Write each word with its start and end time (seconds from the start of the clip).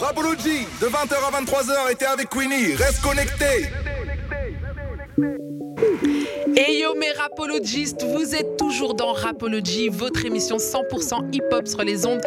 Rapology, 0.00 0.66
de 0.80 0.86
20h 0.86 1.14
à 1.14 1.42
23h, 1.42 1.92
était 1.92 2.06
avec 2.06 2.30
Queenie. 2.30 2.74
Reste 2.74 3.02
connecté. 3.02 3.68
Et 6.56 6.78
yo 6.78 6.94
mes 6.94 7.12
rapologistes, 7.12 8.02
vous 8.02 8.34
êtes 8.34 8.56
toujours 8.56 8.94
dans 8.94 9.12
Rapology, 9.12 9.90
votre 9.90 10.24
émission 10.24 10.56
100% 10.56 11.34
hip-hop 11.34 11.68
sur 11.68 11.82
les 11.82 12.06
ondes 12.06 12.22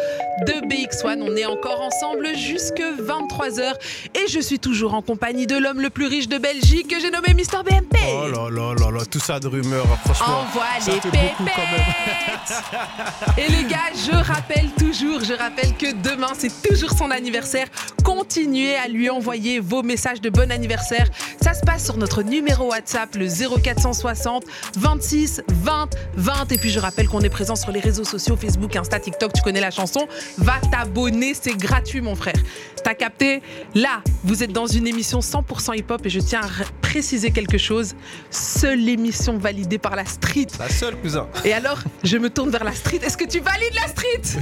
de 0.46 0.52
BX1. 0.66 1.20
On 1.22 1.36
est 1.36 1.46
encore 1.46 1.80
ensemble 1.80 2.28
jusque 2.36 2.80
23h 2.80 3.74
et 4.14 4.28
je 4.28 4.40
suis 4.40 4.58
toujours 4.58 4.94
en 4.94 5.02
compagnie 5.02 5.46
de 5.46 5.56
l'homme 5.56 5.80
le 5.80 5.90
plus 5.90 6.06
riche 6.06 6.28
de 6.28 6.38
Belgique 6.38 6.88
que 6.88 7.00
j'ai 7.00 7.10
nommé 7.10 7.34
Mister 7.34 7.58
BMP. 7.64 7.96
Oh 8.06 8.28
là 8.28 8.50
là 8.50 8.74
là 8.74 8.90
là, 8.90 9.04
tout 9.10 9.20
ça 9.20 9.38
de 9.38 9.48
rumeurs, 9.48 9.86
franchement. 10.04 10.40
Envoie 10.40 10.64
ça 10.80 10.92
les 10.92 11.00
fait 11.00 11.08
beaucoup 11.08 11.44
quand 11.44 11.76
même. 11.76 11.86
pépettes 12.04 13.38
Et 13.38 13.50
les 13.50 13.64
gars, 13.68 13.90
je 13.94 14.16
rappelle 14.16 14.70
toujours, 14.78 15.20
je 15.24 15.34
rappelle 15.34 15.74
que 15.76 15.92
demain 16.02 16.32
c'est 16.36 16.62
toujours 16.62 16.90
son 16.90 17.10
anniversaire. 17.10 17.66
Continuez 18.04 18.76
à 18.76 18.88
lui 18.88 19.10
envoyer 19.10 19.60
vos 19.60 19.82
messages 19.82 20.20
de 20.20 20.30
bon 20.30 20.50
anniversaire. 20.50 21.08
Ça 21.42 21.54
se 21.54 21.60
passe 21.60 21.84
sur 21.84 21.96
notre 21.96 22.22
numéro 22.22 22.70
WhatsApp, 22.70 23.14
le 23.16 23.28
0460 23.28 24.44
26 24.76 25.42
20 25.48 25.90
20. 26.16 26.52
Et 26.52 26.58
puis 26.58 26.70
je 26.70 26.80
rappelle 26.80 27.08
qu'on 27.08 27.20
est 27.20 27.28
présent 27.28 27.56
sur 27.56 27.70
les 27.70 27.80
réseaux 27.80 28.04
sociaux, 28.04 28.36
Facebook, 28.36 28.74
Insta, 28.76 28.98
TikTok, 28.98 29.32
tu 29.32 29.42
connais 29.42 29.60
la 29.60 29.70
chanson. 29.70 30.06
Va 30.38 30.60
t'abonner, 30.70 31.34
c'est 31.34 31.56
gratuit 31.56 32.00
mon 32.00 32.14
frère. 32.14 32.34
T'as 32.82 32.94
capté? 32.94 33.42
Là, 33.74 34.02
vous 34.24 34.42
êtes 34.42 34.52
dans 34.52 34.66
une 34.66 34.86
émission 34.86 35.20
100% 35.20 35.78
hip-hop 35.78 36.04
et 36.04 36.10
je 36.10 36.20
tiens 36.20 36.42
à 36.42 36.64
préciser 36.82 37.30
quelque 37.30 37.56
chose. 37.56 37.94
Seule 38.30 38.86
émission 38.88 39.38
validée 39.38 39.78
par 39.78 39.96
la 39.96 40.04
street. 40.04 40.48
La 40.58 40.68
seule, 40.68 40.94
cousin. 40.96 41.26
Et 41.44 41.52
alors, 41.54 41.78
je 42.02 42.18
me 42.18 42.28
tourne 42.28 42.50
vers 42.50 42.62
la 42.62 42.72
street. 42.72 43.00
Est-ce 43.02 43.16
que 43.16 43.24
tu 43.24 43.40
valides 43.40 43.74
la 43.74 43.88
street? 43.88 44.38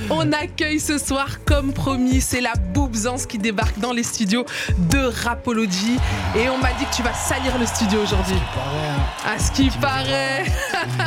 On 0.10 0.32
accueille 0.32 0.78
ce 0.78 0.96
soir, 0.96 1.44
comme 1.44 1.72
promis, 1.72 2.20
c'est 2.20 2.40
la 2.40 2.54
Boobzance 2.72 3.26
qui 3.26 3.38
débarque 3.38 3.78
dans 3.80 3.92
les 3.92 4.04
studios 4.04 4.46
de 4.90 4.98
Rapology. 4.98 5.98
Et 6.36 6.48
on 6.48 6.58
m'a 6.58 6.72
dit 6.72 6.84
que 6.86 6.94
tu 6.94 7.02
vas 7.02 7.14
salir 7.14 7.58
le 7.58 7.66
studio 7.66 8.00
aujourd'hui. 8.02 8.36
À 9.26 9.38
ce 9.38 9.50
qui 9.50 9.70
paraît. 9.70 10.44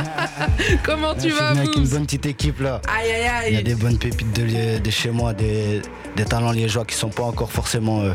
Comment 0.84 1.16
tu 1.16 1.30
vas, 1.30 1.50
avec 1.50 1.76
une 1.76 1.84
Boobs 1.84 1.90
bonne 1.90 2.06
petite 2.06 2.26
équipe 2.26 2.60
là. 2.60 2.77
Il 3.48 3.54
y 3.54 3.58
a 3.58 3.62
des 3.62 3.76
bonnes 3.76 3.98
pépites 3.98 4.34
de, 4.34 4.90
chez 4.90 5.12
moi, 5.12 5.34
des, 5.34 5.82
des 6.16 6.26
talents 6.26 6.52
liégeois 6.52 6.86
qui 6.86 6.96
sont 6.96 7.10
pas 7.10 7.24
encore 7.24 7.52
forcément 7.52 8.02
euh, 8.02 8.14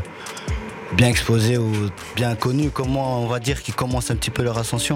bien 0.95 1.07
exposés 1.07 1.57
ou 1.57 1.71
bien 2.15 2.35
connus, 2.35 2.69
comme 2.69 2.89
moi, 2.89 3.03
on 3.05 3.27
va 3.27 3.39
dire, 3.39 3.61
qui 3.61 3.71
commencent 3.71 4.11
un 4.11 4.15
petit 4.15 4.29
peu 4.31 4.43
leur 4.43 4.57
ascension. 4.57 4.95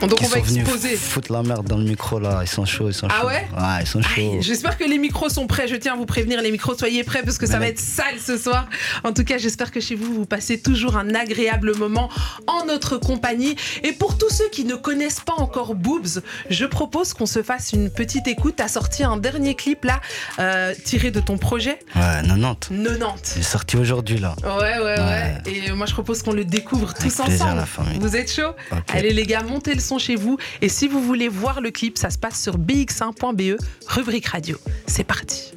Donc 0.00 0.18
on 0.22 0.26
va 0.26 0.38
exposer. 0.38 0.96
foutre 0.96 1.32
la 1.32 1.42
merde 1.42 1.66
dans 1.66 1.78
le 1.78 1.84
micro 1.84 2.18
là, 2.18 2.40
ils 2.42 2.48
sont 2.48 2.64
chauds, 2.64 2.88
ils 2.88 2.94
sont 2.94 3.08
Ah 3.10 3.20
chauds. 3.20 3.26
ouais 3.28 3.46
Ouais, 3.56 3.80
ils 3.82 3.86
sont 3.86 4.02
chauds. 4.02 4.38
J'espère 4.40 4.76
que 4.78 4.84
les 4.84 4.98
micros 4.98 5.28
sont 5.28 5.46
prêts. 5.46 5.68
Je 5.68 5.76
tiens 5.76 5.94
à 5.94 5.96
vous 5.96 6.06
prévenir, 6.06 6.40
les 6.42 6.50
micros, 6.50 6.74
soyez 6.76 7.04
prêts 7.04 7.22
parce 7.22 7.38
que 7.38 7.46
ça 7.46 7.58
va 7.58 7.68
être 7.68 7.78
sale 7.80 8.18
ce 8.24 8.36
soir. 8.38 8.66
En 9.04 9.12
tout 9.12 9.24
cas, 9.24 9.38
j'espère 9.38 9.70
que 9.70 9.80
chez 9.80 9.94
vous, 9.94 10.12
vous 10.14 10.26
passez 10.26 10.60
toujours 10.60 10.96
un 10.96 11.14
agréable 11.14 11.74
moment 11.76 12.08
en 12.46 12.64
notre 12.66 12.96
compagnie. 12.98 13.56
Et 13.82 13.92
pour 13.92 14.18
tous 14.18 14.30
ceux 14.30 14.48
qui 14.50 14.64
ne 14.64 14.74
connaissent 14.74 15.20
pas 15.20 15.34
encore 15.38 15.74
Boobs, 15.74 16.20
je 16.50 16.64
propose 16.66 17.12
qu'on 17.14 17.26
se 17.26 17.42
fasse 17.42 17.72
une 17.72 17.90
petite 17.90 18.26
écoute. 18.28 18.54
T'as 18.56 18.68
sorti 18.68 19.02
un 19.04 19.16
dernier 19.16 19.54
clip 19.54 19.84
là, 19.84 20.00
euh, 20.38 20.74
tiré 20.84 21.10
de 21.10 21.20
ton 21.20 21.38
projet 21.38 21.78
Ouais, 21.94 22.22
90. 22.26 22.68
90. 22.70 23.32
Il 23.36 23.40
est 23.40 23.42
sorti 23.42 23.76
aujourd'hui 23.76 24.18
là. 24.18 24.34
Ouais, 24.44 24.50
ouais, 24.78 24.78
ouais, 24.84 24.96
Ouais. 24.98 25.15
Et 25.46 25.70
moi, 25.72 25.86
je 25.86 25.92
propose 25.92 26.22
qu'on 26.22 26.32
le 26.32 26.44
découvre 26.44 26.90
Avec 26.90 26.96
tous 27.12 27.22
plaisir, 27.22 27.44
ensemble. 27.44 27.56
la 27.60 27.66
famille. 27.66 27.98
Vous 28.00 28.16
êtes 28.16 28.32
chaud. 28.32 28.52
Allez, 28.88 29.12
les 29.12 29.24
gars, 29.26 29.42
montez 29.42 29.74
le 29.74 29.80
son 29.80 29.98
chez 29.98 30.16
vous. 30.16 30.38
Et 30.62 30.68
si 30.68 30.88
vous 30.88 31.02
voulez 31.02 31.28
voir 31.28 31.60
le 31.60 31.70
clip, 31.70 31.98
ça 31.98 32.10
se 32.10 32.18
passe 32.18 32.42
sur 32.42 32.58
bx1.be, 32.58 33.40
E, 33.42 33.56
rubrique 33.86 34.26
radio. 34.26 34.58
C'est 34.86 35.04
parti. 35.04 35.52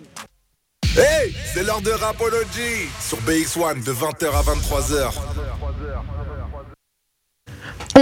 Hey, 0.98 1.34
c'est 1.54 1.64
l'heure 1.64 1.82
de 1.82 1.92
Rapology 1.92 2.90
sur 3.00 3.20
BX1 3.20 3.84
de 3.84 3.94
20h 3.94 4.26
à 4.34 4.42
23h. 4.42 5.12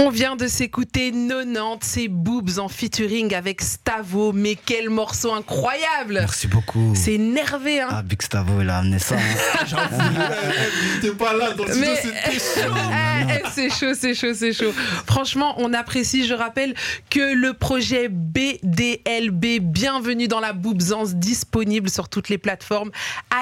On 0.00 0.10
vient 0.10 0.36
de 0.36 0.46
s'écouter 0.46 1.10
90, 1.10 1.78
c'est 1.80 2.06
Boobs 2.06 2.58
en 2.60 2.68
featuring 2.68 3.34
avec 3.34 3.60
Stavo. 3.60 4.32
Mais 4.32 4.54
quel 4.54 4.90
morceau 4.90 5.32
incroyable 5.32 6.14
Merci 6.20 6.46
beaucoup. 6.46 6.92
C'est 6.94 7.14
énervé, 7.14 7.80
hein 7.80 7.88
Ah, 7.90 8.02
Big 8.02 8.22
Stavo, 8.22 8.60
il 8.60 8.70
a 8.70 8.78
amené 8.78 9.00
ça. 9.00 9.16
hein. 9.16 9.66
T'es 11.02 11.10
pas 11.10 11.32
là 11.34 11.50
dans 11.50 11.64
le 11.64 11.74
Mais 11.74 11.96
c'était 11.96 12.38
chaud. 12.38 12.74
Eh, 13.28 13.32
eh, 13.32 13.48
c'est 13.52 13.70
chaud, 13.70 13.92
c'est 13.98 14.14
chaud, 14.14 14.34
c'est 14.34 14.52
chaud. 14.52 14.72
Franchement, 15.06 15.54
on 15.58 15.74
apprécie. 15.74 16.26
Je 16.28 16.34
rappelle 16.34 16.74
que 17.10 17.34
le 17.34 17.52
projet 17.54 18.08
BDLB, 18.08 19.58
bienvenue 19.60 20.28
dans 20.28 20.40
la 20.40 20.52
Boobsance, 20.52 21.16
disponible 21.16 21.90
sur 21.90 22.08
toutes 22.08 22.28
les 22.28 22.38
plateformes. 22.38 22.92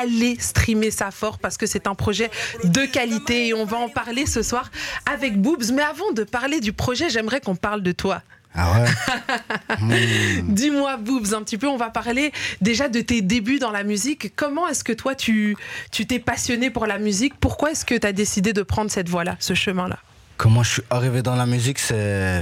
Allez 0.00 0.38
streamer 0.40 0.90
ça 0.90 1.10
fort 1.10 1.38
parce 1.38 1.58
que 1.58 1.66
c'est 1.66 1.86
un 1.86 1.94
projet 1.94 2.30
de 2.64 2.86
qualité 2.86 3.48
et 3.48 3.54
on 3.54 3.66
va 3.66 3.76
en 3.76 3.90
parler 3.90 4.24
ce 4.24 4.40
soir 4.42 4.70
avec 5.12 5.38
Boobs. 5.38 5.70
Mais 5.74 5.82
avant 5.82 6.12
de 6.12 6.24
parler 6.24 6.45
du 6.60 6.72
projet, 6.72 7.10
j'aimerais 7.10 7.40
qu'on 7.40 7.56
parle 7.56 7.82
de 7.82 7.92
toi. 7.92 8.22
Ah 8.54 8.80
ouais 8.80 10.40
Dis-moi, 10.48 10.96
Boobs, 10.96 11.34
un 11.34 11.42
petit 11.42 11.58
peu, 11.58 11.68
on 11.68 11.76
va 11.76 11.90
parler 11.90 12.32
déjà 12.62 12.88
de 12.88 13.00
tes 13.00 13.20
débuts 13.20 13.58
dans 13.58 13.70
la 13.70 13.82
musique. 13.84 14.34
Comment 14.34 14.66
est-ce 14.68 14.82
que 14.82 14.94
toi, 14.94 15.14
tu 15.14 15.56
tu 15.92 16.06
t'es 16.06 16.18
passionné 16.18 16.70
pour 16.70 16.86
la 16.86 16.98
musique? 16.98 17.34
Pourquoi 17.38 17.72
est-ce 17.72 17.84
que 17.84 17.94
tu 17.94 18.06
as 18.06 18.12
décidé 18.12 18.52
de 18.54 18.62
prendre 18.62 18.90
cette 18.90 19.08
voie-là, 19.10 19.36
ce 19.40 19.52
chemin-là? 19.52 19.98
Comment 20.38 20.62
je 20.62 20.72
suis 20.74 20.82
arrivé 20.88 21.22
dans 21.22 21.34
la 21.34 21.46
musique, 21.46 21.78
c'est. 21.78 22.40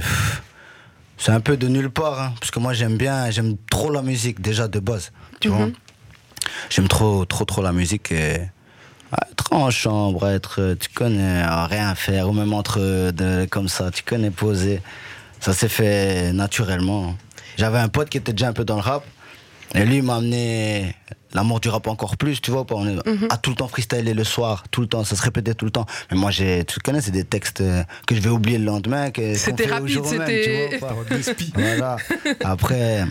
C'est 1.17 1.31
un 1.31 1.39
peu 1.39 1.55
de 1.55 1.69
nulle 1.69 1.89
part, 1.89 2.21
hein, 2.21 2.33
parce 2.41 2.51
que 2.51 2.59
moi 2.59 2.73
j'aime 2.73 2.97
bien, 2.97 3.31
j'aime 3.31 3.55
trop 3.69 3.89
la 3.89 4.01
musique 4.01 4.41
déjà 4.41 4.67
de 4.67 4.79
base, 4.79 5.13
tu 5.39 5.47
vois. 5.47 5.69
J'aime 6.69 6.89
trop, 6.89 7.23
trop, 7.23 7.45
trop 7.45 7.61
la 7.61 7.71
musique 7.71 8.11
et 8.11 8.49
être 9.31 9.51
en 9.51 9.69
chambre, 9.71 10.27
être, 10.27 10.61
euh, 10.61 10.75
tu 10.79 10.89
connais, 10.89 11.41
à 11.41 11.65
rien 11.67 11.93
faire, 11.95 12.29
ou 12.29 12.33
même 12.33 12.53
entre 12.53 12.77
euh, 12.79 13.11
de- 13.11 13.45
comme 13.45 13.67
ça, 13.67 13.91
tu 13.91 14.03
connais, 14.03 14.31
poser. 14.31 14.81
Ça 15.39 15.53
s'est 15.53 15.69
fait 15.69 16.33
naturellement. 16.33 17.15
J'avais 17.57 17.77
un 17.79 17.87
pote 17.89 18.09
qui 18.09 18.17
était 18.17 18.33
déjà 18.33 18.47
un 18.47 18.53
peu 18.53 18.65
dans 18.65 18.75
le 18.75 18.81
rap, 18.81 19.03
et 19.73 19.85
lui 19.85 20.01
m'a 20.01 20.15
amené 20.17 20.95
l'amour 21.33 21.59
du 21.59 21.67
rap 21.69 21.87
encore 21.87 22.15
plus, 22.17 22.41
tu 22.41 22.49
vois. 22.51 22.65
On 22.71 22.87
est 22.87 23.05
Mhm. 23.07 23.27
à 23.29 23.37
tout 23.37 23.49
le 23.49 23.55
temps 23.57 23.67
freestyler 23.67 24.13
le 24.13 24.23
soir, 24.23 24.63
tout 24.71 24.81
le 24.81 24.87
temps, 24.87 25.03
ça 25.03 25.15
se 25.15 25.21
répétait 25.21 25.53
tout 25.53 25.65
le 25.65 25.71
temps. 25.71 25.85
Mais 26.11 26.17
moi, 26.17 26.31
j'ai, 26.31 26.63
tu 26.65 26.79
connais, 26.79 27.01
c'est 27.01 27.11
des 27.11 27.25
textes 27.25 27.61
euh, 27.61 27.83
que 28.07 28.15
je 28.15 28.21
vais 28.21 28.29
oublier 28.29 28.57
le 28.57 28.65
lendemain. 28.65 29.11
que- 29.11 29.35
C'était 29.35 29.65
rapide, 29.67 29.89
jour 29.89 30.09
même, 30.11 30.25
c'était-. 30.25 30.79
Voilà. 31.55 31.97
Après, 32.43 33.05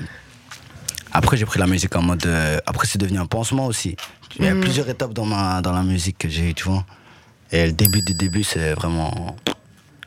après 1.14 1.36
j'ai 1.38 1.46
pris 1.46 1.58
la 1.58 1.66
musique 1.66 1.94
en 1.96 2.02
mode. 2.02 2.26
euh, 2.26 2.58
après, 2.66 2.86
c'est 2.86 2.98
devenu 2.98 3.18
un 3.18 3.26
pansement 3.26 3.66
aussi. 3.66 3.96
Il 4.38 4.44
y 4.44 4.48
a 4.48 4.54
Mhm. 4.54 4.60
plusieurs 4.60 4.88
étapes 4.88 5.12
dans, 5.14 5.24
ma, 5.24 5.62
dans 5.62 5.72
la 5.72 5.82
musique 5.82 6.18
que 6.18 6.28
j'ai 6.28 6.50
eu, 6.50 6.54
tu 6.54 6.64
vois. 6.64 6.84
Et 7.52 7.66
le 7.66 7.72
début 7.72 8.02
du 8.02 8.14
début, 8.14 8.42
c'est 8.44 8.72
vraiment 8.74 9.36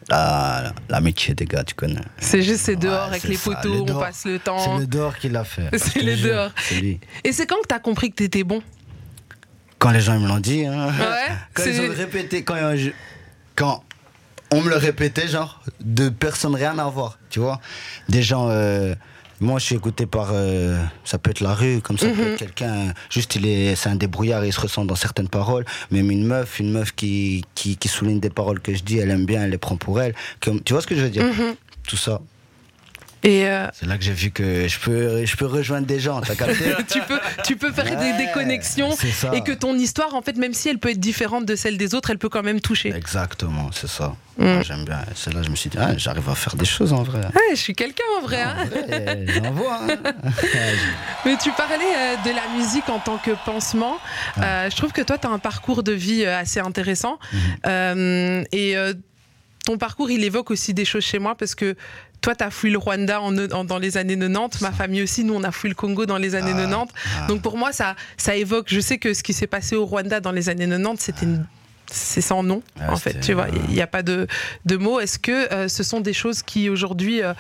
la- 0.10 0.74
l'amitié 0.90 1.34
des 1.34 1.46
gars, 1.46 1.64
tu 1.64 1.76
connais. 1.76 2.02
C'est 2.18 2.42
juste, 2.42 2.62
c'est 2.66 2.76
dehors 2.76 3.04
Ouais, 3.04 3.08
avec 3.10 3.22
c'est 3.22 3.28
les 3.30 3.36
ça, 3.38 3.52
poteaux, 3.56 3.74
le 3.74 3.82
on 3.82 3.86
dehors. 3.86 4.00
passe 4.00 4.26
le 4.26 4.34
C'est 4.38 4.40
temps. 4.44 4.78
le 4.78 4.86
dehors 4.88 5.18
qui 5.18 5.30
l'a 5.30 5.44
fait. 5.44 5.70
C'est 5.78 6.02
le 6.02 6.16
dehors. 6.18 6.52
C'est 6.58 6.76
lui. 6.76 7.00
Et 7.24 7.32
c'est 7.34 7.46
quand 7.48 7.58
que 7.62 7.68
t'as 7.68 7.80
compris 7.80 8.10
que 8.12 8.16
t'étais 8.16 8.44
bon? 8.44 8.62
Quand 9.80 9.92
les 9.92 10.02
gens 10.02 10.14
ils 10.16 10.22
me 10.22 10.28
l'ont 10.28 10.40
dit, 10.40 10.66
hein. 10.66 10.88
Ouais, 10.88 10.94
quand 11.54 11.64
c'est- 11.64 11.76
ils 11.76 11.82
ont 11.92 11.94
répété, 11.94 12.44
quand, 12.44 12.56
euh, 12.56 12.76
je- 12.76 12.90
quand 13.56 13.84
on 14.52 14.62
me 14.62 14.70
le 14.70 14.78
répétait, 14.78 15.28
genre, 15.28 15.62
de 15.82 16.10
personnes 16.10 16.56
rien 16.56 16.78
à 16.80 16.86
voir, 16.90 17.18
tu 17.30 17.40
vois. 17.40 17.60
Des 18.10 18.22
gens, 18.24 18.48
euh, 18.50 18.96
moi 19.40 19.60
je 19.60 19.66
suis 19.66 19.76
écouté 19.76 20.06
par, 20.06 20.30
euh, 20.34 20.82
ça 21.04 21.18
peut 21.18 21.30
être 21.32 21.42
la 21.42 21.54
rue, 21.54 21.80
comme 21.82 21.98
ça 21.98 22.08
peut 22.08 22.14
Mhm. 22.22 22.28
être 22.34 22.38
quelqu'un, 22.38 22.94
juste 23.10 23.36
il 23.36 23.46
est, 23.46 23.76
c'est 23.76 23.90
un 23.90 23.96
débrouillard 23.96 24.44
et 24.44 24.48
il 24.48 24.54
se 24.54 24.60
ressent 24.60 24.86
dans 24.86 24.96
certaines 24.96 25.30
paroles. 25.30 25.66
Même 25.92 26.10
une 26.12 26.26
meuf, 26.26 26.60
une 26.60 26.72
meuf 26.72 26.94
qui, 26.96 27.44
qui, 27.56 27.78
qui 27.78 27.88
souligne 27.88 28.20
des 28.20 28.30
paroles 28.30 28.60
que 28.60 28.74
je 28.74 28.84
dis, 28.84 28.98
elle 28.98 29.12
aime 29.12 29.26
bien, 29.26 29.44
elle 29.44 29.52
les 29.52 29.58
prend 29.58 29.78
pour 29.78 30.02
elle. 30.02 30.14
Comme, 30.40 30.62
tu 30.64 30.74
vois 30.74 30.82
ce 30.82 30.88
que 30.88 30.96
je 30.96 31.02
veux 31.02 31.10
dire? 31.10 31.24
Mhm. 31.24 31.56
Tout 31.88 31.98
ça. 31.98 32.20
Euh, 33.28 33.68
C'est 33.74 33.86
là 33.86 33.98
que 33.98 34.04
j'ai 34.04 34.14
vu 34.14 34.32
que 34.32 34.68
je 34.68 34.80
peux, 34.80 35.26
je 35.26 35.36
peux 35.36 35.46
rejoindre 35.46 35.86
des 35.86 36.00
gens, 36.00 36.22
t'as 36.22 36.36
capté 36.36 36.72
tu 36.90 37.00
peux, 37.02 37.20
tu 37.44 37.56
peux 37.58 37.72
faire 37.72 37.86
des, 38.00 38.26
des 38.26 38.32
connexions 38.34 38.90
et 39.34 39.42
que 39.42 39.52
ton 39.52 39.76
histoire, 39.76 40.16
en 40.16 40.22
fait, 40.22 40.38
même 40.38 40.54
si 40.54 40.70
elle 40.70 40.80
peut 40.80 40.90
être 40.92 41.00
différente 41.00 41.46
de 41.46 41.56
celle 41.56 41.78
des 41.78 41.94
autres, 41.94 42.10
elle 42.12 42.18
peut 42.20 42.30
quand 42.30 42.44
même 42.44 42.62
toucher. 42.62 42.94
Exactement, 42.96 43.70
c'est 43.74 43.90
ça. 43.90 44.16
Mm. 44.38 44.44
Moi, 44.46 44.62
J'aime 44.62 44.86
bien. 44.86 45.02
C'est 45.16 45.34
là 45.34 45.40
que 45.42 45.46
je 45.48 45.52
me 45.52 45.56
suis 45.56 45.70
dit, 45.70 45.78
ah, 45.80 45.98
j'arrive 45.98 46.30
à 46.30 46.36
faire 46.36 46.56
des 46.56 46.66
choses 46.66 46.94
en 46.94 47.04
vrai. 47.04 47.20
Ouais, 47.20 47.50
je 47.52 47.56
suis 47.56 47.74
quelqu'un 47.76 48.04
en 48.20 48.22
vrai. 48.22 48.42
hein. 48.44 48.56
J'en 49.28 49.52
vois. 49.52 49.80
hein. 49.82 50.12
Mais 51.26 51.36
tu 51.38 51.52
parlais 51.52 51.84
euh, 51.98 52.16
de 52.24 52.30
la 52.36 52.48
musique 52.58 52.88
en 52.90 53.00
tant 53.00 53.18
que 53.18 53.32
pansement. 53.46 53.98
Euh, 54.38 54.70
je 54.70 54.76
trouve 54.76 54.92
que 54.92 55.02
toi, 55.02 55.18
tu 55.18 55.28
as 55.28 55.32
un 55.32 55.40
parcours 55.40 55.84
de 55.84 55.92
vie 55.92 56.26
assez 56.26 56.60
intéressant. 56.60 57.20
Mhm. 57.34 57.40
Euh, 57.66 58.44
et 58.52 58.76
ton 59.66 59.78
parcours, 59.78 60.10
il 60.10 60.24
évoque 60.24 60.52
aussi 60.52 60.74
des 60.74 60.86
choses 60.86 61.04
chez 61.04 61.20
moi 61.20 61.36
parce 61.36 61.54
que 61.56 61.76
toi, 62.22 62.36
tu 62.36 62.44
as 62.44 62.52
fui 62.52 62.70
le 62.72 62.78
Rwanda 62.78 63.22
en, 63.22 63.38
en- 63.52 63.64
dans 63.64 63.78
les 63.78 63.98
années 63.98 64.18
90. 64.18 64.62
Ma 64.62 64.72
famille 64.72 65.02
aussi, 65.04 65.24
nous, 65.24 65.34
on 65.34 65.44
a 65.44 65.52
fui 65.52 65.70
le 65.70 65.76
Congo 65.76 66.06
dans 66.06 66.18
les 66.18 66.36
années 66.36 66.52
Ah, 66.56 66.62
90. 66.68 66.94
ah. 67.22 67.28
Donc 67.28 67.42
pour 67.42 67.58
moi, 67.58 67.72
ça, 67.72 67.96
ça 68.18 68.36
évoque. 68.36 68.68
Je 68.70 68.80
sais 68.80 68.98
que 68.98 69.14
ce 69.14 69.24
qui 69.24 69.34
s'est 69.34 69.48
passé 69.48 69.76
au 69.76 69.86
Rwanda 69.86 70.20
dans 70.20 70.32
les 70.32 70.50
années 70.50 70.68
90, 70.68 71.00
c'était 71.02 71.26
une- 71.26 71.46
C'est 71.90 72.20
sans 72.20 72.44
nom, 72.44 72.62
Ah, 72.82 72.92
en 72.92 72.98
fait. 72.98 73.22
Tu 73.22 73.32
vois, 73.32 73.48
il 73.50 73.74
n'y 73.74 73.82
a 73.82 73.88
pas 73.88 74.04
de, 74.04 74.28
de 74.66 74.76
mots. 74.76 75.00
Est-ce 75.00 75.18
que 75.20 75.54
euh, 75.54 75.68
ce 75.70 75.84
sont 75.84 76.02
des 76.02 76.12
choses 76.12 76.44
qui 76.44 76.68
aujourd'hui, 76.70 77.24
euh, 77.24 77.34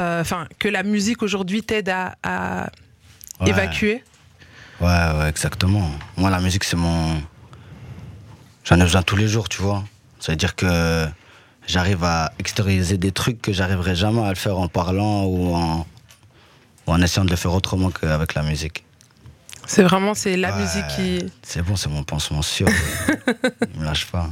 euh, 0.00 0.20
enfin, 0.22 0.48
que 0.58 0.66
la 0.68 0.82
musique 0.82 1.22
aujourd'hui 1.22 1.62
t'aide 1.62 1.88
à, 1.90 2.16
à 2.24 2.68
Ouais. 3.40 3.50
évacuer? 3.50 4.02
Ouais, 4.80 4.86
ouais, 4.88 5.28
exactement. 5.28 5.88
Moi, 6.16 6.30
la 6.30 6.40
musique, 6.40 6.64
c'est 6.64 6.74
mon. 6.76 7.22
J'en 8.64 8.76
ai 8.76 8.82
besoin 8.82 9.02
tous 9.02 9.14
les 9.16 9.28
jours, 9.28 9.48
tu 9.48 9.62
vois. 9.62 9.84
Ça 10.18 10.32
veut 10.32 10.36
dire 10.36 10.56
que 10.56 11.06
j'arrive 11.66 12.02
à 12.04 12.32
extérioriser 12.38 12.98
des 12.98 13.12
trucs 13.12 13.40
que 13.42 13.52
j'arriverai 13.52 13.94
jamais 13.94 14.22
à 14.24 14.28
le 14.30 14.34
faire 14.36 14.58
en 14.58 14.68
parlant 14.68 15.24
ou 15.24 15.54
en, 15.54 15.86
ou 16.86 16.92
en 16.92 17.00
essayant 17.02 17.24
de 17.24 17.30
le 17.30 17.36
faire 17.36 17.52
autrement 17.52 17.90
qu'avec 17.90 18.34
la 18.34 18.42
musique. 18.42 18.84
C'est 19.68 19.82
vraiment 19.82 20.14
c'est 20.14 20.36
la 20.36 20.54
Ouais, 20.54 20.62
musique 20.62 20.86
qui. 20.94 21.26
C'est 21.42 21.60
bon, 21.60 21.74
c'est 21.74 21.88
mon 21.88 22.04
pansement 22.04 22.40
sûr. 22.42 22.68
Il 23.74 23.80
me 23.80 23.84
lâche 23.84 24.06
pas. 24.06 24.30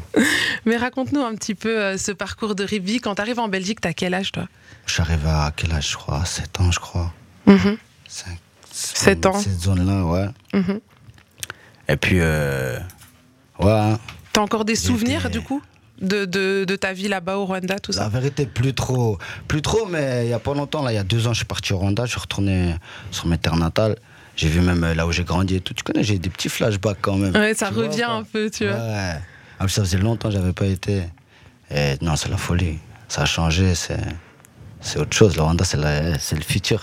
Mais 0.65 0.77
raconte-nous 0.77 1.23
un 1.23 1.35
petit 1.35 1.57
peu 1.57 1.77
euh, 1.83 1.99
ce 1.99 2.13
parcours 2.13 2.55
de 2.55 2.63
Rivi. 2.63 3.01
Quand 3.01 3.17
tu 3.17 3.21
arrives 3.23 3.41
en 3.41 3.49
Belgique, 3.49 3.81
t'as 3.81 3.93
quel 3.95 4.15
âge 4.15 4.31
toi? 4.31 4.47
Je 4.87 4.93
suis 4.93 5.03
arrivé 5.03 5.29
à 5.29 5.53
quel 5.57 5.73
âge, 5.73 5.91
je 5.91 5.97
crois? 5.97 6.25
7 6.25 6.61
ans, 6.61 6.71
je 6.71 6.79
crois. 6.79 7.13
Cinq- 8.09 8.39
Sept 8.71 9.27
ans. 9.27 9.33
Cette 9.39 9.61
zone-là, 9.61 10.05
ouais. 10.05 10.29
mhm. 10.53 10.81
Et 11.89 11.97
puis, 11.97 12.19
euh, 12.21 12.79
ouais, 13.59 13.71
hein. 13.73 13.99
T'as 14.33 14.41
encore 14.41 14.65
des 14.65 14.77
souvenirs 14.77 15.31
du 15.31 15.41
coup? 15.41 15.61
De, 16.01 16.25
de, 16.25 16.65
de 16.65 16.77
ta 16.77 16.93
vie 16.93 17.09
là-bas 17.09 17.37
au 17.37 17.45
Rwanda, 17.47 17.79
tout 17.79 17.93
La 17.93 17.99
ça 17.99 18.09
vérité, 18.09 18.47
plus 18.47 18.75
trop. 18.75 19.19
Plus 19.49 19.63
trop, 19.63 19.87
mais 19.87 20.27
il 20.27 20.31
y 20.31 20.33
a 20.33 20.39
pas 20.39 20.55
longtemps, 20.55 20.83
là, 20.83 20.93
il 20.93 20.97
y 20.97 20.99
a 20.99 21.05
deux 21.05 21.27
ans, 21.27 21.33
je 21.33 21.39
suis 21.39 21.45
parti 21.47 21.73
au 21.73 21.79
Rwanda, 21.79 22.05
je 22.05 22.11
suis 22.11 22.21
retourné 22.21 22.75
sur 23.11 23.27
mes 23.27 23.39
terres 23.39 23.57
natales. 23.57 23.97
J'ai 24.37 24.49
vu 24.49 24.61
même 24.61 24.83
euh, 24.83 24.95
là 24.95 25.07
où 25.07 25.13
j'ai 25.13 25.23
grandi 25.23 25.57
et 25.57 25.61
tout. 25.61 25.75
Tu 25.75 25.85
connais, 25.85 26.03
j'ai 26.03 26.19
des 26.19 26.29
petits 26.31 26.49
flashbacks 26.49 26.99
quand 27.01 27.17
même. 27.17 27.35
Ouais, 27.35 27.55
ça 27.55 27.69
Tu 27.69 27.75
revient 27.75 28.03
un 28.03 28.25
peu, 28.25 28.51
tu 28.51 28.67
vois. 28.67 28.77
Ouais. 28.77 29.15
Ah, 29.61 29.69
ça 29.69 29.83
faisait 29.83 29.99
longtemps 29.99 30.29
que 30.29 30.35
j'avais 30.35 30.53
pas 30.53 30.67
été. 30.67 31.05
Et 31.71 31.95
non, 32.03 32.17
c'est 32.17 32.29
la 32.29 32.37
folie. 32.37 32.79
Ça 33.09 33.23
a 33.23 33.27
changé, 33.27 33.77
c'est. 33.77 34.01
C'est 34.85 34.99
autre 34.99 35.17
chose. 35.17 35.35
Le 35.37 35.43
Rwanda, 35.43 35.65
c'est 35.65 35.77
le 35.79 36.43
futur. 36.43 36.83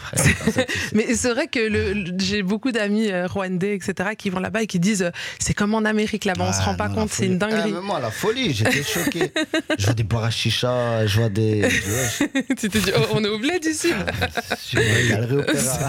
Mais 0.93 1.13
c'est 1.13 1.29
vrai 1.31 1.47
que 1.47 2.03
j'ai 2.17 2.41
beaucoup 2.41 2.71
d'amis 2.71 3.09
euh, 3.11 3.27
rwandais, 3.27 3.75
etc., 3.75 4.09
qui 4.17 4.29
vont 4.29 4.39
là-bas 4.39 4.63
et 4.63 4.67
qui 4.67 4.79
disent 4.79 5.03
euh, 5.03 5.11
c'est 5.39 5.53
comme 5.53 5.75
en 5.75 5.85
Amérique 5.85 6.25
là-bas, 6.25 6.47
on 6.49 6.53
se 6.53 6.61
rend 6.61 6.75
pas 6.75 6.89
compte, 6.89 7.09
c'est 7.11 7.27
une 7.27 7.37
dinguerie. 7.37 7.71
Ah, 7.73 7.79
mais 7.79 7.81
moi, 7.81 7.99
la 7.99 8.09
folie, 8.11 8.53
j'étais 8.53 8.83
choqué. 8.83 9.31
je 9.77 9.85
vois 9.85 9.93
des 9.93 10.03
bars 10.03 10.23
à 10.23 10.31
chicha, 10.31 11.05
je 11.05 11.19
vois 11.19 11.29
des. 11.29 11.69
tu 12.57 12.69
t'es 12.69 12.79
dit 12.79 12.91
oh, 12.97 13.05
on 13.13 13.23
est 13.23 13.29
au 13.29 13.37
bled 13.39 13.63
ici 13.65 13.89
je 14.71 14.77
vois 14.77 14.85
des 14.85 15.07
galeries 15.09 15.37
opéra. 15.37 15.79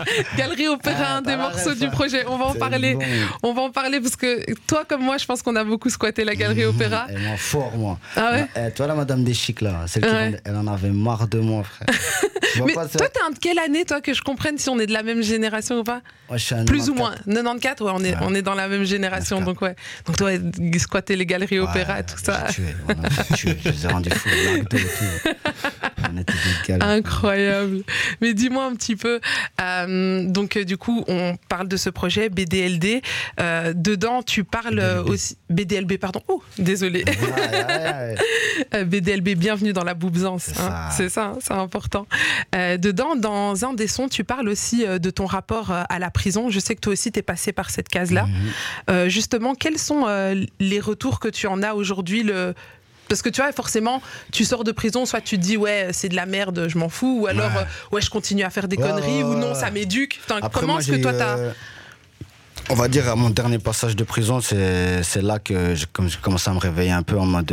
Galerie 0.36 0.68
Opéra, 0.68 0.96
Ah, 1.00 1.16
un 1.16 1.22
des 1.22 1.36
morceaux 1.36 1.74
du 1.74 1.88
projet. 1.88 2.24
On 2.26 2.36
va 2.36 2.46
en 2.46 2.54
parler. 2.54 2.94
bon. 2.94 3.00
On 3.42 3.54
va 3.54 3.62
en 3.62 3.70
parler 3.70 4.00
parce 4.00 4.16
que 4.16 4.44
toi 4.66 4.84
comme 4.88 5.02
moi, 5.02 5.16
je 5.18 5.26
pense 5.26 5.42
qu'on 5.42 5.56
a 5.56 5.64
beaucoup 5.64 5.90
squatté 5.90 6.24
la 6.24 6.34
Galerie 6.34 6.64
Opéra. 6.64 7.06
Et 7.10 7.18
moi, 7.18 7.36
fort, 7.36 7.76
moi. 7.76 7.98
Ah 8.16 8.32
ouais 8.32 8.46
Eh, 8.56 8.70
tu 8.72 8.78
vois 8.78 8.86
la 8.88 8.94
madame 8.94 9.24
des 9.24 9.34
chics, 9.34 9.60
là, 9.60 9.84
celle 9.86 10.02
qui 10.02 10.36
elle 10.44 10.56
en 10.56 10.66
avait 10.66 10.90
marre 10.90 11.19
de 11.28 11.38
moi, 11.38 11.62
frère. 11.64 11.88
Mais 12.66 12.72
toi, 12.72 12.86
t'es 12.88 13.20
un 13.24 13.30
de 13.30 13.38
quelle 13.38 13.58
année, 13.60 13.84
toi, 13.84 14.00
que 14.00 14.12
je 14.12 14.22
comprenne 14.22 14.58
si 14.58 14.68
on 14.68 14.78
est 14.80 14.86
de 14.86 14.92
la 14.92 15.04
même 15.04 15.22
génération 15.22 15.78
ou 15.80 15.84
pas 15.84 16.00
Moi, 16.28 16.36
je 16.36 16.44
suis 16.46 16.54
un 16.56 16.64
Plus 16.64 16.90
ou 16.90 16.94
94. 16.94 16.98
moins 16.98 17.14
94, 17.44 17.80
ouais, 17.86 17.92
on 17.94 18.04
est, 18.04 18.10
Ouais. 18.10 18.18
on 18.22 18.34
est 18.34 18.42
dans 18.42 18.54
la 18.54 18.66
même 18.66 18.82
génération, 18.84 19.38
94. 19.38 19.44
donc 19.46 19.62
ouais. 19.62 19.76
Donc 20.06 20.16
toi, 20.16 20.30
squatter 20.78 21.14
les 21.16 21.26
galeries 21.26 21.60
opéra, 21.60 22.02
tout 22.02 22.18
ça. 22.20 22.46
tué, 22.50 22.64
on 22.88 23.34
tuer, 23.36 23.56
je 23.64 23.68
les 23.70 23.84
ai 23.84 23.88
rendus 23.88 24.10
fous. 24.10 24.28
Incroyable. 26.80 27.82
Mais 28.20 28.34
dis-moi 28.34 28.64
un 28.64 28.74
petit 28.74 28.96
peu. 28.96 29.20
euh, 29.60 30.24
donc, 30.26 30.56
euh, 30.56 30.64
du 30.64 30.76
coup, 30.76 31.04
on 31.08 31.36
parle 31.48 31.68
de 31.68 31.76
ce 31.76 31.90
projet 31.90 32.28
BDLD. 32.28 33.02
Euh, 33.38 33.72
dedans, 33.74 34.22
tu 34.22 34.44
parles 34.44 34.74
BDLB. 34.76 35.08
aussi. 35.08 35.36
BDLB, 35.50 35.98
pardon. 35.98 36.20
Oh, 36.28 36.42
désolé. 36.58 37.04
BDLB, 38.84 39.28
bienvenue 39.36 39.72
dans 39.72 39.84
la 39.84 39.94
boubsance. 39.94 40.50
C'est 40.90 41.04
hein. 41.04 41.08
Ça. 41.10 41.32
C'est 41.34 41.44
ça, 41.46 41.56
c'est 41.56 41.60
important. 41.60 42.06
Euh, 42.54 42.76
dedans, 42.78 43.16
dans 43.16 43.64
un 43.64 43.74
des 43.74 43.88
sons, 43.88 44.08
tu 44.08 44.24
parles 44.24 44.48
aussi 44.48 44.86
euh, 44.86 44.98
de 44.98 45.10
ton 45.10 45.26
rapport 45.26 45.70
euh, 45.70 45.82
à 45.88 45.98
la 45.98 46.10
prison. 46.10 46.48
Je 46.50 46.60
sais 46.60 46.74
que 46.74 46.80
toi 46.80 46.92
aussi, 46.92 47.10
tu 47.12 47.18
es 47.18 47.22
passé 47.22 47.52
par 47.52 47.68
cette 47.68 47.88
case-là. 47.88 48.26
Mhm. 48.26 48.32
Euh, 48.90 49.08
justement, 49.08 49.54
quels 49.54 49.76
sont 49.78 50.04
euh, 50.06 50.44
les 50.60 50.80
retours 50.80 51.18
que 51.20 51.28
tu 51.28 51.46
en 51.46 51.62
as 51.62 51.74
aujourd'hui 51.74 52.22
le... 52.22 52.54
Parce 53.08 53.22
que 53.22 53.28
tu 53.28 53.40
vois, 53.42 53.50
forcément, 53.52 54.00
tu 54.30 54.44
sors 54.44 54.62
de 54.62 54.70
prison, 54.70 55.04
soit 55.04 55.20
tu 55.20 55.36
te 55.36 55.42
dis, 55.42 55.56
ouais, 55.56 55.88
c'est 55.92 56.08
de 56.08 56.14
la 56.14 56.26
merde, 56.26 56.66
je 56.68 56.78
m'en 56.78 56.88
fous, 56.88 57.22
ou 57.22 57.26
alors, 57.26 57.50
Ouais. 57.50 57.66
ouais, 57.92 58.00
je 58.00 58.08
continue 58.08 58.44
à 58.44 58.50
faire 58.50 58.68
des 58.68 58.76
Ouais, 58.76 58.86
conneries, 58.88 59.24
ouais, 59.24 59.34
ou 59.34 59.34
non, 59.34 59.52
ça 59.54 59.72
m'éduque. 59.72 60.20
Enfin, 60.24 60.40
comment 60.52 60.78
est-ce 60.78 60.88
que 60.90 60.94
j'ai, 60.94 61.00
toi, 61.02 61.12
t'as. 61.12 61.36
On 62.68 62.74
va 62.76 62.86
dire 62.86 63.08
à 63.08 63.16
mon 63.16 63.30
dernier 63.30 63.58
passage 63.58 63.96
de 63.96 64.04
prison, 64.04 64.40
c'est 64.40 65.22
là 65.22 65.40
que 65.40 65.74
je, 65.74 65.86
comme, 65.92 66.08
je 66.08 66.18
commence 66.18 66.46
à 66.46 66.54
me 66.54 66.60
réveiller 66.60 66.92
un 66.92 67.02
peu 67.02 67.18
en 67.18 67.26
mode. 67.26 67.52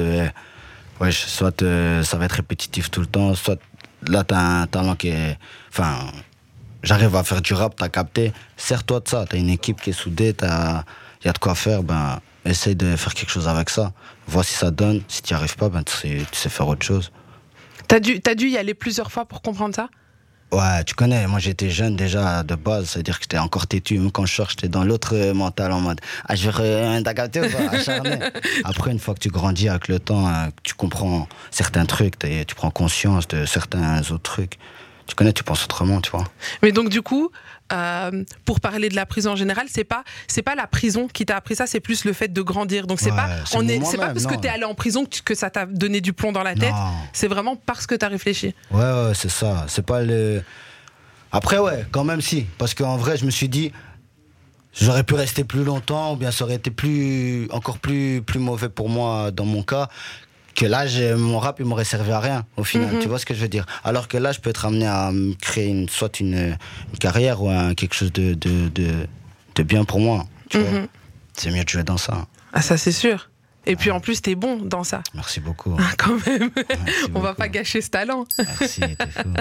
Ouais, 1.00 1.12
soit 1.12 1.62
euh, 1.62 2.04
ça 2.04 2.18
va 2.18 2.26
être 2.26 2.34
répétitif 2.34 2.90
tout 2.92 3.02
le 3.02 3.08
temps, 3.08 3.34
soit 3.36 3.60
là, 4.08 4.24
t'as 4.24 4.40
un 4.40 4.68
talent 4.68 4.96
qui 4.96 5.10
est. 5.10 5.38
Enfin, 5.70 6.12
j'arrive 6.84 7.16
à 7.16 7.24
faire 7.24 7.42
du 7.42 7.54
rap, 7.54 7.76
t'as 7.76 7.90
capté. 7.90 8.34
Sers-toi 8.58 9.00
de 9.02 9.08
ça, 9.08 9.26
t'as 9.30 9.38
une 9.38 9.50
équipe 9.50 9.82
qui 9.82 9.92
est 9.92 9.94
soudée, 9.94 10.36
il 10.42 11.26
y 11.26 11.30
a 11.30 11.34
de 11.34 11.38
quoi 11.40 11.56
faire, 11.56 11.84
ben, 11.84 12.20
essaye 12.46 12.76
de 12.76 12.96
faire 12.96 13.14
quelque 13.14 13.32
chose 13.32 13.48
avec 13.48 13.70
ça. 13.70 13.94
Vois 14.28 14.44
si 14.44 14.54
ça 14.54 14.72
donne. 14.72 15.02
Si 15.08 15.22
tu 15.22 15.34
n'y 15.34 15.38
arrives 15.38 15.56
pas, 15.56 15.70
ben, 15.70 15.84
tu, 15.84 15.94
sais, 15.94 16.22
tu 16.32 16.38
sais 16.38 16.50
faire 16.50 16.68
autre 16.68 16.86
chose. 16.86 17.12
T'as 17.88 18.00
dû, 18.00 18.20
t'as 18.20 18.36
dû 18.36 18.50
y 18.50 18.58
aller 18.58 18.74
plusieurs 18.74 19.12
fois 19.12 19.26
pour 19.26 19.42
comprendre 19.42 19.74
ça? 19.74 19.90
Ouais, 20.52 20.84
tu 20.86 20.96
connais, 20.96 21.28
moi 21.28 21.40
j'étais 21.40 21.70
jeune 21.70 21.98
déjà 21.98 22.42
de 22.42 22.56
base, 22.56 22.92
c'est-à-dire 22.92 23.18
que 23.18 23.24
j'étais 23.24 23.38
encore 23.38 23.68
têtu, 23.68 24.00
même 24.00 24.12
quand 24.12 24.26
je 24.26 24.34
sors, 24.34 24.50
j'étais 24.50 24.70
dans 24.70 24.86
l'autre 24.86 25.14
euh, 25.14 25.34
mental 25.34 25.74
en 25.74 25.82
mode 25.82 26.00
Ah, 26.26 26.36
je 26.36 26.50
vais 26.50 26.86
un 26.86 27.04
t'as 27.04 27.14
capté 27.14 27.42
ou 27.42 27.50
pas 27.50 27.76
Acharné. 27.76 28.20
Après, 28.64 28.92
une 28.92 29.00
fois 29.00 29.14
que 29.14 29.20
tu 29.20 29.30
grandis 29.30 29.68
avec 29.68 29.90
le 29.90 30.00
temps, 30.00 30.26
que 30.48 30.62
tu 30.64 30.74
comprends 30.74 31.28
certains 31.52 31.86
trucs, 31.86 32.18
tu 32.20 32.56
prends 32.56 32.72
conscience 32.72 33.28
de 33.28 33.46
certains 33.46 34.00
autres 34.10 34.24
trucs. 34.24 34.58
Tu 35.06 35.16
connais, 35.16 35.34
tu 35.34 35.44
penses 35.44 35.64
autrement, 35.64 36.00
tu 36.02 36.12
vois. 36.12 36.26
Mais 36.62 36.72
donc, 36.72 36.90
du 36.90 37.02
coup, 37.02 37.32
euh, 37.74 38.24
pour 38.46 38.60
parler 38.60 38.90
de 38.90 38.96
la 38.96 39.06
prison 39.06 39.32
en 39.32 39.36
général, 39.36 39.68
c'est 39.70 39.84
pas, 39.84 40.04
c'est 40.28 40.42
pas 40.42 40.56
la 40.56 40.68
prison 40.68 41.08
qui 41.08 41.26
t'a 41.26 41.36
appris 41.38 41.56
ça, 41.56 41.68
c'est 41.68 41.80
plus 41.80 42.06
le 42.06 42.14
fait 42.14 42.28
de 42.32 42.42
grandir. 42.42 42.88
Donc, 42.88 43.00
c'est 43.00 43.12
Ouais, 43.12 43.18
pas, 43.18 43.30
on 43.56 43.68
est, 43.68 43.84
c'est 43.86 43.98
pas 43.98 44.10
parce 44.10 44.26
que 44.26 44.36
t'es 44.36 44.48
allé 44.50 44.64
en 44.64 44.74
prison 44.76 45.04
que, 45.06 45.10
tu- 45.10 45.22
que 45.22 45.36
ça 45.36 45.50
t'a 45.50 45.66
donné 45.66 46.00
du 46.02 46.14
plomb 46.14 46.32
dans 46.32 46.44
la 46.44 46.56
tête. 46.56 46.74
C'est 47.14 47.28
vraiment 47.28 47.56
parce 47.56 47.86
que 47.88 47.96
t'as 47.96 48.08
réfléchi. 48.10 48.54
Ouais, 48.72 48.80
ouais, 48.82 49.12
c'est 49.14 49.30
ça. 49.30 49.66
C'est 49.68 49.86
pas 49.86 50.02
le. 50.02 50.42
Après, 51.32 51.58
ouais, 51.60 51.86
quand 51.92 52.04
même, 52.06 52.22
si. 52.22 52.46
Parce 52.58 52.74
qu'en 52.74 52.96
vrai, 52.98 53.18
je 53.18 53.26
me 53.26 53.32
suis 53.32 53.50
dit, 53.50 53.72
j'aurais 54.74 55.04
pu 55.04 55.14
rester 55.16 55.44
plus 55.44 55.64
longtemps, 55.64 56.14
ou 56.14 56.16
bien 56.16 56.32
ça 56.32 56.46
aurait 56.46 56.56
été 56.56 56.72
plus, 56.72 57.48
encore 57.52 57.80
plus, 57.80 58.22
plus 58.22 58.40
mauvais 58.40 58.70
pour 58.70 58.90
moi 58.90 59.32
dans 59.32 59.46
mon 59.46 59.64
cas. 59.64 59.90
Que 60.58 60.66
là, 60.66 60.86
mon 61.16 61.38
rap, 61.38 61.60
il 61.60 61.66
m'aurait 61.68 61.84
servi 61.86 62.12
à 62.12 62.20
rien, 62.20 62.44
au 62.58 62.64
final. 62.64 62.96
Mhm. 62.96 63.00
Tu 63.00 63.08
vois 63.08 63.20
ce 63.20 63.28
que 63.28 63.36
je 63.36 63.40
veux 63.42 63.48
dire? 63.48 63.66
Alors 63.84 64.08
que 64.08 64.18
là, 64.18 64.32
je 64.32 64.40
peux 64.40 64.50
être 64.50 64.66
amené 64.66 64.88
à 64.88 65.12
créer 65.40 65.68
une, 65.68 65.88
soit 65.88 66.20
une, 66.20 66.34
une 66.92 66.98
carrière 67.00 67.44
ou 67.44 67.50
un- 67.50 67.76
quelque 67.76 67.94
chose 67.94 68.12
de, 68.12 68.34
de, 68.34 68.68
de, 68.70 69.08
de 69.54 69.64
bien 69.64 69.86
pour 69.86 70.00
moi. 70.00 70.26
Mhm. 70.56 70.88
C'est 71.36 71.52
mieux 71.52 71.64
de 71.64 71.70
jouer 71.70 71.84
dans 71.84 71.98
ça. 71.98 72.26
Ah, 72.54 72.64
ça, 72.64 72.76
c'est 72.76 72.92
sûr. 72.92 73.30
Et 73.70 73.76
puis, 73.76 73.92
en 73.92 74.00
plus, 74.00 74.22
t'es 74.22 74.36
bon 74.36 74.58
dans 74.64 74.86
ça. 74.86 75.04
Merci 75.14 75.42
beaucoup. 75.42 75.76
Ah, 75.78 75.92
Quand 75.98 76.16
même. 76.26 76.50
Merci 76.56 77.04
On 77.14 77.20
va 77.20 77.30
beaucoup. 77.32 77.40
pas 77.42 77.50
gâcher 77.50 77.82
ce 77.82 77.90
talent. 77.90 78.26
Merci, 78.38 78.80
t'es 78.80 78.96
fou. 79.12 79.34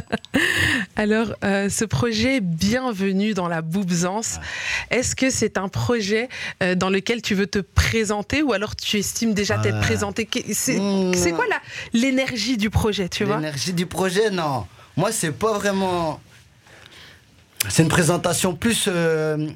Alors, 0.97 1.29
euh, 1.45 1.69
ce 1.69 1.85
projet 1.85 2.41
Bienvenue 2.41 3.35
dans 3.35 3.47
la 3.47 3.63
Boubsance, 3.63 4.41
est-ce 4.91 5.15
que 5.15 5.31
c'est 5.31 5.57
un 5.59 5.69
projet 5.69 6.29
euh, 6.63 6.75
dans 6.75 6.91
lequel 6.91 7.23
tu 7.23 7.35
veux 7.37 7.47
te 7.47 7.61
présenter 7.61 8.43
ou 8.43 8.53
alors 8.53 8.75
tu 8.75 8.99
estimes 8.99 9.33
déjà 9.33 9.59
t'être 9.59 9.77
Ouais. 9.77 9.81
présenté 9.81 10.27
Que- 10.27 10.41
C'est 10.53 10.79
Mmh. 10.81 11.33
quoi 11.37 11.47
la- 11.49 11.61
l'énergie 11.93 12.57
du 12.57 12.69
projet, 12.71 13.09
tu 13.09 13.25
vois? 13.25 13.37
L'énergie 13.37 13.73
du 13.75 13.87
projet, 13.87 14.31
non. 14.31 14.67
Moi, 14.97 15.13
c'est 15.13 15.33
pas 15.33 15.53
vraiment. 15.57 16.21
C'est 17.69 17.83
une 17.85 17.89
présentation 17.89 18.55
plus 18.57 18.87
euh, 18.89 19.49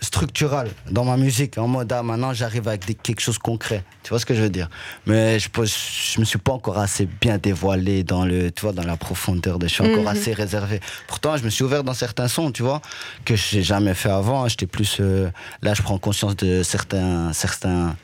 structurale 0.00 0.70
dans 0.90 1.04
ma 1.04 1.16
musique. 1.16 1.58
En 1.58 1.66
mode, 1.68 1.92
ah, 1.92 2.02
maintenant, 2.02 2.32
j'arrive 2.32 2.68
avec 2.68 2.86
des- 2.86 2.94
quelque 2.94 3.20
chose 3.20 3.34
de 3.36 3.42
concret. 3.42 3.84
Tu 4.02 4.10
vois 4.10 4.18
ce 4.18 4.26
que 4.26 4.34
je 4.34 4.42
veux 4.42 4.50
dire? 4.50 4.68
Mais 5.06 5.38
je, 5.38 5.48
pense- 5.48 6.12
je 6.14 6.20
me 6.20 6.24
suis 6.24 6.38
pas 6.38 6.52
encore 6.52 6.78
assez 6.78 7.06
bien 7.06 7.38
dévoilé 7.38 8.04
dans, 8.04 8.24
le, 8.24 8.50
tu 8.52 8.62
vois, 8.62 8.72
dans 8.72 8.84
la 8.84 8.96
profondeur. 8.96 9.58
De, 9.58 9.66
je 9.66 9.72
suis 9.74 9.82
encore 9.82 10.02
Mhm. 10.02 10.08
assez 10.08 10.32
réservé. 10.32 10.80
Pourtant, 11.08 11.36
je 11.36 11.44
me 11.44 11.50
suis 11.50 11.64
ouvert 11.64 11.82
dans 11.84 11.94
certains 11.94 12.28
sons, 12.28 12.52
tu 12.52 12.62
vois, 12.62 12.80
que 13.24 13.34
j'ai 13.36 13.62
jamais 13.62 13.94
fait 13.94 14.10
avant. 14.10 14.46
J'étais 14.48 14.66
plus. 14.66 14.98
euh, 15.00 15.30
là, 15.62 15.74
je 15.74 15.82
prends 15.82 15.98
conscience 15.98 16.36
de 16.36 16.62
certains. 16.62 17.32
certains 17.32 17.96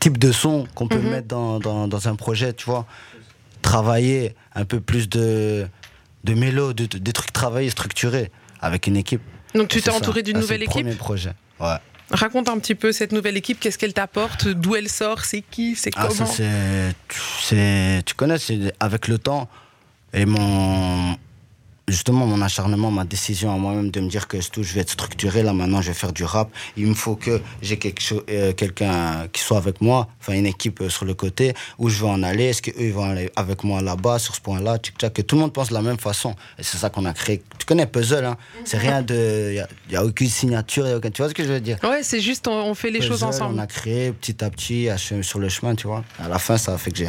types 0.00 0.18
de 0.18 0.30
sons 0.30 0.68
qu'on 0.76 0.86
peut 0.86 1.00
Mhm. 1.00 1.10
mettre 1.10 1.26
dans, 1.28 1.58
dans, 1.58 1.88
dans 1.88 2.06
un 2.06 2.14
projet, 2.14 2.52
tu 2.52 2.66
vois 2.66 2.86
travailler 3.62 4.36
un 4.54 4.64
peu 4.64 4.80
plus 4.80 5.08
de, 5.08 5.66
de 6.24 6.34
mélo, 6.34 6.72
de, 6.72 6.86
de- 6.86 6.98
des 6.98 7.12
trucs 7.12 7.32
travaillés, 7.32 7.70
structurés, 7.70 8.30
avec 8.60 8.86
une 8.86 8.96
équipe. 8.96 9.20
Donc 9.54 9.68
tu 9.68 9.80
t'es 9.80 9.90
entouré 9.90 10.22
d'une 10.22 10.36
Ah, 10.36 10.40
nouvelle 10.40 10.62
équipe 10.62 10.72
premier 10.72 10.94
projet. 10.94 11.32
Ouais. 11.60 11.76
Raconte 12.10 12.48
un 12.48 12.58
petit 12.58 12.74
peu 12.74 12.90
cette 12.92 13.12
nouvelle 13.12 13.36
équipe, 13.36 13.60
qu'est-ce 13.60 13.76
qu'elle 13.76 13.92
t'apporte, 13.92 14.48
d'où 14.48 14.76
elle 14.76 14.88
sort, 14.88 15.24
c'est 15.24 15.42
qui, 15.42 15.76
c'est 15.76 15.90
Ah, 15.96 16.08
ça, 16.10 16.24
comment 16.24 16.94
c'est. 17.40 18.02
Tu 18.06 18.14
connais, 18.14 18.38
c'est 18.38 18.72
avec 18.80 19.08
le 19.08 19.18
temps 19.18 19.48
et 20.14 20.24
mon. 20.24 21.16
Justement 21.88 22.26
mon 22.26 22.40
acharnement, 22.42 22.90
ma 22.90 23.04
décision 23.04 23.52
à 23.52 23.56
moi-même 23.56 23.90
de 23.90 24.00
me 24.00 24.08
dire 24.08 24.28
que 24.28 24.40
c'est 24.40 24.50
tout, 24.50 24.62
je 24.62 24.74
vais 24.74 24.82
être 24.82 24.90
structuré. 24.90 25.42
Là 25.42 25.52
maintenant, 25.52 25.82
je 25.82 25.88
vais 25.88 25.94
faire 25.94 26.12
du 26.12 26.24
rap. 26.24 26.50
Il 26.76 26.86
me 26.86 26.94
faut 26.94 27.16
que 27.16 27.40
j'ai 27.62 27.78
quelque 27.78 28.00
chose, 28.00 28.22
euh, 28.30 28.52
quelqu'un 28.52 29.26
qui 29.32 29.42
soit 29.42 29.56
avec 29.56 29.80
moi, 29.80 30.08
enfin 30.20 30.34
une 30.34 30.46
équipe 30.46 30.80
euh, 30.80 30.88
sur 30.88 31.04
le 31.04 31.14
côté 31.14 31.54
où 31.78 31.88
je 31.88 31.98
veux 31.98 32.06
en 32.06 32.22
aller. 32.22 32.44
Est-ce 32.44 32.62
qu'eux 32.62 32.72
ils 32.78 32.92
vont 32.92 33.04
aller 33.10 33.30
avec 33.36 33.64
moi 33.64 33.80
là-bas 33.80 34.18
sur 34.18 34.34
ce 34.34 34.40
point-là, 34.40 34.78
tic 34.78 34.96
tac, 34.98 35.12
que 35.12 35.22
tout 35.22 35.36
le 35.36 35.42
monde 35.42 35.52
pense 35.52 35.68
de 35.68 35.74
la 35.74 35.82
même 35.82 35.98
façon. 35.98 36.34
Et 36.58 36.62
c'est 36.62 36.78
ça 36.78 36.90
qu'on 36.90 37.04
a 37.04 37.12
créé. 37.12 37.42
Tu 37.58 37.66
connais 37.66 37.86
Puzzle, 37.86 38.24
hein? 38.24 38.36
C'est 38.64 38.78
rien 38.78 39.02
de, 39.02 39.64
il 39.86 39.92
y, 39.92 39.96
a 39.96 40.04
aucune 40.04 40.28
signature, 40.28 40.86
y 40.86 40.92
a 40.92 40.96
aucun, 40.96 41.10
tu 41.10 41.22
vois 41.22 41.28
ce 41.28 41.34
que 41.34 41.44
je 41.44 41.52
veux 41.52 41.60
dire? 41.60 41.78
Ouais, 41.82 42.02
c'est 42.02 42.20
juste 42.20 42.46
on, 42.48 42.52
on 42.52 42.74
fait 42.74 42.90
les 42.90 43.00
choses 43.00 43.22
ensemble. 43.22 43.54
On 43.56 43.58
a 43.58 43.66
créé 43.66 44.12
petit 44.12 44.44
à 44.44 44.50
petit 44.50 44.88
sur 44.96 45.38
le 45.38 45.48
chemin, 45.48 45.74
tu 45.74 45.86
vois. 45.86 46.04
À 46.18 46.28
la 46.28 46.38
fin, 46.38 46.56
ça 46.56 46.74
a 46.74 46.78
fait 46.78 46.90
que 46.90 46.98
j'ai 46.98 47.08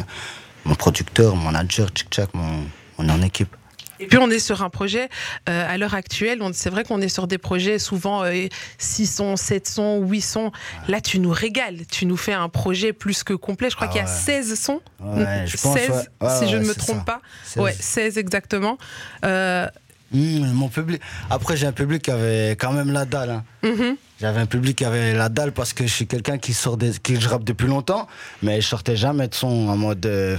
mon 0.64 0.74
producteur, 0.74 1.36
mon 1.36 1.50
manager, 1.50 1.92
tic 1.92 2.10
tac, 2.10 2.32
mon, 2.34 2.64
on 2.98 3.08
est 3.08 3.12
en 3.12 3.22
équipe. 3.22 3.56
Et 4.00 4.06
puis 4.06 4.18
on 4.18 4.30
est 4.30 4.38
sur 4.38 4.62
un 4.62 4.70
projet, 4.70 5.08
euh, 5.48 5.66
à 5.68 5.76
l'heure 5.78 5.94
actuelle, 5.94 6.40
c'est 6.54 6.70
vrai 6.70 6.84
qu'on 6.84 7.00
est 7.00 7.08
sur 7.10 7.26
des 7.26 7.38
projets 7.38 7.78
souvent 7.78 8.24
euh, 8.24 8.46
6 8.78 9.06
sons, 9.06 9.36
7 9.36 9.68
sons, 9.68 10.00
8 10.00 10.20
sons. 10.22 10.52
Là, 10.88 11.00
tu 11.00 11.18
nous 11.18 11.30
régales, 11.30 11.86
tu 11.90 12.06
nous 12.06 12.16
fais 12.16 12.32
un 12.32 12.48
projet 12.48 12.92
plus 12.94 13.22
que 13.22 13.34
complet. 13.34 13.68
Je 13.70 13.76
crois 13.76 13.88
Ah 13.90 13.92
qu'il 13.92 14.00
y 14.00 14.04
a 14.04 14.08
ouais. 14.08 14.42
16 14.42 14.58
sons, 14.58 14.80
Ouais, 15.00 15.44
je 15.46 15.56
pense, 15.58 15.76
16 15.78 15.90
ouais. 16.22 16.28
Si 16.38 16.48
je 16.50 16.56
ne 16.56 16.64
me 16.64 16.74
trompe 16.74 16.98
ça. 16.98 17.04
pas. 17.04 17.20
16. 17.44 17.62
Ouais, 17.62 17.72
16 17.78 18.18
exactement. 18.18 18.78
Euh, 19.24 19.66
Mmh, 20.12 20.50
mon 20.54 20.68
public. 20.68 21.00
Après, 21.30 21.56
j'ai 21.56 21.68
un 21.68 21.72
public 21.72 22.02
qui 22.02 22.10
avait 22.10 22.56
quand 22.58 22.72
même 22.72 22.90
la 22.90 23.04
dalle. 23.04 23.30
hein. 23.30 23.44
mhm. 23.62 23.94
J'avais 24.20 24.40
un 24.40 24.46
public 24.46 24.76
qui 24.78 24.84
avait 24.84 25.14
la 25.14 25.28
dalle 25.28 25.52
parce 25.52 25.72
que 25.72 25.86
je 25.86 25.92
suis 25.92 26.08
quelqu'un 26.08 26.36
qui 26.36 26.52
sort 26.52 26.76
des, 26.76 26.90
qui 27.00 27.20
je 27.20 27.28
rappe 27.28 27.44
depuis 27.44 27.68
longtemps, 27.68 28.08
mais 28.42 28.60
je 28.60 28.66
sortais 28.66 28.96
jamais 28.96 29.28
de 29.28 29.34
son 29.36 29.68
en 29.68 29.76
mode 29.76 30.04
euh, 30.06 30.36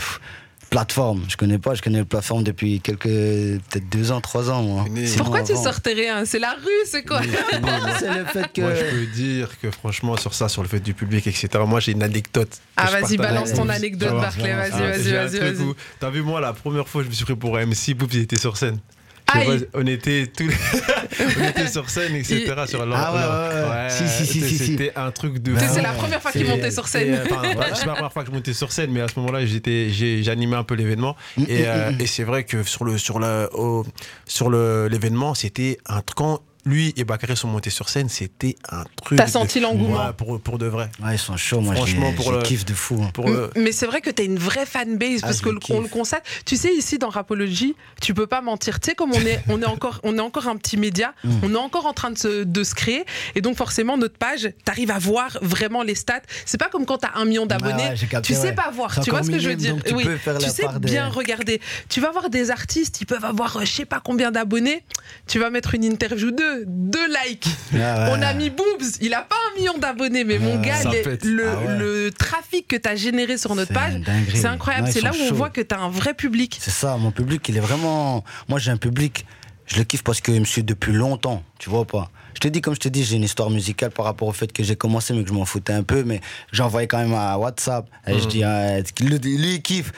plateforme. 0.71 1.25
Je 1.27 1.35
connais 1.37 1.59
pas, 1.59 1.75
je 1.75 1.81
connais 1.81 1.99
le 1.99 2.05
plateforme 2.05 2.43
depuis 2.43 2.79
quelques 2.79 3.03
peut-être 3.03 3.89
deux 3.91 4.11
ans, 4.11 4.21
trois 4.21 4.49
ans. 4.49 4.63
Moi. 4.63 4.85
Pourquoi 5.17 5.43
tu 5.43 5.53
sortais 5.55 5.93
rien 5.93 6.25
C'est 6.25 6.39
la 6.39 6.53
rue, 6.53 6.85
c'est 6.85 7.03
quoi? 7.03 7.21
C'est 7.99 8.07
le 8.07 8.25
fait 8.25 8.51
que. 8.51 8.61
Moi, 8.61 8.73
je 8.73 8.83
peux 8.85 9.05
dire 9.07 9.49
que 9.61 9.69
franchement, 9.69 10.17
sur 10.17 10.33
ça, 10.33 10.49
sur 10.49 10.63
le 10.63 10.69
fait 10.69 10.79
du 10.79 10.93
public, 10.93 11.27
etc., 11.27 11.49
moi, 11.67 11.79
j'ai 11.81 11.91
une 11.91 12.01
anecdote. 12.01 12.49
Ah, 12.77 12.87
je 12.87 12.91
vas-y, 12.93 13.17
balance 13.17 13.53
ton 13.53 13.69
anecdote. 13.69 14.13
Barclay, 14.13 14.53
vas-y, 14.55 14.71
Ah, 14.73 15.27
vas-y, 15.27 15.39
vas-y, 15.39 15.73
T'as 15.99 16.09
vu, 16.09 16.23
moi, 16.23 16.39
la 16.39 16.53
première 16.53 16.87
fois, 16.87 17.03
je 17.03 17.09
me 17.09 17.13
suis 17.13 17.25
pris 17.25 17.35
pour 17.35 17.57
MC, 17.57 17.93
Boubs, 17.93 18.13
il 18.13 18.21
était 18.21 18.37
sur 18.37 18.57
scène. 18.57 18.79
Aïe. 19.33 19.59
pas, 19.59 19.65
on 19.79 19.85
était 19.87 20.27
tous 20.27 20.49
on 21.39 21.43
était 21.49 21.67
sur 21.67 21.89
scène, 21.89 22.15
etc. 22.15 22.53
Il- 22.63 22.67
sur 22.69 22.81
Ah 22.93 23.13
ouais, 23.13 23.19
ouais, 23.19 23.69
ouais. 23.69 23.89
Si, 23.89 24.25
si, 24.25 24.41
si. 24.41 24.57
C'était 24.57 24.91
un 24.95 25.11
truc 25.11 25.39
de. 25.39 25.55
C'est 25.57 25.81
la 25.81 25.91
première 25.93 26.21
fois 26.21 26.31
qu'il 26.31 26.45
montait 26.47 26.71
sur 26.71 26.87
scène. 26.87 27.13
euh, 27.13 27.25
enfin, 27.31 27.41
c'est 27.75 27.85
la 27.85 27.93
première 27.93 28.13
fois 28.13 28.23
que 28.23 28.29
je 28.29 28.35
montais 28.35 28.53
sur 28.53 28.71
scène, 28.71 28.91
mais 28.91 29.01
à 29.01 29.07
ce 29.07 29.19
moment-là, 29.19 29.45
j'étais, 29.45 29.89
j'animais 30.23 30.55
un 30.55 30.63
peu 30.63 30.75
l'événement. 30.75 31.15
Mm, 31.37 31.43
Et, 31.47 31.59
mm, 31.63 31.65
euh, 31.67 31.91
mm. 31.91 32.01
et 32.01 32.07
c'est 32.07 32.23
vrai 32.23 32.43
que 32.43 32.63
sur 32.63 32.85
le, 32.85 32.97
sur 32.97 33.19
le, 33.19 33.49
au- 33.53 33.85
sur 34.25 34.49
le, 34.49 34.87
l'événement, 34.87 35.33
c'était 35.33 35.77
un 35.87 36.01
truc. 36.01 36.17
Lui 36.65 36.93
et 36.97 37.03
Bakary 37.03 37.35
sont 37.35 37.47
montés 37.47 37.69
sur 37.69 37.89
scène, 37.89 38.07
c'était 38.09 38.55
un 38.69 38.83
truc. 39.03 39.17
T'as 39.17 39.27
senti 39.27 39.59
l'engouement. 39.59 39.97
Ouais, 40.07 40.13
pour, 40.15 40.39
pour 40.39 40.57
de 40.57 40.67
vrai. 40.67 40.89
Ouais, 41.03 41.15
ils 41.15 41.19
sont 41.19 41.35
chauds, 41.37 41.61
moi 41.61 41.75
Franchement, 41.75 42.11
je 42.11 42.15
pour 42.17 42.31
le- 42.31 42.37
les 42.37 42.43
kiffe 42.43 42.65
de 42.65 42.73
fou. 42.73 43.01
hein. 43.03 43.09
Pour, 43.13 43.29
Mais 43.55 43.71
c'est 43.71 43.85
vrai 43.87 44.01
que 44.01 44.09
tu 44.09 44.21
as 44.21 44.25
une 44.25 44.37
vraie 44.37 44.65
fanbase 44.65 45.19
Ah, 45.23 45.27
parce 45.27 45.41
que 45.41 45.49
le 45.49 45.59
constate. 45.87 46.23
Tu 46.45 46.55
sais 46.57 46.73
ici 46.73 46.97
dans 46.97 47.09
Rapology, 47.09 47.75
tu 48.01 48.13
peux 48.13 48.27
pas 48.27 48.41
mentir. 48.41 48.79
Tu 48.79 48.89
sais 48.91 48.95
comme 48.95 49.11
on 49.13 49.21
est 49.21 49.41
on 49.49 49.61
est 49.61 49.65
encore 49.65 49.99
on 50.03 50.17
est 50.17 50.21
encore 50.21 50.47
un 50.47 50.55
petit 50.57 50.77
média, 50.77 51.13
Mm. 51.23 51.29
on 51.43 51.53
est 51.53 51.57
encore 51.57 51.85
en 51.85 51.93
train 51.93 52.11
de 52.11 52.17
se, 52.17 52.43
de 52.43 52.63
se 52.63 52.73
créer 52.75 53.05
et 53.35 53.41
donc 53.41 53.55
forcément 53.57 53.97
notre 53.97 54.17
page, 54.17 54.41
tu 54.65 54.71
arrives 54.71 54.91
à 54.91 54.99
voir 54.99 55.37
vraiment 55.41 55.83
les 55.83 55.95
stats. 55.95 56.21
C'est 56.45 56.57
pas 56.59 56.69
comme 56.69 56.85
quand 56.85 56.99
tu 56.99 57.07
as 57.07 57.17
un 57.17 57.25
million 57.25 57.45
d'abonnés, 57.45 57.83
Ah 57.87 57.89
ouais, 57.93 58.07
capté, 58.09 58.33
tu 58.33 58.39
sais 58.39 58.47
ouais. 58.49 58.53
pas 58.53 58.69
voir, 58.71 58.99
tu 59.01 59.09
vois 59.09 59.23
ce 59.23 59.31
que 59.31 59.39
je 59.39 59.49
veux 59.49 59.55
dire? 59.55 59.75
tu 59.85 59.93
peux 59.95 60.17
faire 60.17 60.37
tu 60.37 60.43
la 60.45 60.49
sais 60.49 60.63
part 60.63 60.79
des- 60.79 60.89
bien 60.91 61.07
regarder. 61.09 61.59
Tu 61.89 62.01
vas 62.01 62.11
voir 62.11 62.29
des 62.29 62.51
artistes, 62.51 63.01
ils 63.01 63.05
peuvent 63.05 63.25
avoir 63.25 63.57
euh, 63.57 63.61
je 63.65 63.71
sais 63.71 63.85
pas 63.85 63.99
combien 64.03 64.31
d'abonnés, 64.31 64.83
tu 65.27 65.39
vas 65.39 65.49
mettre 65.49 65.75
une 65.75 65.83
interview 65.85 66.31
d'eux, 66.31 66.50
deux 66.65 67.07
likes. 67.27 67.47
Ouais, 67.73 67.79
ouais. 67.79 68.07
On 68.11 68.21
a 68.21 68.33
mis 68.33 68.49
Boobs, 68.49 68.85
il 69.01 69.13
a 69.13 69.21
pas 69.21 69.35
un 69.51 69.59
million 69.59 69.77
d'abonnés, 69.77 70.23
mais 70.23 70.39
mon 70.39 70.57
Ouais, 70.59 70.65
gars, 70.67 70.89
les- 70.91 71.03
le, 71.29 71.47
Ah 71.49 71.57
ouais. 71.57 71.77
le 71.77 72.11
trafic 72.11 72.67
que 72.67 72.75
tu 72.75 72.87
as 72.89 72.95
généré 72.95 73.37
sur 73.37 73.55
notre 73.55 73.73
page, 73.73 74.01
c'est 74.33 74.45
incroyable. 74.45 74.89
C'est 74.91 75.01
là 75.01 75.11
où 75.11 75.21
on 75.29 75.33
voit 75.33 75.49
que 75.49 75.61
tu 75.61 75.73
as 75.75 75.79
un 75.79 75.89
vrai 75.89 76.13
public. 76.13 76.57
C'est 76.61 76.71
ça, 76.71 76.97
mon 76.97 77.11
public, 77.11 77.47
il 77.49 77.57
est 77.57 77.61
vraiment. 77.61 78.23
Moi, 78.49 78.59
j'ai 78.59 78.71
un 78.71 78.77
public, 78.77 79.25
je 79.67 79.77
le 79.77 79.83
kiffe 79.83 80.03
parce 80.03 80.21
qu'il 80.21 80.39
me 80.39 80.45
suit 80.45 80.63
depuis 80.63 80.91
longtemps, 80.93 81.43
tu 81.59 81.69
vois 81.69 81.85
pas? 81.85 82.09
Je 82.33 82.39
te 82.39 82.47
dis, 82.47 82.61
comme 82.61 82.73
je 82.75 82.79
te 82.79 82.87
dis, 82.89 83.03
j'ai 83.03 83.17
une 83.17 83.23
histoire 83.23 83.49
musicale 83.49 83.91
par 83.91 84.05
rapport 84.05 84.27
au 84.27 84.31
fait 84.31 84.51
que 84.51 84.63
j'ai 84.63 84.75
commencé, 84.75 85.13
mais 85.13 85.23
que 85.23 85.29
je 85.29 85.33
m'en 85.33 85.45
foutais 85.45 85.73
un 85.73 85.83
peu, 85.83 86.03
mais 86.03 86.21
j'envoyais 86.51 86.87
quand 86.87 86.97
même 86.97 87.13
à 87.13 87.37
WhatsApp. 87.37 87.87
Et 88.07 88.17
je 88.19 88.25
dis, 88.27 88.43
ah, 88.43 88.79
lui, 89.01 89.19
il 89.23 89.61
kiffe. 89.61 89.91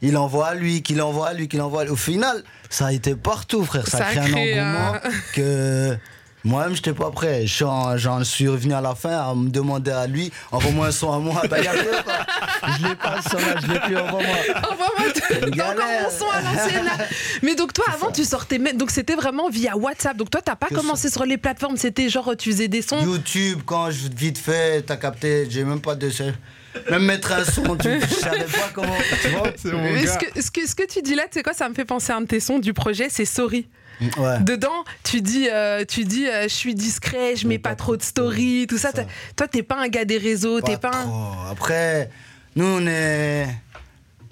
Il 0.00 0.16
envoie 0.16 0.48
à 0.48 0.54
lui, 0.54 0.82
qu'il 0.82 1.02
envoie 1.02 1.28
à 1.28 1.32
lui, 1.34 1.48
qu'il 1.48 1.60
envoie 1.60 1.80
à 1.82 1.84
lui. 1.84 1.90
Au 1.90 1.96
final, 1.96 2.42
ça 2.70 2.86
a 2.86 2.92
été 2.92 3.14
partout, 3.16 3.64
frère. 3.64 3.86
Ça, 3.88 3.98
Ça 3.98 4.04
a 4.04 4.08
a 4.10 4.14
créé 4.14 4.58
un 4.58 4.66
engouement 4.74 4.94
un- 4.94 5.10
que. 5.34 5.96
Moi-même, 6.44 6.74
j'étais 6.76 6.92
pas 6.92 7.10
prêt. 7.10 7.46
J'en 7.46 8.22
suis 8.22 8.46
revenu 8.46 8.72
à 8.72 8.80
la 8.80 8.94
fin 8.94 9.10
à 9.10 9.34
me 9.34 9.50
demander 9.50 9.90
à 9.90 10.06
lui, 10.06 10.30
envoie-moi 10.52 10.86
un 10.86 10.92
son 10.92 11.12
à 11.12 11.18
moi. 11.18 11.42
T'as 11.50 11.60
gardé 11.60 11.80
ou 11.80 12.02
pas 12.04 12.24
Je 12.78 12.86
l'ai 12.86 12.94
pas, 12.94 13.20
ce 13.20 13.30
son-là, 13.30 13.54
je 13.60 13.66
l'ai 13.72 13.80
plus, 13.80 13.96
envoie-moi. 13.98 14.36
Envoie-moi 14.70 15.72
encore 15.72 15.84
mon 16.04 16.10
son 16.10 16.30
à 16.30 16.40
l'ancienne. 16.40 16.88
Mais 17.42 17.56
donc 17.56 17.72
toi, 17.72 17.86
avant, 17.92 18.12
tu 18.12 18.24
sortais. 18.24 18.58
Donc 18.72 18.92
c'était 18.92 19.16
vraiment 19.16 19.50
via 19.50 19.76
WhatsApp. 19.76 20.16
Donc 20.16 20.30
toi, 20.30 20.40
t'as 20.40 20.54
pas 20.54 20.68
Que 20.68 20.76
commencé 20.76 21.10
sur 21.10 21.24
les 21.26 21.38
plateformes. 21.38 21.76
C'était 21.76 22.08
genre, 22.08 22.32
tu 22.38 22.52
faisais 22.52 22.68
des 22.68 22.82
sons. 22.82 23.02
YouTube, 23.02 23.60
quand 23.66 23.90
je 23.90 24.08
vite 24.16 24.38
fait, 24.38 24.82
t'as 24.82 24.96
capté, 24.96 25.48
j'ai 25.50 25.64
même 25.64 25.80
pas 25.80 25.96
de. 25.96 26.08
Même 26.90 27.04
mettre 27.04 27.32
un 27.32 27.44
son, 27.44 27.76
tu, 27.76 28.00
je 28.00 28.14
savais 28.14 28.44
pas 28.44 28.70
comment. 28.72 28.94
Tu 29.22 29.28
vois 29.28 29.52
c'est 29.56 29.72
mon 29.72 29.82
Mais 29.82 30.04
gars. 30.04 30.12
ce, 30.12 30.18
que, 30.18 30.42
ce, 30.42 30.50
que, 30.50 30.66
ce 30.68 30.74
que 30.74 30.86
tu 30.86 31.02
dis 31.02 31.14
là, 31.14 31.24
tu 31.24 31.38
sais 31.38 31.42
quoi, 31.42 31.52
ça 31.54 31.68
me 31.68 31.74
fait 31.74 31.84
penser 31.84 32.12
à 32.12 32.16
un 32.16 32.20
de 32.22 32.26
tes 32.26 32.40
sons 32.40 32.58
du 32.58 32.72
projet, 32.72 33.08
c'est 33.10 33.24
Sorry. 33.24 33.66
Ouais. 34.00 34.38
Dedans, 34.40 34.84
tu 35.02 35.20
dis, 35.20 35.48
euh, 35.52 35.84
tu 35.84 36.04
dis, 36.04 36.28
euh, 36.28 36.44
je 36.44 36.54
suis 36.54 36.74
discret, 36.74 37.34
je 37.34 37.48
mets 37.48 37.58
pas 37.58 37.74
trop 37.74 37.96
de 37.96 38.02
story, 38.02 38.66
tout 38.68 38.78
ça. 38.78 38.90
Toi, 39.36 39.48
t'es 39.48 39.62
pas 39.64 39.76
un 39.80 39.88
gars 39.88 40.04
des 40.04 40.18
réseaux, 40.18 40.60
t'es 40.60 40.76
pas 40.76 40.90
un. 40.94 41.02
trop. 41.04 41.32
Après, 41.50 42.08
nous, 42.54 42.64
on 42.64 42.86
est. 42.86 43.46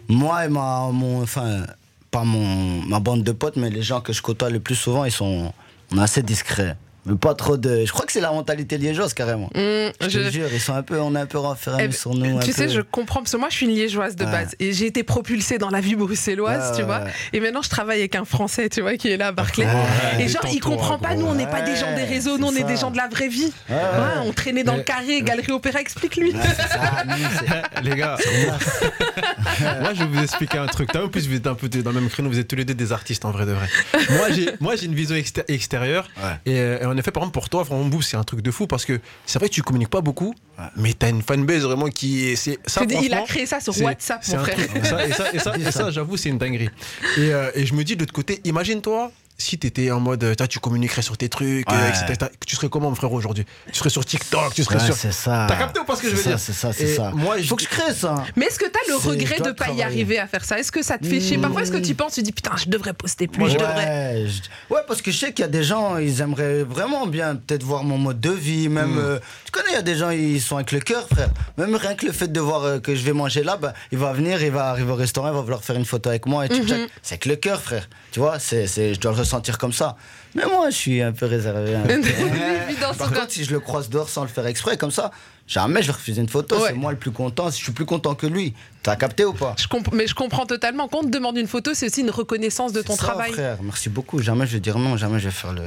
Moi 0.09 0.45
et 0.45 0.49
ma. 0.49 0.89
Mon, 0.93 1.23
enfin, 1.23 1.67
pas 2.13 2.23
mon, 2.23 2.83
ma 2.83 3.01
bande 3.01 3.25
de 3.25 3.33
potes, 3.33 3.57
mais 3.57 3.69
les 3.71 3.83
gens 3.83 4.01
que 4.01 4.13
je 4.13 4.23
côtoie 4.23 4.51
le 4.51 4.61
plus 4.61 4.77
souvent, 4.77 5.05
ils 5.05 5.11
sont. 5.11 5.53
On 5.93 5.99
est 5.99 6.03
assez 6.03 6.23
discrets. 6.23 6.77
Mais 7.07 7.17
pas 7.17 7.35
trop 7.35 7.57
de. 7.57 7.85
Je 7.85 7.93
crois 7.93 8.05
que 8.05 8.13
c'est 8.13 8.21
la 8.21 8.33
mentalité 8.33 8.79
liégeoise, 8.79 9.15
carrément. 9.15 9.49
Hum, 9.55 9.91
Je 10.01 10.09
je- 10.09 10.19
te 10.21 10.31
jure, 10.31 10.49
ils 10.53 10.61
sont 10.61 10.75
un 10.75 10.83
peu. 10.83 10.99
On 11.01 11.15
est 11.15 11.21
un 11.21 11.27
peu 11.27 11.39
renfermés 11.39 11.85
Eh 11.85 11.89
ben, 11.89 11.93
sur 11.95 12.15
nous. 12.15 12.39
un 12.39 12.41
tu 12.41 12.53
sais, 12.53 12.67
peu. 12.67 12.73
je 12.73 12.81
comprends, 12.81 13.21
parce 13.21 13.33
que 13.33 13.37
moi 13.37 13.49
je 13.51 13.55
suis 13.57 13.67
une 13.67 13.73
liégeoise 13.75 14.17
de 14.17 14.25
Ouais. 14.25 14.31
base 14.33 14.55
et 14.59 14.73
j'ai 14.73 14.87
été 14.87 15.03
propulsée 15.05 15.59
dans 15.59 15.71
la 15.71 15.81
vie 15.81 15.95
bruxelloise, 15.95 16.71
Ouais, 16.71 16.77
tu 16.77 16.81
ouais, 16.83 16.87
vois. 16.87 16.99
ouais. 17.05 17.11
Et 17.33 17.41
maintenant 17.41 17.63
je 17.63 17.69
travaille 17.71 17.99
avec 18.01 18.15
un 18.17 18.25
Français, 18.25 18.69
tu 18.69 18.81
vois, 18.81 18.97
qui 18.97 19.09
est 19.09 19.17
là 19.17 19.29
à 19.29 19.33
Barclay. 19.33 19.67
Ouais, 19.67 20.25
et 20.25 20.29
genre, 20.29 20.43
il 20.53 20.61
comprend 20.61 20.99
pas, 20.99 21.15
gros. 21.15 21.21
nous 21.23 21.27
on 21.29 21.35
n'est 21.35 21.47
pas 21.47 21.63
des 21.63 21.77
gens 21.77 21.95
des 21.95 22.05
réseaux, 22.05 22.39
nous 22.39 22.47
on 22.49 22.55
est 22.57 22.65
des 22.65 22.77
gens 22.77 22.91
de 22.91 22.97
la 22.97 23.09
vraie 23.09 23.29
vie. 23.29 23.53
Ouais, 23.69 23.75
ouais. 23.77 23.81
Ouais, 23.83 24.27
on 24.27 24.33
traînait 24.33 24.65
dans 24.65 24.77
le 24.77 24.83
carré, 24.83 25.23
Galerie 25.23 25.53
Opéra, 25.53 25.81
explique-lui. 25.81 26.33
Les 27.83 27.95
gars, 27.95 28.17
moi 29.81 29.95
je 29.95 30.01
vais 30.03 30.07
vous 30.09 30.23
expliquer 30.23 30.59
un 30.59 30.67
truc. 30.67 30.95
En 30.97 31.09
plus 31.09 31.29
vous 31.29 31.37
êtes 31.37 31.47
un 31.47 31.55
peu 31.55 31.69
dans 31.69 31.93
le 31.93 32.01
même 32.01 32.09
créneau, 32.11 32.29
vous 32.31 32.39
êtes 32.39 32.49
tous 32.49 32.57
les 32.57 32.65
deux 32.65 32.75
des 32.75 32.93
artistes 32.93 33.25
en 33.25 33.31
vrai 33.31 33.47
de 33.47 33.53
vrai. 33.53 33.67
Moi 34.11 34.31
j'ai 34.31 34.51
moi 34.61 34.77
j'ai 34.77 34.87
une 34.87 34.95
vision 34.95 35.15
exté- 35.17 35.45
extérieure 35.49 36.09
et, 36.47 36.59
euh, 36.59 36.79
et 36.81 36.87
en 36.97 36.99
effet 36.99 37.13
par 37.13 37.23
exemple 37.23 37.35
pour 37.35 37.49
toi 37.49 37.63
vraiment 37.63 37.85
Boub 37.85 38.03
c'est 38.03 38.17
un 38.17 38.25
truc 38.25 38.41
de 38.41 38.51
fou 38.51 38.67
parce 38.67 38.85
que 38.85 39.01
c'est 39.27 39.39
vrai 39.39 39.49
que 39.49 39.55
tu 39.55 39.63
communiques 39.63 39.91
pas 39.91 40.01
beaucoup 40.01 40.35
mais 40.75 40.95
t'as 40.95 41.11
une 41.11 41.23
fanbase 41.23 41.63
vraiment 41.63 41.89
qui 41.89 42.29
est 42.29 42.37
c'est 42.37 42.59
ça 42.67 42.83
il 43.07 43.15
a 43.15 43.23
créé 43.23 43.47
ça 43.47 43.61
sur 43.61 43.79
WhatsApp, 43.81 44.27
mon 44.29 44.39
frère. 44.39 44.57
truc. 44.57 44.71
Et 44.77 44.85
ça, 44.85 45.07
et 45.07 45.13
ça, 45.13 45.33
et 45.33 45.39
ça, 45.39 45.57
et 45.57 45.73
ça, 45.73 45.91
j'avoue, 45.97 46.17
c'est 46.17 46.29
une 46.29 46.39
dinguerie. 46.39 46.71
Et, 47.17 47.33
euh, 47.33 47.51
et 47.55 47.67
je 47.67 47.75
me 47.75 47.85
dis 47.85 47.95
de 47.95 48.01
l'autre 48.01 48.13
côté, 48.13 48.41
imagine-toi 48.45 49.11
si 49.39 49.59
t'étais 49.59 49.91
en 49.91 50.01
mode, 50.01 50.35
tu 50.49 50.59
communiquerais 50.61 51.03
sur 51.03 51.17
tes 51.17 51.29
trucs, 51.29 51.71
Ouais. 51.71 51.89
etc. 51.91 52.31
Tu 52.47 52.57
serais 52.57 52.69
comment, 52.69 52.89
mon 52.91 52.95
frère, 52.97 53.13
aujourd'hui? 53.13 53.45
Tu 53.71 53.79
serais 53.79 53.91
sur 53.91 54.05
TikTok, 54.05 54.55
tu 54.55 54.65
serais 54.65 54.77
Ouais, 54.77 54.85
sur. 54.85 54.95
c'est 54.95 55.13
ça. 55.13 55.47
T'as 55.49 55.57
capté 55.57 55.81
ou 55.81 55.85
pas 55.85 55.97
ce 55.97 56.03
que 56.03 56.11
je 56.11 56.17
veux 56.17 56.23
dire? 56.23 56.39
C'est 56.39 56.53
ça, 56.53 56.73
c'est 56.73 56.95
ça. 56.95 57.11
Moi, 57.15 57.39
Il 57.39 57.47
faut 57.47 57.57
que 57.57 57.63
je 57.63 57.69
crée 57.69 57.93
ça. 57.93 58.25
Mais 58.37 58.47
est-ce 58.47 58.59
que 58.59 58.65
t'as 58.67 58.79
le 58.89 58.97
regret 58.97 59.39
de 59.41 59.53
pas 59.53 59.71
y 59.71 59.83
arriver 59.83 60.19
à 60.19 60.27
faire 60.27 60.45
ça? 60.45 60.59
Est-ce 60.59 60.73
que 60.73 60.83
ça 60.83 60.99
te 60.99 61.07
fait 61.07 61.21
chier? 61.21 61.39
Parfois, 61.39 61.63
est-ce 61.63 61.73
que 61.73 61.77
tu 61.77 61.95
penses, 61.95 62.15
tu 62.15 62.23
dis 62.23 62.33
putain, 62.33 62.53
je 62.57 62.69
devrais 62.69 62.93
poster 62.95 63.27
plus, 63.29 63.51
je 63.51 63.55
devrais. 63.59 63.75
Ouais, 63.75 64.27
je- 64.27 64.75
ouais, 64.75 64.81
parce 64.89 65.03
que 65.03 65.11
je 65.11 65.19
sais 65.19 65.33
qu'il 65.33 65.43
y 65.43 65.49
a 65.49 65.51
des 65.51 65.63
gens, 65.65 65.99
ils 65.99 66.21
aimeraient 66.21 66.63
vraiment 66.65 67.07
bien 67.07 67.37
peut-être 67.37 67.63
voir 67.63 67.85
mon 67.85 67.99
mode 67.99 68.21
de 68.21 68.31
vie. 68.31 68.69
Même, 68.69 68.95
Mm. 68.95 68.99
euh, 68.99 69.19
tu 69.45 69.51
connais, 69.53 69.71
il 69.71 69.75
y 69.75 69.77
a 69.77 69.83
des 69.83 69.97
gens, 69.97 70.11
ils 70.11 70.41
sont 70.41 70.57
avec 70.57 70.73
le 70.73 70.81
cœur, 70.81 71.07
frère. 71.13 71.29
Même 71.59 71.75
rien 71.77 71.95
que 71.95 72.07
le 72.07 72.13
fait 72.13 72.29
de 72.33 72.41
voir 72.41 72.63
euh, 72.65 72.79
que 72.79 72.95
je 72.95 73.03
vais 73.03 73.13
manger 73.13 73.43
là, 73.43 73.57
bah, 73.57 73.75
il 73.93 73.99
va 73.99 74.13
venir, 74.13 74.43
il 74.43 74.51
va 74.51 74.69
arriver 74.71 74.91
au 74.91 74.97
restaurant, 74.97 75.29
il 75.29 75.35
va 75.35 75.41
vouloir 75.43 75.63
faire 75.63 75.77
une 75.77 75.85
photo 75.85 76.09
avec 76.09 76.27
moi. 76.27 76.47
Et 76.47 76.49
tchac. 76.49 76.89
C'est 77.03 77.15
avec 77.15 77.27
le 77.27 77.37
cœur, 77.37 77.61
frère. 77.61 77.89
Tu 78.13 78.21
vois, 78.21 78.39
c'est, 78.39 78.67
c'est, 78.67 78.95
je 78.95 79.01
dois 79.01 79.13
le 79.13 79.19
ressentir 79.27 79.59
comme 79.59 79.73
ça. 79.73 79.97
Mais 80.35 80.45
moi, 80.47 80.71
je 80.71 80.77
suis 80.77 81.03
un 81.03 81.13
peu 81.13 81.27
réservé. 81.27 81.75
un 81.75 81.81
peu. 81.87 81.93
Évident, 81.93 82.95
Par 82.99 83.13
contre, 83.13 83.31
si 83.31 83.45
je 83.45 83.51
le 83.53 83.61
croise 83.61 83.89
dehors 83.91 84.09
sans 84.09 84.23
le 84.23 84.29
faire 84.29 84.47
exprès, 84.47 84.77
comme 84.77 84.91
ça, 84.91 85.11
jamais 85.47 85.83
je 85.83 85.89
vais 85.89 85.93
refuser 85.93 86.21
une 86.21 86.29
photo. 86.29 86.57
Ouais. 86.57 86.69
C'est 86.69 86.75
moi 86.75 86.93
le 86.93 86.99
plus 86.99 87.11
content. 87.11 87.51
Je 87.51 87.57
suis 87.57 87.73
plus 87.73 87.87
content 87.87 88.15
que 88.15 88.27
lui. 88.27 88.55
T'as 88.83 88.97
capté 88.97 89.25
ou 89.25 89.33
pas 89.33 89.55
Je 89.59 89.67
mais 89.93 90.07
je 90.07 90.15
comprends 90.15 90.47
totalement. 90.47 90.89
Quand 90.89 90.99
on 91.01 91.05
te 91.05 91.09
demande 91.11 91.37
une 91.37 91.49
photo, 91.49 91.73
c'est 91.75 91.87
aussi 91.87 92.01
une 92.03 92.11
reconnaissance 92.11 92.73
de 92.73 92.83
ton 92.83 92.95
ça, 92.97 93.03
travail. 93.05 93.33
frère. 93.33 93.59
Merci 93.63 93.89
beaucoup. 93.89 94.21
Jamais 94.21 94.47
je 94.47 94.53
vais 94.55 94.61
dire 94.61 94.79
non, 94.79 94.97
jamais 94.97 95.19
je 95.19 95.25
vais 95.27 95.31
faire 95.35 95.53
le. 95.53 95.63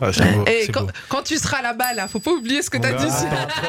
Ah, 0.00 0.10
beau, 0.10 0.44
Et 0.46 0.68
quand, 0.68 0.82
beau. 0.82 0.90
quand 1.08 1.22
tu 1.22 1.36
seras 1.38 1.62
là-bas, 1.62 1.94
là, 1.94 2.08
faut 2.08 2.20
pas 2.20 2.30
oublier 2.30 2.62
ce 2.62 2.70
que 2.70 2.78
t'as 2.78 2.92
On 2.92 2.96
dit. 2.96 3.12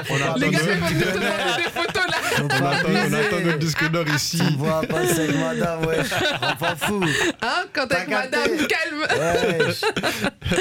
On 0.09 0.15
attend 0.15 0.35
Les 0.37 0.49
gars, 0.49 0.59
ils 0.63 0.79
vont 0.79 0.89
nous 0.89 0.99
demander 0.99 1.15
des 1.57 1.69
photos 1.71 2.03
là. 2.07 2.17
On 2.41 2.45
attend- 2.45 2.87
on 2.89 3.13
attend 3.13 3.39
notre 3.45 3.57
disque 3.57 3.89
d'or 3.91 4.05
ici. 4.15 4.37
Tu 4.37 4.57
vois 4.57 4.81
passer 4.81 5.21
avec 5.21 5.35
madame, 5.37 5.85
ouais. 5.85 5.97
Rends 6.41 6.55
pas 6.55 6.75
fou. 6.75 7.03
Hein, 7.41 7.63
quand 7.73 7.87
T'as 7.87 7.95
avec 7.97 8.09
capté 8.09 8.37
madame, 8.37 8.67
calme. 8.67 9.19
Ouais. 9.19 9.67
En 10.51 10.55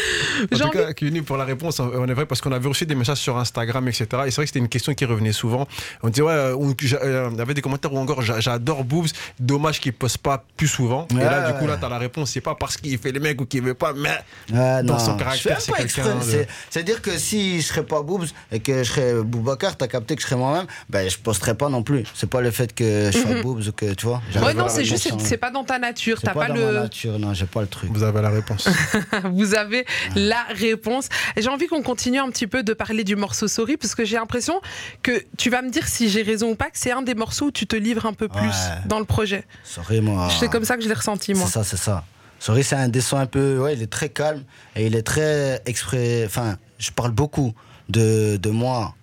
J'ai 0.52 0.58
tout 0.58 0.62
envie- 0.64 0.78
cas, 0.78 0.92
Kuni, 0.92 1.22
pour 1.22 1.36
la 1.36 1.44
réponse, 1.44 1.80
on 1.80 2.06
est 2.08 2.12
vrai 2.14 2.26
parce 2.26 2.40
qu'on 2.40 2.52
avait 2.52 2.68
reçu 2.68 2.86
des 2.86 2.94
messages 2.94 3.18
sur 3.18 3.36
Instagram, 3.38 3.86
etc. 3.88 4.04
Et 4.26 4.30
c'est 4.30 4.36
vrai 4.36 4.44
que 4.44 4.46
c'était 4.46 4.58
une 4.58 4.68
question 4.68 4.94
qui 4.94 5.04
revenait 5.04 5.32
souvent. 5.32 5.66
On 6.02 6.08
disait, 6.08 6.22
ouais, 6.22 6.32
euh, 6.32 6.56
on- 6.56 6.70
euh, 6.70 7.28
il 7.32 7.38
y 7.38 7.40
avait 7.40 7.54
des 7.54 7.62
commentaires 7.62 7.92
où 7.92 7.98
encore, 7.98 8.22
j'a- 8.22 8.40
j'adore 8.40 8.84
Boobs, 8.84 9.08
dommage 9.38 9.80
qu'il 9.80 9.92
poste 9.92 10.18
pas 10.18 10.44
plus 10.56 10.68
souvent. 10.68 11.06
Et 11.10 11.14
là, 11.14 11.46
Ouais. 11.46 11.52
du 11.52 11.58
coup, 11.58 11.66
là, 11.66 11.76
t'as 11.80 11.88
la 11.88 11.98
réponse. 11.98 12.30
C'est 12.32 12.40
pas 12.40 12.54
parce 12.54 12.76
qu'il 12.76 12.98
fait 12.98 13.12
les 13.12 13.20
mecs 13.20 13.40
ou 13.40 13.46
qu'il 13.46 13.62
veut 13.62 13.74
pas, 13.74 13.92
mais 13.94 14.18
Ah, 14.54 14.82
Dans 14.82 14.94
non. 14.94 14.98
son 14.98 15.16
caractère, 15.16 15.57
c'est 15.60 15.72
pas 15.72 15.82
de- 15.82 15.88
C'est- 16.22 16.48
C'est-à-dire 16.70 17.02
que 17.02 17.16
si 17.18 17.60
je 17.60 17.66
serais 17.66 17.82
pas 17.84 18.02
Boobs 18.02 18.26
et 18.52 18.60
que 18.60 18.82
je 18.82 18.90
serais 18.92 19.14
Boubacar, 19.22 19.76
t'as 19.76 19.86
capté 19.88 20.14
que 20.16 20.22
je 20.22 20.26
serais 20.26 20.36
moi-même, 20.36 20.66
ben 20.90 21.08
je 21.08 21.18
posterais 21.18 21.54
pas 21.54 21.68
non 21.68 21.82
plus. 21.82 22.04
C'est 22.14 22.28
pas 22.28 22.40
le 22.40 22.50
fait 22.50 22.74
que 22.74 23.10
je 23.12 23.18
sois 23.18 23.42
Boobs 23.42 23.66
ou 23.68 23.72
que 23.72 23.94
tu 23.94 24.06
vois. 24.06 24.20
Ouais, 24.42 24.54
non, 24.54 24.66
c'est 24.68 24.84
juste, 24.84 25.10
c'est- 25.20 25.36
pas 25.36 25.50
dans 25.50 25.64
ta 25.64 25.78
nature. 25.78 26.18
C'est 26.20 26.26
T'as 26.26 26.34
pas, 26.34 26.40
pas, 26.46 26.48
dans 26.48 26.54
le. 26.54 26.72
ma 26.72 26.80
nature, 26.82 27.18
non, 27.18 27.32
j'ai 27.34 27.46
pas 27.46 27.60
le 27.60 27.66
truc. 27.68 27.90
vous 27.92 28.02
avez 28.02 28.20
la 28.22 28.30
réponse. 28.30 28.68
Vous 29.32 29.54
avez 29.54 29.84
la 30.16 30.42
réponse. 30.54 31.08
J'ai 31.36 31.48
envie 31.48 31.66
qu'on 31.66 31.82
continue 31.82 32.18
un 32.18 32.28
petit 32.30 32.46
peu 32.46 32.62
de 32.62 32.72
parler 32.72 33.04
du 33.04 33.16
morceau 33.16 33.48
Sorry, 33.48 33.76
parce 33.76 33.94
que 33.94 34.04
j'ai 34.04 34.16
l'impression 34.16 34.60
que 35.02 35.24
tu 35.36 35.50
vas 35.50 35.62
me 35.62 35.70
dire 35.70 35.86
si 35.88 36.08
j'ai 36.08 36.22
raison 36.22 36.50
ou 36.50 36.54
pas, 36.54 36.66
que 36.66 36.78
c'est 36.78 36.90
un 36.92 37.02
des 37.02 37.14
morceaux 37.14 37.46
où 37.46 37.50
tu 37.50 37.66
te 37.66 37.76
livres 37.76 38.06
un 38.06 38.12
peu 38.12 38.28
plus 38.28 38.40
Ouais. 38.40 38.78
dans 38.86 38.98
le 38.98 39.04
projet. 39.04 39.44
Sorry, 39.64 40.00
moi. 40.00 40.28
C'est 40.38 40.48
comme 40.48 40.64
ça 40.64 40.76
que 40.76 40.82
je 40.82 40.88
l'ai 40.88 40.94
ressenti, 40.94 41.34
moi. 41.34 41.46
C'est 41.46 41.52
ça, 41.52 41.64
c'est 41.64 41.76
ça. 41.76 42.04
Sorry, 42.40 42.62
c'est 42.64 42.76
un 42.76 42.88
dessin 42.88 43.18
un 43.18 43.26
peu. 43.26 43.58
Ouais, 43.58 43.74
il 43.74 43.82
est 43.82 43.90
très 43.90 44.08
calme 44.08 44.44
et 44.76 44.86
il 44.86 44.94
est 44.94 45.02
très 45.02 45.60
exprès. 45.66 46.24
Enfin, 46.26 46.56
je 46.78 46.90
parle 46.90 47.10
beaucoup 47.12 47.52
de, 47.88 48.36
de 48.36 48.50
moi. 48.50 48.94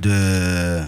De. 0.00 0.80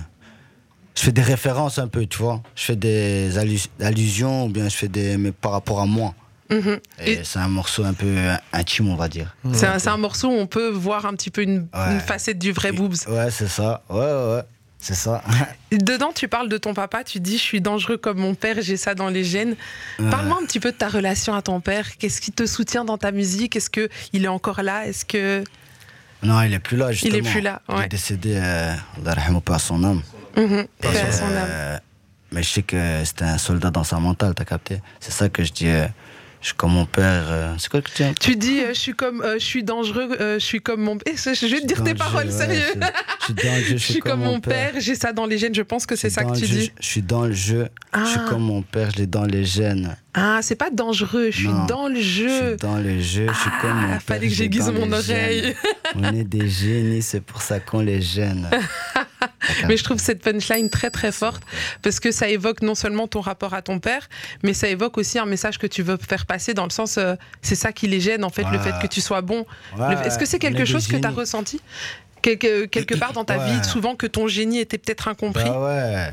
Je 0.97 1.03
fais 1.03 1.13
des 1.13 1.23
références 1.23 1.79
un 1.79 1.89
peu, 1.89 2.07
tu 2.07 2.19
vois. 2.19 2.41
Je 2.55 2.63
fais 2.65 2.77
des 2.77 3.37
allu- 3.39 3.69
allusions 3.81 4.47
ou 4.47 4.49
bien 4.49 4.69
je 4.69 4.77
fais 4.77 4.89
des. 4.89 5.17
Mais 5.17 5.33
par 5.33 5.53
rapport 5.53 5.81
à 5.81 5.87
moi. 5.87 6.15
Mhm. 6.51 6.79
Et, 7.01 7.13
Et- 7.13 7.25
c'est 7.25 7.39
un 7.39 7.49
morceau 7.49 7.85
un 7.85 7.95
peu 7.95 8.15
intime, 8.53 8.89
on 8.89 8.97
va 8.97 9.09
dire. 9.09 9.35
C'est 9.53 9.89
un, 9.89 9.97
morceau 9.97 10.29
où 10.29 10.33
on 10.35 10.47
peut 10.47 10.69
voir 10.69 11.07
un 11.07 11.15
petit 11.15 11.31
peu 11.31 11.43
une, 11.43 11.67
Ouais. 11.75 11.93
une 11.95 12.01
facette 12.01 12.39
du 12.39 12.53
vrai 12.53 12.71
Boobs. 12.71 12.95
Ouais, 13.09 13.31
c'est 13.31 13.49
ça. 13.49 13.83
Ouais, 13.89 13.97
ouais, 13.99 14.35
ouais. 14.37 14.43
C'est 14.85 14.95
ça. 14.95 15.23
Dedans, 15.73 16.13
tu 16.15 16.29
parles 16.29 16.51
de 16.51 16.59
ton 16.59 16.75
papa, 16.75 17.05
tu 17.05 17.19
dis 17.19 17.39
je 17.39 17.43
suis 17.43 17.63
dangereux 17.63 17.97
comme 17.97 18.19
mon 18.19 18.35
père, 18.35 18.57
j'ai 18.61 18.77
ça 18.77 18.95
dans 18.95 19.09
les 19.09 19.25
gènes. 19.25 19.57
Parle-moi 20.11 20.39
un 20.43 20.45
petit 20.45 20.61
peu 20.61 20.73
de 20.73 20.77
ta 20.77 20.89
relation 20.89 21.35
à 21.35 21.41
ton 21.41 21.63
père. 21.63 21.97
Qu'est-ce 21.97 22.21
qui 22.21 22.33
te 22.33 22.45
soutient 22.45 22.85
dans 22.85 22.99
ta 22.99 23.11
musique? 23.11 23.57
Est-ce 23.57 23.71
que 23.71 23.89
il 24.13 24.27
est 24.27 24.29
encore 24.29 24.63
là? 24.63 24.87
Est-ce 24.87 25.07
que 25.07 25.43
non, 26.23 26.43
il 26.43 26.53
est 26.53 26.59
plus 26.59 26.77
là, 26.77 26.93
justement. 26.93 27.17
est 27.17 27.23
plus 27.23 27.41
là, 27.41 27.63
Il 27.71 27.81
est 27.83 27.89
décédé, 27.89 28.35
euh, 28.37 28.75
paix 29.03 29.53
à 29.55 29.59
son 29.59 29.83
âme. 29.85 30.03
Mhm. 30.37 30.67
À 30.83 31.13
son 31.13 31.25
âme. 31.25 31.33
Euh, 31.49 31.79
mais 32.33 32.43
je 32.43 32.49
sais 32.51 32.63
que 32.63 33.03
c'était 33.07 33.25
un 33.25 33.39
soldat 33.39 33.71
dans 33.71 33.85
sa 33.85 33.99
mentale, 33.99 34.35
t'as 34.35 34.45
capté? 34.45 34.83
C'est 35.01 35.13
ça 35.13 35.31
que 35.31 35.43
je 35.45 35.53
dis. 35.53 35.67
euh, 35.69 35.87
je 36.45 36.49
suis 36.49 36.57
comme 36.59 36.73
mon 36.73 36.85
père. 36.85 37.25
euh, 37.31 37.55
c'est 37.57 37.71
quoi 37.71 37.81
que 37.81 37.89
tu 37.91 38.03
dis 38.05 38.15
Tu 38.21 38.37
dis 38.37 38.61
euh, 38.61 38.69
je 38.75 38.79
suis 38.79 38.93
comme 38.93 39.23
euh, 39.23 39.39
je 39.39 39.45
suis 39.45 39.65
dangereux, 39.65 40.11
je 40.35 40.39
suis 40.39 40.61
comme 40.61 40.83
mon 40.83 40.99
père. 40.99 41.15
Je 41.17 41.33
je 41.33 41.47
vais 41.47 41.63
te 41.63 41.67
dire 41.67 41.83
tes 41.83 41.93
le 41.93 41.97
paroles, 41.97 42.27
ouais, 42.27 42.31
sérieux. 42.33 42.61
Je 43.67 43.77
suis 43.79 43.95
Je 43.95 43.99
comme 44.01 44.21
mon 44.21 44.41
père, 44.41 44.73
j'ai 44.77 44.95
ça 44.95 45.15
dans 45.15 45.25
les 45.25 45.39
gènes. 45.39 45.55
Je 45.55 45.63
pense 45.63 45.87
que 45.87 45.97
c'est 45.97 46.11
ça 46.11 46.23
que 46.23 46.37
tu 46.39 46.45
jeu, 46.47 46.57
dis. 46.59 46.73
Je 46.79 46.87
suis 46.87 47.01
dans 47.01 47.23
le 47.25 47.33
jeu. 47.33 47.69
Je 47.97 48.05
suis 48.05 48.19
Ah. 48.23 48.27
comme 48.29 48.43
mon 48.43 48.61
père, 48.61 48.91
je 48.91 48.99
l'ai 48.99 49.07
dans 49.07 49.25
les 49.25 49.45
gènes. 49.47 49.97
Ah, 50.13 50.41
c'est 50.43 50.55
pas 50.55 50.69
dangereux. 50.71 51.31
Je 51.31 51.39
suis 51.39 51.49
Non, 51.49 51.65
dans 51.65 51.89
le 51.89 51.97
Je 51.97 52.03
jeu. 52.29 52.47
suis 52.49 52.57
dans 52.59 52.77
le 52.77 53.01
jeu, 53.01 53.27
je 53.33 53.41
suis 53.41 53.51
comme 53.63 53.77
mon 53.81 53.87
Ah, 53.87 53.89
père. 53.93 54.03
fallait 54.03 54.27
que 54.29 54.33
je 54.35 54.39
j'aiguise 54.39 54.69
mon 54.71 54.93
oreille. 54.93 55.55
On 55.97 56.05
est 56.15 56.25
des 56.25 56.49
génies, 56.49 57.01
c'est 57.03 57.23
pour 57.23 57.41
ça 57.41 57.59
qu'on 57.59 57.81
les 57.81 58.03
gêne. 58.03 58.51
Mais 59.69 59.77
je 59.77 59.85
trouve 59.85 59.99
cette 59.99 60.23
punchline 60.23 60.71
très 60.71 60.91
très 60.91 61.13
forte 61.13 61.43
parce 61.83 62.01
que 62.01 62.11
ça 62.13 62.29
évoque 62.29 62.63
non 62.63 62.75
seulement 62.75 63.07
ton 63.09 63.21
rapport 63.21 63.55
à 63.55 63.63
ton 63.63 63.79
père, 63.79 64.09
mais 64.43 64.55
ça 64.55 64.69
évoque 64.69 64.99
aussi 64.99 65.19
un 65.19 65.27
message 65.27 65.59
que 65.59 65.67
tu 65.67 65.83
veux 65.83 65.97
faire 65.97 66.27
passer 66.27 66.55
dans 66.55 66.65
le 66.65 66.71
sens 66.71 66.99
euh, 66.99 67.15
c'est 67.43 67.55
ça 67.55 67.73
qui 67.73 67.87
les 67.89 68.01
gêne 68.01 68.25
en 68.25 68.31
fait, 68.31 68.45
le 68.51 68.59
fait 68.59 68.73
que 68.81 68.87
tu 68.87 69.01
sois 69.01 69.21
bon. 69.23 69.47
Le- 69.77 70.07
Est-ce 70.07 70.19
que 70.19 70.27
c'est 70.27 70.39
quelque 70.39 70.65
chose 70.65 70.87
que 70.87 70.97
tu 70.97 71.07
as 71.07 71.11
ressenti? 71.11 71.61
Quelque, 72.23 72.65
quelque 72.67 72.95
part 72.95 73.13
dans 73.13 73.25
ta 73.25 73.37
Ouais. 73.39 73.45
vie, 73.51 73.65
souvent 73.65 73.97
que 73.97 74.07
ton 74.07 74.29
génie 74.29 74.59
était 74.59 74.79
peut-être 74.79 75.09
incompris? 75.09 75.45
Bah 75.45 75.61
ouais. 75.61 76.11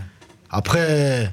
Après, 0.49 1.31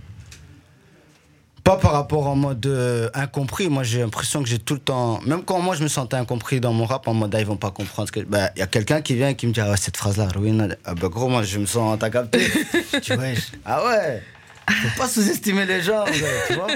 pas 1.69 1.77
par 1.77 1.93
rapport 1.93 2.27
en 2.27 2.37
mode 2.37 2.65
euh, 2.67 3.11
incompris. 3.15 3.69
Moi, 3.69 3.83
j'ai 3.83 4.01
l'impression 4.01 4.43
que 4.43 4.49
j'ai 4.49 4.59
tout 4.59 4.75
le 4.75 4.81
temps. 4.81 5.21
Même 5.27 5.43
quand 5.43 5.61
moi, 5.61 5.75
je 5.77 5.83
me 5.83 5.89
sentais 5.89 6.17
incompris 6.17 6.61
dans 6.61 6.73
mon 6.73 6.87
rap, 6.87 7.07
en 7.09 7.15
mode, 7.15 7.35
ah, 7.35 7.41
ils 7.41 7.47
vont 7.47 7.57
pas 7.57 7.71
comprendre 7.71 8.09
ce 8.09 8.13
que. 8.13 8.21
Bah, 8.21 8.51
il 8.57 8.61
y 8.61 8.63
a 8.63 8.67
quelqu'un 8.67 9.03
qui 9.03 9.15
vient 9.15 9.29
et 9.29 9.35
qui 9.37 9.47
me 9.47 9.53
dit, 9.53 9.61
ah 9.61 9.71
ouais, 9.71 9.77
cette 9.77 9.97
phrase-là, 9.97 10.29
Rowena, 10.35 10.69
ah 10.85 10.95
bah 10.95 11.09
gros, 11.09 11.29
moi, 11.29 11.43
je 11.43 11.59
me 11.59 11.67
sens. 11.67 11.99
T'as 11.99 12.11
capté 12.11 12.41
Tu 13.03 13.15
vois, 13.15 13.35
je- 13.35 13.41
Ah 13.67 13.85
ouais 13.85 14.23
Faut 14.71 14.99
pas 15.03 15.09
sous-estimer 15.09 15.67
les 15.67 15.83
gens, 15.83 16.05
tu 16.47 16.55
vois 16.55 16.69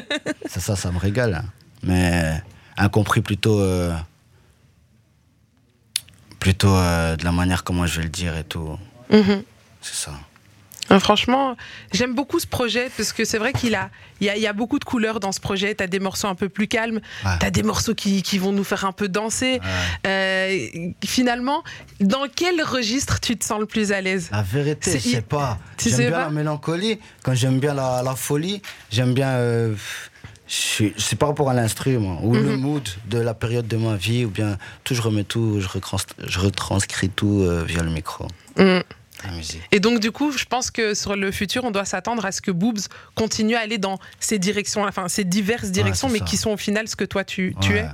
Ça, 0.47 0.61
ça, 0.61 0.77
ça 0.77 0.91
me 0.93 0.99
régale. 0.99 1.35
hein. 1.35 1.45
Mais 1.83 2.43
incompris 2.77 3.21
plutôt. 3.23 3.61
euh, 3.61 3.93
plutôt 6.39 6.75
euh, 6.75 7.17
de 7.17 7.25
la 7.25 7.33
manière 7.33 7.63
comment 7.65 7.87
je 7.87 7.99
vais 7.99 8.03
le 8.05 8.09
dire 8.11 8.37
et 8.37 8.45
tout. 8.45 8.77
Mhm. 9.11 9.43
C'est 9.81 9.95
ça. 9.95 10.13
Euh, 10.91 10.99
Franchement, 10.99 11.57
j'aime 11.93 12.15
beaucoup 12.15 12.39
ce 12.41 12.47
projet 12.47 12.91
parce 12.97 13.13
que 13.13 13.25
c'est 13.25 13.39
vrai 13.39 13.53
qu'il 13.53 13.75
a, 13.75 13.89
il 14.21 14.27
y 14.27 14.31
a, 14.31 14.37
il 14.37 14.43
y 14.43 14.47
a 14.47 14.53
beaucoup 14.53 14.79
de 14.79 14.85
couleurs 14.85 15.21
dans 15.21 15.33
ce 15.33 15.41
projet. 15.41 15.75
Tu 15.75 15.83
as 15.83 15.87
des 15.87 16.01
morceaux 16.01 16.29
un 16.29 16.35
peu 16.35 16.49
plus 16.49 16.67
calmes, 16.69 17.01
Ouais. 17.25 17.39
tu 17.41 17.47
as 17.47 17.51
des 17.51 17.63
morceaux 17.63 17.95
qui, 17.95 18.23
qui 18.23 18.39
vont 18.39 18.53
nous 18.53 18.65
faire 18.65 18.85
un 18.85 18.93
peu 18.93 19.09
danser. 19.09 19.61
Ouais. 20.05 20.09
Euh, 20.11 20.91
finalement, 21.05 21.63
dans 22.01 22.25
quel 22.35 22.63
registre 22.63 23.21
tu 23.21 23.37
te 23.37 23.45
sens 23.45 23.61
le 23.61 23.67
plus 23.67 23.93
à 23.93 24.01
l'aise? 24.01 24.29
La 24.33 24.43
vérité, 24.43 24.91
C'est- 24.91 24.99
je 24.99 25.09
sais 25.17 25.23
pas. 25.23 25.59
J'aime 25.83 25.93
sais 25.95 26.03
bien 26.09 26.11
pas? 26.19 26.25
la 26.25 26.31
mélancolie, 26.31 26.99
quand 27.23 27.35
j'aime 27.35 27.59
bien 27.61 27.75
la, 27.75 28.03
la 28.05 28.15
folie, 28.17 28.61
j'aime 28.91 29.15
bien. 29.15 29.29
euh, 29.29 29.75
c'est 30.49 31.17
par 31.17 31.31
rapport 31.31 31.49
à 31.49 31.55
l'instrument 31.55 32.21
ou 32.23 32.35
le 32.35 32.43
Mhm. 32.43 32.61
mood 32.61 32.87
de 33.09 33.19
la 33.19 33.33
période 33.33 33.67
de 33.67 33.77
ma 33.79 33.97
vie, 33.97 34.27
ou 34.27 34.31
bien 34.31 34.59
tout, 34.85 34.95
je 34.95 35.01
remets 35.01 35.25
tout, 35.25 35.61
je 35.61 36.39
retranscris 36.39 37.09
tout 37.09 37.41
euh, 37.43 37.65
via 37.67 37.83
le 37.83 37.91
micro, 37.91 38.27
Mm. 38.59 38.81
Musique. 39.43 39.63
Et 39.73 39.81
donc, 39.81 40.01
du 40.01 40.11
coup, 40.13 40.33
je 40.33 40.45
pense 40.45 40.71
que 40.71 40.95
sur 40.95 41.17
le 41.17 41.31
futur, 41.31 41.65
on 41.65 41.71
doit 41.71 41.85
s'attendre 41.85 42.25
à 42.25 42.33
ce 42.33 42.41
que 42.41 42.51
Boobs 42.51 42.81
continue 43.15 43.55
à 43.55 43.61
aller 43.61 43.79
dans 43.79 43.99
ces 44.21 44.39
directions, 44.39 44.85
enfin, 44.85 45.09
ces 45.09 45.25
diverses 45.25 45.71
directions, 45.71 46.09
mais 46.09 46.19
ça. 46.21 46.25
qui 46.25 46.37
sont 46.37 46.51
au 46.51 46.57
final 46.57 46.89
ce 46.89 46.97
que 46.97 47.05
toi 47.05 47.25
tu, 47.25 47.55
tu 47.61 47.73
Ouais. 47.73 47.79
es. 47.81 47.87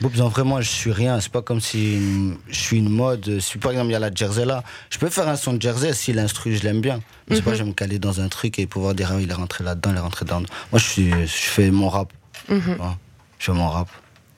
Boobs, 0.00 0.20
en 0.20 0.28
vrai, 0.28 0.42
moi, 0.42 0.60
je 0.62 0.68
suis 0.68 0.90
rien. 0.90 1.20
C'est 1.20 1.30
pas 1.30 1.42
comme 1.42 1.60
si 1.60 1.96
mm, 1.96 2.38
je 2.48 2.58
suis 2.58 2.78
une 2.78 2.88
mode. 2.88 3.38
Si 3.40 3.58
par 3.58 3.70
exemple, 3.70 3.90
il 3.90 3.92
y 3.92 3.96
a 3.96 4.00
la 4.00 4.12
Jersey 4.12 4.44
là, 4.44 4.64
je 4.90 4.98
peux 4.98 5.08
faire 5.10 5.28
un 5.28 5.36
son 5.36 5.52
de 5.52 5.62
Jersey 5.62 5.92
si 5.92 6.12
l'instru, 6.12 6.56
je 6.56 6.64
l'aime 6.64 6.80
bien. 6.80 7.00
Mais 7.28 7.36
c'est 7.36 7.42
pas, 7.42 7.50
Mhm. 7.52 7.56
je 7.58 7.62
vais 7.62 7.68
me 7.68 7.74
caler 7.74 7.98
dans 8.00 8.20
un 8.20 8.28
truc 8.28 8.58
et 8.58 8.66
pouvoir 8.66 8.94
dire, 8.94 9.10
ah 9.12 9.20
il 9.20 9.30
est 9.30 9.34
rentré 9.34 9.62
là-dedans, 9.62 9.90
il 9.92 9.96
est 9.96 10.00
rentré 10.00 10.24
dans. 10.24 10.40
Moi, 10.40 10.46
je, 10.74 10.78
suis, 10.78 11.10
je 11.12 11.26
fais 11.26 11.70
mon 11.70 11.88
rap. 11.88 12.12
Mhm. 12.48 12.56
Ouais. 12.80 12.86
Je 13.38 13.44
fais 13.46 13.52
mon 13.52 13.68
rap. 13.68 13.88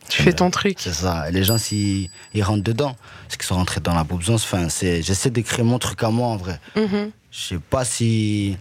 Tu 0.09 0.23
fais 0.23 0.33
ton 0.33 0.51
truc. 0.51 0.77
C'est 0.79 0.93
ça. 0.93 1.29
Et 1.29 1.33
les 1.33 1.45
gens, 1.45 1.59
s'ils 1.59 2.11
ils 2.35 2.43
rentrent 2.43 2.63
dedans, 2.63 2.97
c'est 3.29 3.37
qu'ils 3.37 3.47
sont 3.47 3.57
rentrés 3.57 3.81
dans 3.81 3.95
la 3.95 4.05
boobsance. 4.05 4.45
Enfin, 4.45 4.69
c'est, 4.69 5.03
j'essaie 5.03 5.31
d'écrire 5.31 5.65
mon 5.65 5.79
truc 5.79 6.03
à 6.03 6.11
moi, 6.11 6.29
en 6.29 6.37
vrai. 6.37 6.61
Mhm. 6.77 7.11
Je 7.31 7.41
sais 7.41 7.59
pas 7.59 7.85
si 7.85 8.57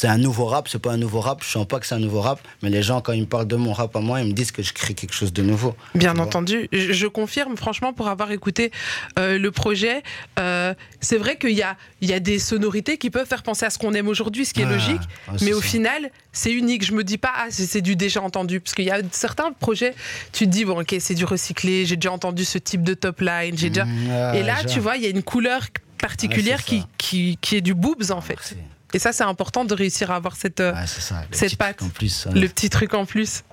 c'est 0.00 0.06
un 0.06 0.16
nouveau 0.18 0.44
rap, 0.46 0.68
c'est 0.68 0.78
pas 0.78 0.92
un 0.92 0.96
nouveau 0.96 1.20
rap. 1.20 1.42
Je 1.42 1.48
sens 1.50 1.66
pas 1.66 1.80
que 1.80 1.86
c'est 1.86 1.96
un 1.96 1.98
nouveau 1.98 2.20
rap. 2.20 2.38
Mais 2.62 2.70
les 2.70 2.84
gens, 2.84 3.00
quand 3.00 3.12
ils 3.12 3.22
me 3.22 3.26
parlent 3.26 3.48
de 3.48 3.56
mon 3.56 3.72
rap 3.72 3.96
à 3.96 4.00
moi, 4.00 4.20
ils 4.20 4.28
me 4.28 4.32
disent 4.32 4.52
que 4.52 4.62
je 4.62 4.72
crée 4.72 4.94
quelque 4.94 5.12
chose 5.12 5.32
de 5.32 5.42
nouveau. 5.42 5.74
Bien 5.96 6.16
entendu, 6.18 6.68
je, 6.72 6.92
je 6.92 7.06
confirme 7.08 7.56
franchement 7.56 7.92
pour 7.92 8.06
avoir 8.06 8.30
écouté 8.30 8.70
euh, 9.18 9.38
le 9.38 9.50
projet, 9.50 10.04
euh, 10.38 10.72
c'est 11.00 11.18
vrai 11.18 11.36
qu'il 11.36 11.50
y 11.50 11.62
a, 11.62 11.76
il 12.00 12.08
y 12.08 12.12
a 12.12 12.20
des 12.20 12.38
sonorités 12.38 12.96
qui 12.96 13.10
peuvent 13.10 13.26
faire 13.26 13.42
penser 13.42 13.66
à 13.66 13.70
ce 13.70 13.78
qu'on 13.78 13.92
aime 13.94 14.06
aujourd'hui, 14.08 14.44
ce 14.46 14.54
qui 14.54 14.60
est 14.60 14.66
Ah, 14.66 14.72
logique, 14.72 15.00
c'est 15.36 15.44
mais 15.44 15.52
au 15.52 15.60
ça. 15.60 15.66
final 15.66 16.10
c'est 16.32 16.52
unique. 16.52 16.84
Je 16.84 16.92
me 16.92 17.02
dis 17.02 17.18
pas 17.18 17.32
ah 17.34 17.46
c'est 17.50 17.80
du 17.80 17.96
déjà 17.96 18.22
entendu 18.22 18.60
parce 18.60 18.74
qu'il 18.74 18.84
y 18.84 18.90
a 18.92 19.00
certains 19.10 19.50
projets, 19.50 19.94
tu 20.32 20.44
te 20.44 20.50
dis 20.50 20.64
bon 20.64 20.80
ok 20.80 20.94
c'est 21.00 21.14
du 21.14 21.24
recyclé, 21.24 21.84
j'ai 21.86 21.96
déjà 21.96 22.12
entendu 22.12 22.44
ce 22.44 22.58
type 22.58 22.82
de 22.84 22.94
top 22.94 23.20
line, 23.20 23.58
j'ai 23.58 23.70
déjà. 23.70 23.84
Mmh, 23.84 24.08
ouais, 24.10 24.38
Et 24.38 24.42
là 24.44 24.56
genre. 24.62 24.66
tu 24.66 24.78
vois 24.78 24.96
il 24.96 25.02
y 25.02 25.06
a 25.06 25.10
une 25.10 25.24
couleur 25.24 25.62
particulière 26.00 26.58
Ouais, 26.58 26.64
c'est 26.68 26.76
qui, 26.76 26.86
qui, 26.98 27.38
qui 27.40 27.56
est 27.56 27.60
du 27.60 27.74
boobs 27.74 28.12
en 28.12 28.20
fait. 28.20 28.36
Merci. 28.36 28.54
Et 28.94 28.98
ça 28.98 29.12
c'est 29.12 29.24
important 29.24 29.64
de 29.64 29.74
réussir 29.74 30.10
à 30.10 30.16
avoir 30.16 30.36
cette 30.36 30.60
euh, 30.60 30.72
Ouais, 30.72 30.86
c'est 30.86 31.00
ça. 31.00 31.22
Cette 31.30 31.56
patte, 31.56 31.82
En 31.82 31.88
plus, 31.88 32.26
le 32.34 32.46
petit 32.48 32.70
truc 32.70 32.94
en 32.94 33.04
plus. 33.04 33.44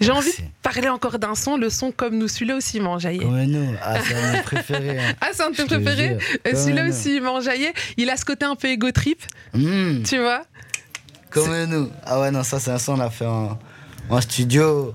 J'ai 0.00 0.10
envie 0.12 0.30
de 0.30 0.44
parler 0.62 0.88
encore 0.88 1.18
d'un 1.18 1.34
son, 1.34 1.56
le 1.56 1.68
son 1.68 1.90
comme 1.92 2.16
nous, 2.16 2.28
celui-là 2.28 2.56
aussi 2.56 2.80
m'enjaillait. 2.80 3.18
Comme 3.24 3.42
nous. 3.44 3.74
Ah, 3.82 3.96
c'est 4.02 4.14
un 4.14 4.30
de 4.32 4.36
mes 4.36 4.42
préférés. 4.42 4.98
hein. 5.00 5.14
Ah, 5.20 5.26
c'est 5.32 5.42
un 5.42 5.50
de 5.50 5.56
tes 5.56 5.64
préférés 5.66 6.18
Celui-là 6.44 6.88
aussi, 6.88 7.16
il 7.16 7.22
m'enjaillait. 7.22 7.74
Il 7.96 8.08
a 8.10 8.16
ce 8.16 8.24
côté 8.24 8.46
un 8.46 8.54
peu 8.56 8.68
égo 8.68 8.90
trip, 8.90 9.22
Mmh, 9.52 10.02
tu 10.04 10.18
vois 10.18 10.42
comme 11.30 11.64
nous. 11.64 11.90
Ah 12.06 12.20
ouais, 12.20 12.30
non, 12.30 12.44
ça, 12.44 12.60
c'est 12.60 12.70
un 12.70 12.78
son 12.78 12.94
qu'on 12.94 13.00
a 13.00 13.10
fait 13.10 13.26
en, 13.26 13.58
en 14.08 14.20
studio. 14.20 14.94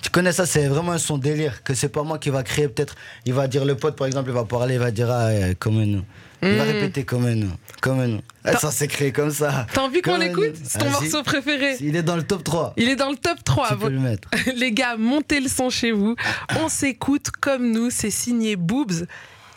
Tu 0.00 0.08
connais 0.10 0.30
ça, 0.30 0.46
c'est 0.46 0.68
vraiment 0.68 0.96
son 0.98 1.18
délire. 1.18 1.64
Que 1.64 1.74
c'est 1.74 1.88
pas 1.88 2.04
moi 2.04 2.18
qui 2.20 2.30
va 2.30 2.44
créer, 2.44 2.68
peut-être. 2.68 2.94
Il 3.26 3.34
va 3.34 3.48
dire 3.48 3.64
le 3.64 3.74
pote, 3.74 3.96
par 3.96 4.06
exemple, 4.06 4.30
il 4.30 4.34
va 4.34 4.44
parler, 4.44 4.74
il 4.74 4.80
va 4.80 4.92
dire 4.92 5.10
ah, 5.10 5.30
comme 5.58 5.82
nous. 5.82 6.04
Il 6.42 6.50
va 6.56 6.64
Mm. 6.64 6.68
répéter 6.68 7.04
comme 7.04 7.28
nous. 7.32 7.50
Comme 7.80 8.04
nous. 8.04 8.20
Ah, 8.44 8.56
Ça 8.56 8.70
s'est 8.70 8.86
créé 8.88 9.10
comme 9.12 9.30
ça. 9.32 9.66
T'as 9.72 9.80
envie 9.82 10.02
qu'on 10.02 10.16
l'écoute. 10.18 10.54
C'est 10.64 10.78
ton 10.78 10.90
morceau 10.90 11.22
préféré. 11.22 11.76
Il 11.80 11.96
est 11.96 12.02
dans 12.02 12.16
le 12.16 12.22
top 12.22 12.44
3. 12.44 12.74
Il 12.76 12.88
est 12.88 12.96
dans 12.96 13.10
le 13.10 13.16
top 13.16 13.42
3. 13.44 13.68
Tu 13.70 13.76
peux 13.78 13.88
le 13.90 13.98
mettre. 14.00 14.28
Les 14.56 14.72
gars, 14.72 14.96
montez 14.96 15.40
le 15.40 15.48
son 15.48 15.68
chez 15.70 15.90
vous. 15.92 16.14
On 16.60 16.68
s'écoute 16.68 17.30
comme 17.40 17.70
nous. 17.72 17.90
C'est 17.90 18.10
signé 18.10 18.56
Boobs 18.56 19.06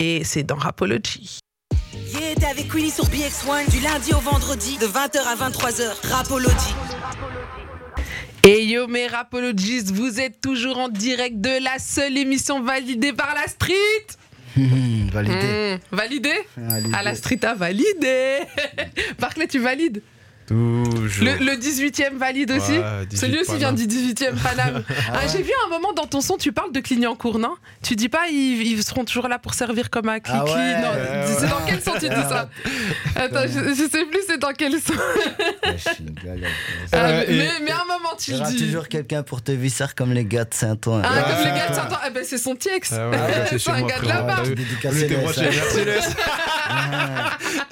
et 0.00 0.24
c'est 0.24 0.42
dans 0.42 0.56
Rapology. 0.56 1.38
Yeah, 1.94 2.34
t'es 2.36 2.46
avec 2.46 2.74
Willy 2.74 2.90
sur 2.90 3.04
BX1 3.04 3.70
du 3.70 3.80
lundi 3.80 4.12
au 4.14 4.18
vendredi 4.18 4.76
de 4.78 4.86
20h 4.86 5.18
à 5.26 5.36
23h. 5.36 6.08
Rapology. 6.10 6.74
Et 8.44 8.64
yo 8.64 8.88
mes 8.88 9.06
Rapologistes, 9.06 9.92
vous 9.92 10.18
êtes 10.18 10.40
toujours 10.40 10.78
en 10.78 10.88
direct 10.88 11.40
de 11.40 11.62
la 11.62 11.78
seule 11.78 12.18
émission 12.18 12.60
validée 12.62 13.12
par 13.12 13.34
la 13.34 13.46
street. 13.46 14.06
Hum, 14.56 15.08
validé. 15.12 15.34
Hmm, 15.34 15.96
validé 15.96 16.32
Validé. 16.56 16.94
À 16.94 17.02
la 17.02 17.14
street 17.14 17.44
a 17.44 17.54
validé. 17.54 18.40
Barclay, 19.18 19.46
tu 19.46 19.58
valides 19.58 20.02
Toujours. 20.46 21.24
le, 21.24 21.44
le 21.44 21.52
18e 21.52 22.16
valide 22.18 22.50
aussi 22.50 22.72
Ouais, 22.72 23.06
18 23.08 23.16
Celui 23.18 23.40
aussi 23.40 23.56
vient 23.56 23.72
Paname. 23.72 23.86
du 23.86 23.96
18e 24.14 24.34
Paname. 24.42 24.84
Ah, 25.12 25.20
J'ai 25.30 25.42
vu 25.42 25.52
un 25.66 25.70
moment 25.70 25.92
dans 25.92 26.06
ton 26.06 26.20
son, 26.20 26.36
tu 26.36 26.52
parles 26.52 26.72
de 26.72 26.80
Clignancourt, 26.80 27.38
non? 27.38 27.54
Tu 27.82 27.94
dis 27.96 28.08
pas 28.08 28.26
ils, 28.30 28.62
ils 28.62 28.82
seront 28.82 29.04
toujours 29.04 29.28
là 29.28 29.38
pour 29.38 29.54
servir 29.54 29.88
comme 29.90 30.08
un 30.08 30.20
clic 30.20 30.34
Ah 30.38 30.44
ouais. 30.44 30.50
Non, 30.80 30.88
Ouais, 30.90 31.24
c'est 31.26 31.42
ouais. 31.44 31.48
dans 31.48 31.60
quel 31.66 31.80
son 31.82 31.92
tu 31.92 32.08
dis 32.08 32.14
ça? 32.28 32.48
Attends, 33.16 33.42
je, 33.46 33.68
je 33.74 33.88
sais 33.90 34.04
plus 34.04 34.20
c'est 34.26 34.38
dans 34.38 34.52
quel 34.52 34.72
son. 34.80 34.92
Ouais. 34.92 35.76
Ah, 36.92 37.06
Ouais, 37.08 37.26
mais, 37.28 37.48
mais 37.64 37.70
à 37.70 37.76
un 37.82 37.84
moment 37.86 38.14
tu 38.18 38.32
dis. 38.32 38.56
toujours 38.56 38.88
quelqu'un 38.88 39.22
pour 39.22 39.42
te 39.42 39.52
visser 39.52 39.84
comme 39.96 40.12
les 40.12 40.24
gars 40.24 40.44
de 40.44 40.52
Saint-Ouen. 40.54 41.02
Ah, 41.04 41.12
Ouais. 41.14 41.22
comme 41.22 41.38
les 41.52 41.58
gars 41.58 41.68
de 41.70 41.74
Saint-Ouen, 41.74 41.98
eh 42.06 42.10
ben, 42.10 42.24
c'est 42.26 42.38
son 42.38 42.54
TX. 42.54 42.92
Ah 42.92 43.08
ouais, 43.08 43.16
ouais, 43.16 43.22
c'est 43.50 43.58
chez 43.58 43.70
un 43.70 43.78
moi, 43.78 43.88
gars 43.88 44.00
de 44.00 44.06
là-bas. 44.08 44.34
T'as 44.36 44.42
vu 44.42 44.54
Dédicacé 44.54 44.88
On 44.94 44.98
était 45.04 45.08
les 45.08 45.16
branchés 45.16 45.52
SAF. 45.52 45.74
Mercedes. 45.86 46.16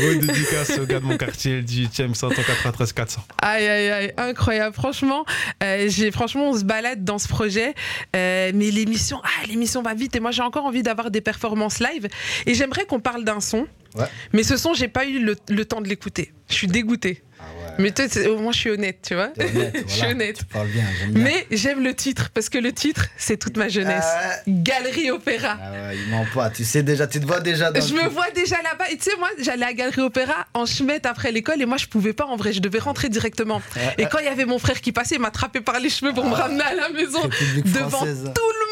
Gros 0.00 0.14
dédicace 0.20 0.78
au 0.78 0.86
gars 0.86 1.00
de 1.00 1.04
mon 1.04 1.16
quartier, 1.16 1.39
le 1.48 1.62
18ème 1.62 2.14
193 2.14 2.92
400. 2.92 3.22
Aïe, 3.42 3.66
aïe, 3.66 3.90
aïe, 3.90 4.12
incroyable. 4.18 4.74
Franchement, 4.74 5.24
euh, 5.62 5.86
j'ai, 5.88 6.10
franchement, 6.10 6.50
on 6.50 6.58
se 6.58 6.64
balade 6.64 7.04
dans 7.04 7.18
ce 7.18 7.28
projet, 7.28 7.74
euh, 8.14 8.52
mais 8.54 8.70
l'émission, 8.70 9.20
ah, 9.24 9.46
l'émission 9.46 9.82
va 9.82 9.94
vite 9.94 10.14
et 10.16 10.20
moi 10.20 10.30
j'ai 10.30 10.42
encore 10.42 10.64
envie 10.66 10.82
d'avoir 10.82 11.10
des 11.10 11.20
performances 11.20 11.80
live. 11.80 12.08
Et 12.46 12.54
j'aimerais 12.54 12.84
qu'on 12.84 13.00
parle 13.00 13.24
d'un 13.24 13.40
son, 13.40 13.66
Ouais. 13.96 14.04
mais 14.32 14.44
ce 14.44 14.56
son, 14.56 14.72
j'ai 14.72 14.86
pas 14.86 15.04
eu 15.04 15.18
le, 15.18 15.34
le 15.48 15.64
temps 15.64 15.80
de 15.80 15.88
l'écouter. 15.88 16.32
Je 16.48 16.54
suis 16.54 16.68
dégoûtée. 16.68 17.24
Mais 17.40 17.44
toi, 17.56 17.59
c'est- 18.08 18.26
au 18.26 18.38
moins, 18.38 18.52
je 18.52 18.58
suis 18.58 18.70
honnête, 18.70 18.98
tu 19.06 19.14
vois. 19.14 19.30
Honnête, 19.38 19.84
je 19.88 19.92
suis 19.92 20.06
honnête. 20.06 20.36
Tu 20.38 20.44
parles 20.44 20.68
bien. 20.68 20.84
Mais 21.12 21.46
j'aime 21.50 21.82
le 21.82 21.94
titre 21.94 22.30
parce 22.34 22.48
que 22.48 22.58
le 22.58 22.72
titre, 22.72 23.06
c'est 23.16 23.36
toute 23.36 23.56
ma 23.56 23.68
jeunesse. 23.68 24.04
Ah 24.06 24.36
Galerie 24.46 25.10
Opéra. 25.10 25.56
Ah 25.62 25.70
ouais, 25.72 25.96
il 25.96 26.10
ment 26.10 26.26
pas. 26.34 26.50
Tu 26.50 26.64
sais 26.64 26.82
déjà, 26.82 27.06
tu 27.06 27.20
te 27.20 27.26
vois 27.26 27.40
déjà 27.40 27.70
dans 27.70 27.80
Je 27.80 27.94
me 27.94 28.08
vois 28.08 28.30
déjà 28.34 28.56
là-bas. 28.62 28.90
Et 28.90 28.96
tu 28.96 29.04
sais, 29.10 29.16
moi, 29.18 29.28
j'allais 29.38 29.66
à 29.66 29.72
Galerie 29.72 30.02
Opéra 30.02 30.46
en 30.54 30.66
chemette 30.66 31.06
après 31.06 31.32
l'école 31.32 31.60
et 31.62 31.66
moi, 31.66 31.76
je 31.76 31.86
pouvais 31.86 32.12
pas 32.12 32.26
en 32.26 32.36
vrai. 32.36 32.52
Je 32.52 32.60
devais 32.60 32.78
rentrer 32.78 33.08
directement. 33.08 33.60
Et 33.98 34.06
quand 34.06 34.18
il 34.18 34.24
y 34.26 34.28
avait 34.28 34.44
mon 34.46 34.58
frère 34.58 34.80
qui 34.80 34.92
passait, 34.92 35.16
il 35.16 35.20
m'attrapait 35.20 35.60
par 35.60 35.78
les 35.80 35.90
cheveux 35.90 36.12
pour 36.12 36.24
me 36.24 36.34
ramener 36.34 36.62
à 36.62 36.74
la 36.74 36.88
maison. 36.90 37.20
Devant 37.64 37.88
française. 37.90 38.18
tout 38.22 38.24
le 38.24 38.66
monde. 38.66 38.69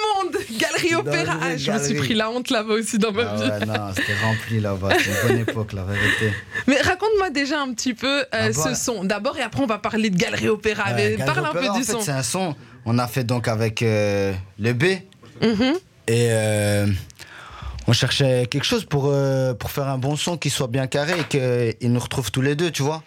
Galerie 0.59 0.95
Opéra. 0.95 1.37
Ah, 1.41 1.57
je 1.57 1.71
me 1.71 1.79
suis 1.83 1.95
pris 1.95 2.15
la 2.15 2.31
honte 2.31 2.51
là-bas 2.51 2.75
aussi 2.75 2.99
dans 2.99 3.13
ma 3.13 3.23
Ah 3.31 3.37
vie. 3.37 3.43
ouais, 3.51 3.67
non, 3.67 3.91
c'était 3.95 4.15
rempli 4.23 4.61
là-bas. 4.61 4.89
C'est 4.99 5.11
une 5.11 5.29
bonne 5.29 5.39
époque, 5.49 5.73
la 5.73 5.85
vérité. 5.85 6.33
Mais 6.67 6.81
raconte-moi 6.81 7.31
déjà 7.31 7.61
un 7.61 7.73
petit 7.73 7.95
peu 7.95 8.21
euh, 8.21 8.25
Ah 8.33 8.53
ce 8.53 8.75
son. 8.75 9.05
D'abord, 9.05 9.37
et 9.39 9.43
après, 9.43 9.63
on 9.63 9.67
va 9.67 9.79
parler 9.79 10.11
de 10.11 10.17
Galerie 10.17 10.49
Opéra. 10.49 10.85
Ouais, 10.91 10.95
Mais 10.95 11.17
Galerie 11.17 11.35
parle 11.35 11.47
un 11.47 11.53
peu 11.53 11.69
en 11.69 11.79
du 11.79 11.85
fait, 11.85 11.93
son. 11.93 12.01
C'est 12.01 12.13
un 12.13 12.23
son. 12.23 12.55
On 12.85 12.99
a 12.99 13.07
fait 13.07 13.25
donc 13.25 13.49
avec 13.49 13.83
euh, 13.83 14.33
le 14.59 14.73
B. 14.73 14.85
Mhm. 15.43 15.75
Et 16.09 16.29
euh, 16.31 16.87
on 17.87 17.93
cherchait 17.93 18.47
quelque 18.51 18.65
chose 18.65 18.85
pour, 18.85 19.11
euh, 19.13 19.55
pour 19.55 19.71
faire 19.71 19.89
un 19.89 19.99
bon 19.99 20.17
son 20.17 20.37
qui 20.37 20.51
soit 20.51 20.69
bien 20.69 20.87
carré 20.87 21.15
et 21.21 21.75
qu'il 21.75 21.93
nous 21.93 22.01
retrouve 22.01 22.31
tous 22.31 22.41
les 22.43 22.55
deux, 22.55 22.71
tu 22.71 22.83
vois. 22.83 23.03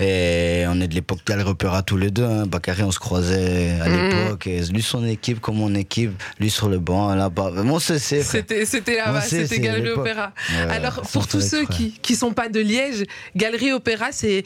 Et 0.00 0.64
on 0.66 0.80
est 0.80 0.88
de 0.88 0.94
l'époque 0.94 1.20
Galerie 1.26 1.50
Opéra 1.50 1.82
tous 1.82 1.96
les 1.98 2.10
deux. 2.10 2.24
Hein. 2.24 2.46
Bakary, 2.46 2.82
on 2.82 2.90
se 2.90 2.98
croisait 2.98 3.78
à 3.80 3.88
Mhm. 3.88 4.08
l'époque. 4.08 4.48
Lui, 4.72 4.82
son 4.82 5.04
équipe, 5.06 5.40
comme 5.40 5.56
mon 5.56 5.74
équipe. 5.74 6.12
Lui 6.38 6.48
sur 6.50 6.68
le 6.70 6.78
banc, 6.78 7.14
là-bas. 7.14 7.50
Bon, 7.56 7.78
frère. 7.78 7.98
C'était, 8.00 8.64
c'était 8.64 8.96
là-bas, 8.96 9.20
c'était 9.20 9.58
Galerie. 9.60 9.90
Opéra. 9.90 10.32
Ouais, 10.50 10.72
Alors, 10.74 10.94
ça 10.94 11.02
pour 11.12 11.26
tous 11.28 11.40
ceux 11.40 11.64
frère. 11.64 11.76
qui 11.76 11.92
qui 12.00 12.16
sont 12.16 12.32
pas 12.32 12.48
de 12.48 12.60
Liège, 12.60 13.04
Galerie 13.36 13.72
Opéra, 13.72 14.06
c'est, 14.12 14.44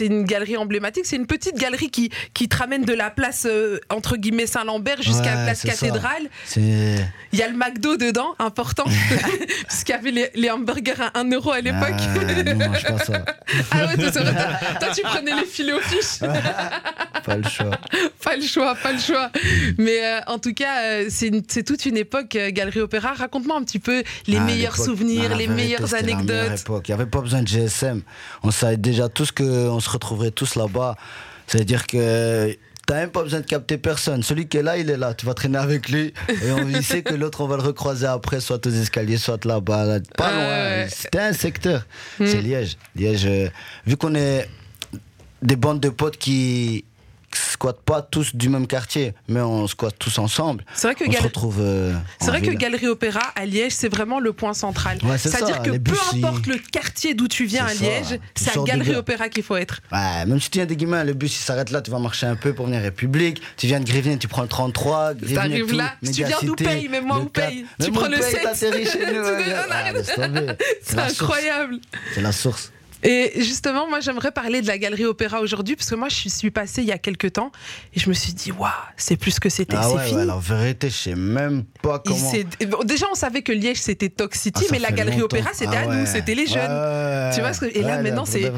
une 0.00 0.24
galerie 0.24 0.56
emblématique. 0.56 1.04
C'est 1.06 1.16
une 1.16 1.26
petite 1.26 1.56
galerie 1.56 1.90
qui, 1.90 2.10
qui 2.32 2.48
te 2.48 2.56
ramène 2.56 2.84
de 2.84 2.94
la 2.94 3.10
place, 3.10 3.46
euh, 3.46 3.78
entre 3.90 4.16
guillemets, 4.16 4.46
Saint-Lambert 4.46 5.02
jusqu'à 5.02 5.36
Ouais, 5.36 5.44
place 5.44 5.60
ça. 5.60 5.68
Cathédrale. 5.68 6.28
Il 6.56 7.38
y 7.38 7.42
a 7.42 7.48
le 7.48 7.56
McDo 7.56 7.96
dedans, 7.96 8.34
important, 8.38 8.84
puisqu'il 9.68 9.92
y 9.92 9.94
avait 9.94 10.10
les, 10.10 10.30
les 10.34 10.50
hamburgers 10.50 10.94
à 11.14 11.18
1 11.20 11.30
euro 11.32 11.52
à 11.52 11.60
l'époque. 11.60 11.94
Ah, 11.98 12.54
non, 12.54 12.98
ça. 12.98 13.24
Ah 13.72 13.86
ouais, 13.86 13.96
toi, 14.78 14.88
tu 14.94 15.02
prenais 15.02 15.34
les 15.34 15.46
filets 15.46 15.72
aux 15.72 15.80
fiches. 15.80 16.18
Pas 17.24 17.36
le 17.36 17.42
choix. 17.48 17.70
pas 18.24 18.36
le 18.36 18.42
choix, 18.42 18.74
pas 18.82 18.92
le 18.92 18.98
choix. 18.98 19.30
Mais 19.78 20.04
euh, 20.04 20.20
en 20.26 20.38
tout 20.38 20.54
cas, 20.54 20.82
euh, 20.84 21.06
c'est 21.10 21.62
toute 21.64 21.84
une 21.86 21.96
époque, 21.96 22.34
euh, 22.36 22.50
Galerie 22.50 22.80
Opéra. 22.80 23.12
Raconte-moi 23.12 23.56
un 23.56 23.64
petit 23.64 23.78
peu 23.78 24.02
les 24.26 24.36
Ah, 24.38 24.44
meilleurs 24.44 24.76
souvenirs, 24.76 25.24
non, 25.24 25.28
la 25.30 25.36
les 25.36 25.46
meilleures 25.48 25.80
meilleure 25.82 25.94
anecdotes. 25.94 26.60
époque. 26.60 26.88
Il 26.88 26.92
n'y 26.94 27.00
avait 27.00 27.10
pas 27.10 27.20
besoin 27.20 27.42
de 27.42 27.48
GSM. 27.48 28.02
On 28.42 28.50
savait 28.50 28.76
déjà 28.76 29.08
tous 29.08 29.32
qu'on 29.32 29.80
se 29.80 29.90
retrouverait 29.90 30.30
tous 30.30 30.54
là-bas. 30.54 30.96
C'est-à-dire 31.46 31.86
que 31.86 32.56
t'as 32.86 32.94
même 32.94 33.10
pas 33.10 33.22
besoin 33.22 33.40
de 33.40 33.44
capter 33.46 33.76
personne. 33.76 34.22
Celui 34.22 34.48
qui 34.48 34.56
est 34.56 34.62
là, 34.62 34.78
il 34.78 34.88
est 34.90 34.96
là. 34.96 35.14
Tu 35.14 35.26
vas 35.26 35.34
traîner 35.34 35.58
avec 35.58 35.88
lui. 35.90 36.14
Et 36.28 36.50
on 36.52 36.68
il 36.68 36.82
sait 36.82 37.02
que 37.02 37.14
l'autre, 37.14 37.40
on 37.42 37.46
va 37.48 37.56
le 37.56 37.62
recroiser 37.62 38.06
après, 38.06 38.40
soit 38.40 38.64
aux 38.66 38.70
escaliers, 38.70 39.16
soit 39.18 39.44
là-bas. 39.44 39.84
là. 39.84 39.98
Pas 40.16 40.28
Ah, 40.28 40.32
loin. 40.32 40.44
ouais. 40.46 40.88
C'était 40.90 41.18
un 41.20 41.32
secteur. 41.32 41.86
Hmm. 42.18 42.26
C'est 42.26 42.40
Liège. 42.40 42.76
Liège, 42.96 43.26
euh, 43.26 43.48
vu 43.86 43.96
qu'on 43.96 44.14
est 44.14 44.48
des 45.42 45.56
bandes 45.56 45.80
de 45.80 45.88
potes 45.88 46.16
qui 46.16 46.84
squattent 47.32 47.82
pas 47.82 48.02
tous 48.02 48.34
du 48.34 48.48
même 48.48 48.66
quartier, 48.66 49.14
mais 49.28 49.40
on 49.40 49.68
squatte 49.68 49.96
tous 50.00 50.18
ensemble. 50.18 50.64
C'est 50.74 50.88
vrai 50.88 50.96
que, 50.96 51.04
On 51.04 51.06
se 51.06 51.12
Gal- 51.12 51.22
retrouve. 51.22 51.58
euh, 51.60 51.94
c'est 52.20 52.40
que. 52.42 52.50
Galerie 52.50 52.88
Opéra 52.88 53.20
à 53.36 53.46
Liège, 53.46 53.70
c'est 53.72 53.88
vraiment 53.88 54.18
le 54.18 54.32
point 54.32 54.52
central. 54.52 54.98
Ouais, 55.04 55.16
c'est 55.16 55.28
C'est-à-dire 55.28 55.62
que 55.62 55.70
peu 55.78 55.94
importe 56.12 56.48
le 56.48 56.56
quartier 56.58 57.14
d'où 57.14 57.28
tu 57.28 57.44
viens 57.44 57.66
à 57.66 57.68
C'est. 57.68 57.84
Liège, 57.84 58.20
c'est 58.34 58.58
à 58.58 58.62
Galerie. 58.64 58.96
Opéra 58.96 59.28
qu'il 59.28 59.44
faut 59.44 59.54
être. 59.54 59.80
Ouais, 59.92 60.26
même 60.26 60.40
si 60.40 60.50
tu 60.50 60.58
viens 60.58 60.66
des 60.66 60.74
Guillemins, 60.74 61.04
le 61.04 61.12
bus 61.12 61.32
il 61.36 61.38
s'arrête 61.44 61.70
là, 61.70 61.80
tu 61.80 61.92
vas 61.92 62.00
marcher 62.00 62.26
un 62.26 62.34
peu 62.34 62.52
pour 62.52 62.66
venir 62.66 62.80
République. 62.82 63.40
Tu 63.56 63.68
viens 63.68 63.78
de 63.78 63.84
Grivien, 63.84 64.16
tu 64.16 64.26
prends 64.26 64.42
le 64.42 64.48
33. 64.48 65.14
Grivien, 65.14 65.36
T'arrives 65.36 65.66
tout, 65.66 65.76
là, 65.76 65.94
si 66.02 66.10
tu 66.10 66.24
viens 66.24 66.36
d'Oupey, 66.42 66.88
même 66.88 67.04
moi 67.06 67.20
Oupey, 67.20 67.64
4. 67.78 67.86
tu 67.86 67.92
prends 67.92 68.08
le 68.08 68.16
Oupey, 68.16 68.30
7. 68.30 68.42
t'atterris 68.42 68.86
chez 68.86 68.98
nous. 69.06 69.12
Tu 69.12 69.18
ouais. 69.20 69.44
dis, 69.44 69.50
on 69.52 69.70
Ah, 69.70 69.74
arrête. 69.76 69.94
laisse 69.94 70.14
tomber. 70.16 70.46
C'est 70.82 70.98
incroyable. 70.98 71.78
C'est 72.12 72.22
la 72.22 72.32
source. 72.32 72.72
Et 73.02 73.32
justement, 73.36 73.88
moi, 73.88 74.00
j'aimerais 74.00 74.30
parler 74.30 74.60
de 74.62 74.66
la 74.66 74.76
Galerie 74.78 75.06
Opéra 75.06 75.40
aujourd'hui, 75.40 75.74
parce 75.76 75.88
que 75.88 75.94
moi, 75.94 76.08
je 76.10 76.28
suis 76.28 76.50
passée 76.50 76.82
il 76.82 76.88
y 76.88 76.92
a 76.92 76.98
quelques 76.98 77.32
temps, 77.32 77.50
et 77.94 78.00
je 78.00 78.08
me 78.08 78.14
suis 78.14 78.32
dit, 78.34 78.52
waouh, 78.52 78.70
c'est 78.96 79.16
plus 79.16 79.38
que 79.40 79.48
c'était, 79.48 79.76
Ah 79.78 79.84
c'est 79.88 79.94
ouais, 79.96 80.04
fini. 80.04 80.18
ouais, 80.18 80.24
la 80.26 80.36
vérité, 80.38 80.90
je 80.90 80.94
sais 80.94 81.14
même 81.14 81.64
pas 81.82 81.98
comment. 81.98 82.32
déjà, 82.84 83.06
on 83.10 83.14
savait 83.14 83.42
que 83.42 83.52
Liège, 83.52 83.78
c'était 83.78 84.08
Talk 84.10 84.34
City, 84.34 84.64
Ah, 84.66 84.68
mais 84.72 84.78
la 84.78 84.90
Galerie 84.92 85.18
longtemps. 85.18 85.36
Opéra, 85.38 85.50
c'était 85.54 85.76
Ah 85.76 85.90
à 85.90 85.94
nous, 85.96 86.06
c'était 86.06 86.34
les 86.34 86.46
jeunes. 86.46 87.32
Tu 87.34 87.40
vois 87.40 87.52
ce 87.54 87.60
que- 87.60 87.76
et 87.76 87.82
là, 87.82 88.02
maintenant, 88.02 88.24
c'est- 88.26 88.52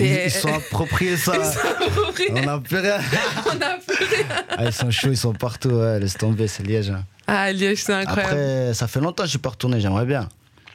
Ils, 0.00 0.06
ils 0.26 0.30
sont 0.30 0.52
appropriés 0.52 1.16
ça. 1.16 1.34
Ils 1.38 1.44
sont 1.44 2.00
horribles. 2.00 2.40
On 2.44 2.48
a 2.48 2.58
plus 2.58 2.78
rien. 2.78 2.98
On 3.46 3.50
a 3.62 3.78
plus 3.78 4.04
rien. 4.06 4.26
Ah, 4.58 4.64
ils 4.64 4.72
sont 4.72 4.90
chauds, 4.90 5.10
ils 5.10 5.16
sont 5.16 5.32
partout. 5.34 5.68
Ouais, 5.70 6.00
laisse 6.00 6.16
tomber, 6.16 6.48
c'est 6.48 6.64
Liège. 6.66 6.90
hein. 6.90 7.04
Ah, 7.28 7.52
Liège, 7.52 7.82
c'est 7.84 7.92
incroyable. 7.92 8.32
Après, 8.34 8.74
ça 8.74 8.88
fait 8.88 9.00
longtemps 9.00 9.22
que 9.22 9.26
je 9.28 9.30
suis 9.30 9.38
pas 9.38 9.50
retourné, 9.50 9.80
j'aimerais 9.80 10.04
bien. 10.06 10.28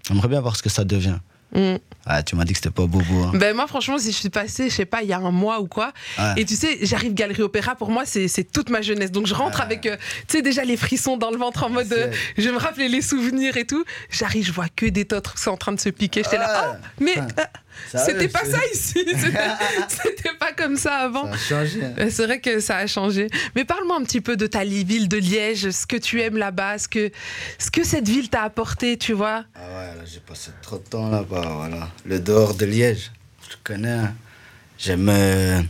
J'aimerais 0.08 0.27
bien 0.29 0.39
voir 0.39 0.55
ce 0.55 0.63
que 0.63 0.69
ça 0.69 0.84
devient. 0.86 1.17
Mm. 1.54 1.76
Ah, 2.06 2.22
tu 2.24 2.36
m'as 2.36 2.44
dit 2.46 2.54
que 2.54 2.58
c'était 2.60 2.70
pas 2.70 2.86
bobo. 2.86 3.24
hein. 3.24 3.32
Ben 3.34 3.56
moi 3.56 3.66
franchement 3.68 3.98
si 3.98 4.12
je 4.12 4.18
suis 4.18 4.30
passée 4.30 4.70
je 4.70 4.76
sais 4.76 4.86
pas 4.86 5.02
il 5.04 5.10
y 5.10 5.14
a 5.14 5.18
un 5.18 5.32
mois 5.32 5.60
ou 5.60 5.68
quoi 5.68 5.92
Ouais. 6.18 6.34
et 6.38 6.46
tu 6.46 6.56
sais 6.56 6.78
j'arrive 6.84 7.14
Galerie 7.14 7.42
Opéra 7.42 7.76
pour 7.76 7.90
moi 7.92 8.04
c'est 8.06 8.30
toute 8.52 8.70
ma 8.70 8.82
jeunesse 8.82 9.12
donc 9.12 9.26
je 9.28 9.34
rentre 9.34 9.60
avec 9.62 9.86
euh, 9.86 9.98
tu 10.28 10.38
sais 10.38 10.42
déjà 10.44 10.64
les 10.64 10.78
frissons 10.78 11.18
dans 11.18 11.32
le 11.32 11.38
ventre 11.38 11.64
en 11.64 11.70
mode 11.70 11.92
euh, 11.92 12.12
je 12.38 12.44
vais 12.44 12.52
me 12.52 12.58
rappeler 12.60 12.88
les 12.88 13.02
souvenirs 13.02 13.58
et 13.58 13.66
tout 13.66 13.84
j'arrive 14.12 14.46
je 14.46 14.52
vois 14.52 14.68
que 14.76 14.86
des 14.86 15.06
totres 15.06 15.36
qui 15.36 15.42
sont 15.42 15.52
en 15.52 15.58
train 15.58 15.72
de 15.74 15.80
se 15.80 15.90
piquer 15.90 16.22
j'étais 16.24 16.38
là 16.38 16.48
Ouais. 16.72 16.78
ah 16.84 16.88
mais 17.00 17.14
Putain. 17.14 17.42
euh, 17.42 17.46
c'était 17.88 18.28
pas 18.28 18.46
ça 18.46 18.58
ici 18.74 19.06
c'était 19.88 20.34
pas 20.39 20.54
comme 20.54 20.76
ça 20.76 20.96
avant 20.98 21.26
Ça 21.26 21.32
a 21.34 21.38
changé. 21.38 21.80
hein. 21.84 22.08
C'est 22.10 22.26
vrai 22.26 22.39
que 22.39 22.60
ça 22.60 22.78
a 22.78 22.88
changé. 22.88 23.28
Mais 23.56 23.65
parle-moi 23.65 23.98
un 24.00 24.04
petit 24.04 24.22
peu 24.22 24.38
de 24.38 24.48
ta 24.48 24.63
ville 24.63 25.08
de 25.10 25.18
Liège, 25.18 25.70
ce 25.72 25.86
que 25.88 25.96
tu 25.98 26.22
aimes 26.22 26.38
là-bas, 26.38 26.78
ce 26.78 26.88
que, 26.88 27.12
ce 27.58 27.72
que 27.72 27.84
cette 27.84 28.08
ville 28.08 28.30
t'a 28.30 28.44
apporté, 28.44 28.98
tu 28.98 29.13
vois. 29.13 29.46
Ah 29.56 29.60
ouais, 29.60 29.96
là, 29.98 30.04
j'ai 30.06 30.20
passé 30.20 30.52
trop 30.62 30.78
de 30.78 30.84
temps 30.84 31.10
là-bas, 31.10 31.42
voilà. 31.56 31.89
Le 32.06 32.20
dehors 32.20 32.54
de 32.56 32.65
Liège, 32.65 33.12
je 33.50 33.56
connais. 33.63 33.89
hein. 33.89 34.13
J'aime, 34.78 35.10
euh, 35.10 35.62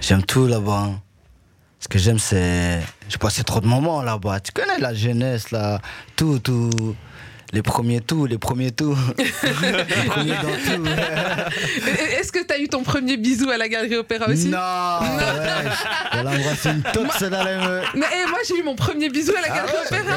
j'aime 0.00 0.22
tout 0.24 0.46
là-bas. 0.46 0.82
hein. 0.90 1.00
Ce 1.80 1.88
que 1.88 1.98
j'aime, 1.98 2.18
c'est. 2.18 2.80
J'ai 3.08 3.18
passé 3.18 3.44
trop 3.44 3.60
de 3.60 3.66
moments 3.66 4.02
là-bas. 4.02 4.40
Tu 4.40 4.52
connais 4.52 4.78
la 4.78 4.94
jeunesse, 4.94 5.50
là. 5.50 5.80
Tout, 6.16 6.38
tout. 6.38 6.96
Les 7.54 7.62
premiers 7.62 8.00
tout, 8.00 8.26
les 8.26 8.36
premiers 8.36 8.72
tout. 8.72 8.96
les 9.16 9.24
premiers 10.08 10.32
dans 10.32 10.42
tout. 10.42 10.84
Est-ce 12.18 12.32
que 12.32 12.42
t'as 12.44 12.58
eu 12.58 12.66
ton 12.68 12.82
premier 12.82 13.16
bisou 13.16 13.48
à 13.48 13.56
la 13.56 13.68
Galerie 13.68 13.94
Opéra 13.96 14.26
aussi 14.28 14.48
Non, 14.48 14.58
ouais, 14.58 15.70
Elle 16.12 16.26
a 16.26 16.30
embrassé 16.30 16.70
une 16.70 16.82
toque, 16.92 17.12
celle-là. 17.16 17.44
elle 17.46 17.58
me- 17.60 17.82
Mais 18.00 18.06
eh, 18.12 18.28
moi 18.28 18.38
j'ai 18.48 18.58
eu 18.58 18.62
mon 18.64 18.74
premier 18.74 19.08
bisou 19.08 19.32
à 19.36 19.40
la 19.40 19.46
Ah 19.52 19.56
Galerie 19.56 19.76
Opéra. 19.86 20.14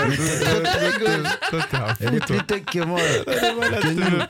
Elle 2.01 2.15
est 2.15 2.25
plus 2.25 2.43
tech 2.43 2.63
plus 2.65 2.79
que 2.79 2.79
moi. 2.79 2.99
Elle 3.27 3.99
est 3.99 4.27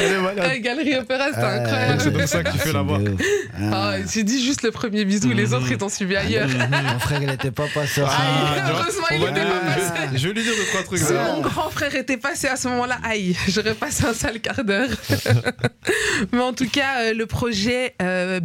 Elle 0.00 0.12
est 0.12 0.18
malade. 0.18 0.48
Ah, 0.50 0.58
Galerie 0.58 0.96
Opéra, 0.96 1.26
c'était 1.28 1.40
Ah, 1.42 1.54
incroyable. 1.62 2.00
c'est 2.02 2.10
donc 2.10 2.22
ça 2.28 2.42
que 2.42 2.50
tu 2.52 2.58
fais 2.58 2.64
c'est 2.66 2.72
de 2.72 2.78
ouf. 2.78 3.20
Ah, 3.72 3.94
j'ai 4.12 4.22
dit 4.24 4.44
juste 4.44 4.62
le 4.62 4.70
premier 4.70 5.04
bisou, 5.04 5.30
les 5.32 5.52
autres 5.54 5.70
ils 5.70 5.82
ont 5.84 5.88
suivi 5.88 6.16
ailleurs. 6.16 6.48
Mon 6.48 6.98
frère, 6.98 7.22
il 7.22 7.30
était 7.30 7.50
pas 7.50 7.66
passé 7.74 8.02
à 8.02 8.08
ce 8.08 8.16
moment-là. 8.18 8.62
vois, 8.72 8.80
Heureusement, 8.80 9.06
il 9.12 9.20
va 9.20 9.30
était 9.30 9.40
dire- 9.40 9.48
pas 9.50 9.60
passé. 9.74 10.18
Je 10.18 10.28
vais 10.28 10.34
lui 10.34 10.42
dire 10.42 10.52
deux, 10.56 10.64
trois 10.66 10.82
trucs. 10.82 10.98
Si 10.98 11.12
là. 11.12 11.32
mon 11.34 11.40
grand 11.40 11.70
frère 11.70 11.94
était 11.94 12.16
passé 12.16 12.48
à 12.48 12.56
ce 12.56 12.68
moment-là, 12.68 12.98
aïe, 13.04 13.36
j'aurais 13.48 13.74
passé 13.74 14.04
un 14.04 14.14
sale 14.14 14.40
quart 14.40 14.64
d'heure. 14.64 14.88
Mais 16.32 16.40
en 16.40 16.52
tout 16.52 16.68
cas, 16.68 17.00
euh, 17.00 17.14
le 17.14 17.26
projet 17.26 17.94
euh, 18.02 18.40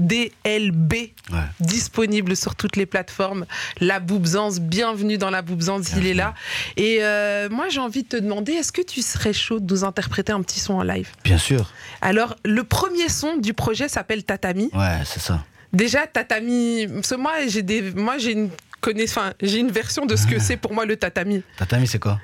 Ouais. 0.00 1.40
disponible 1.60 2.36
sur 2.36 2.54
toutes 2.54 2.76
les 2.76 2.86
plateformes. 2.86 3.46
La 3.80 4.00
Boubzance, 4.00 4.60
bienvenue 4.60 5.18
dans 5.18 5.30
la 5.30 5.42
Boubzance, 5.42 5.92
il 5.96 6.06
est 6.06 6.14
là. 6.14 6.34
Et 6.76 6.98
euh, 7.00 7.48
moi, 7.48 7.68
j'ai 7.68 7.80
envie 7.80 8.02
de 8.02 8.08
te 8.08 8.16
demander, 8.16 8.52
est-ce 8.52 8.72
que 8.72 8.82
tu 8.82 9.02
serais 9.02 9.32
chaud 9.32 9.60
de 9.60 9.72
nous 9.72 9.84
interpréter 9.84 10.32
un 10.32 10.42
petit 10.42 10.60
son 10.60 10.74
en 10.74 10.82
live? 10.82 11.10
Bien 11.24 11.38
sûr. 11.38 11.72
Alors, 12.00 12.36
le 12.44 12.64
premier 12.64 13.08
son 13.08 13.36
du 13.36 13.54
projet 13.54 13.88
s'appelle 13.88 14.24
Tatami. 14.24 14.70
Ouais, 14.72 15.00
c'est 15.04 15.20
ça. 15.20 15.44
Déjà, 15.72 16.06
tatami, 16.06 16.86
parce 16.86 17.10
que 17.10 17.14
moi, 17.16 17.32
j'ai 17.48 17.62
des, 17.62 17.82
moi, 17.92 18.18
j'ai 18.18 18.32
une 18.32 18.50
connaissance, 18.80 19.16
enfin, 19.16 19.32
j'ai 19.42 19.58
une 19.58 19.70
version 19.72 20.06
de 20.06 20.14
ce 20.14 20.26
que 20.26 20.38
c'est 20.38 20.56
pour 20.56 20.72
moi 20.72 20.84
le 20.84 20.96
tatami. 20.96 21.42
Tatami, 21.56 21.86
c'est 21.86 21.98
quoi? 21.98 22.20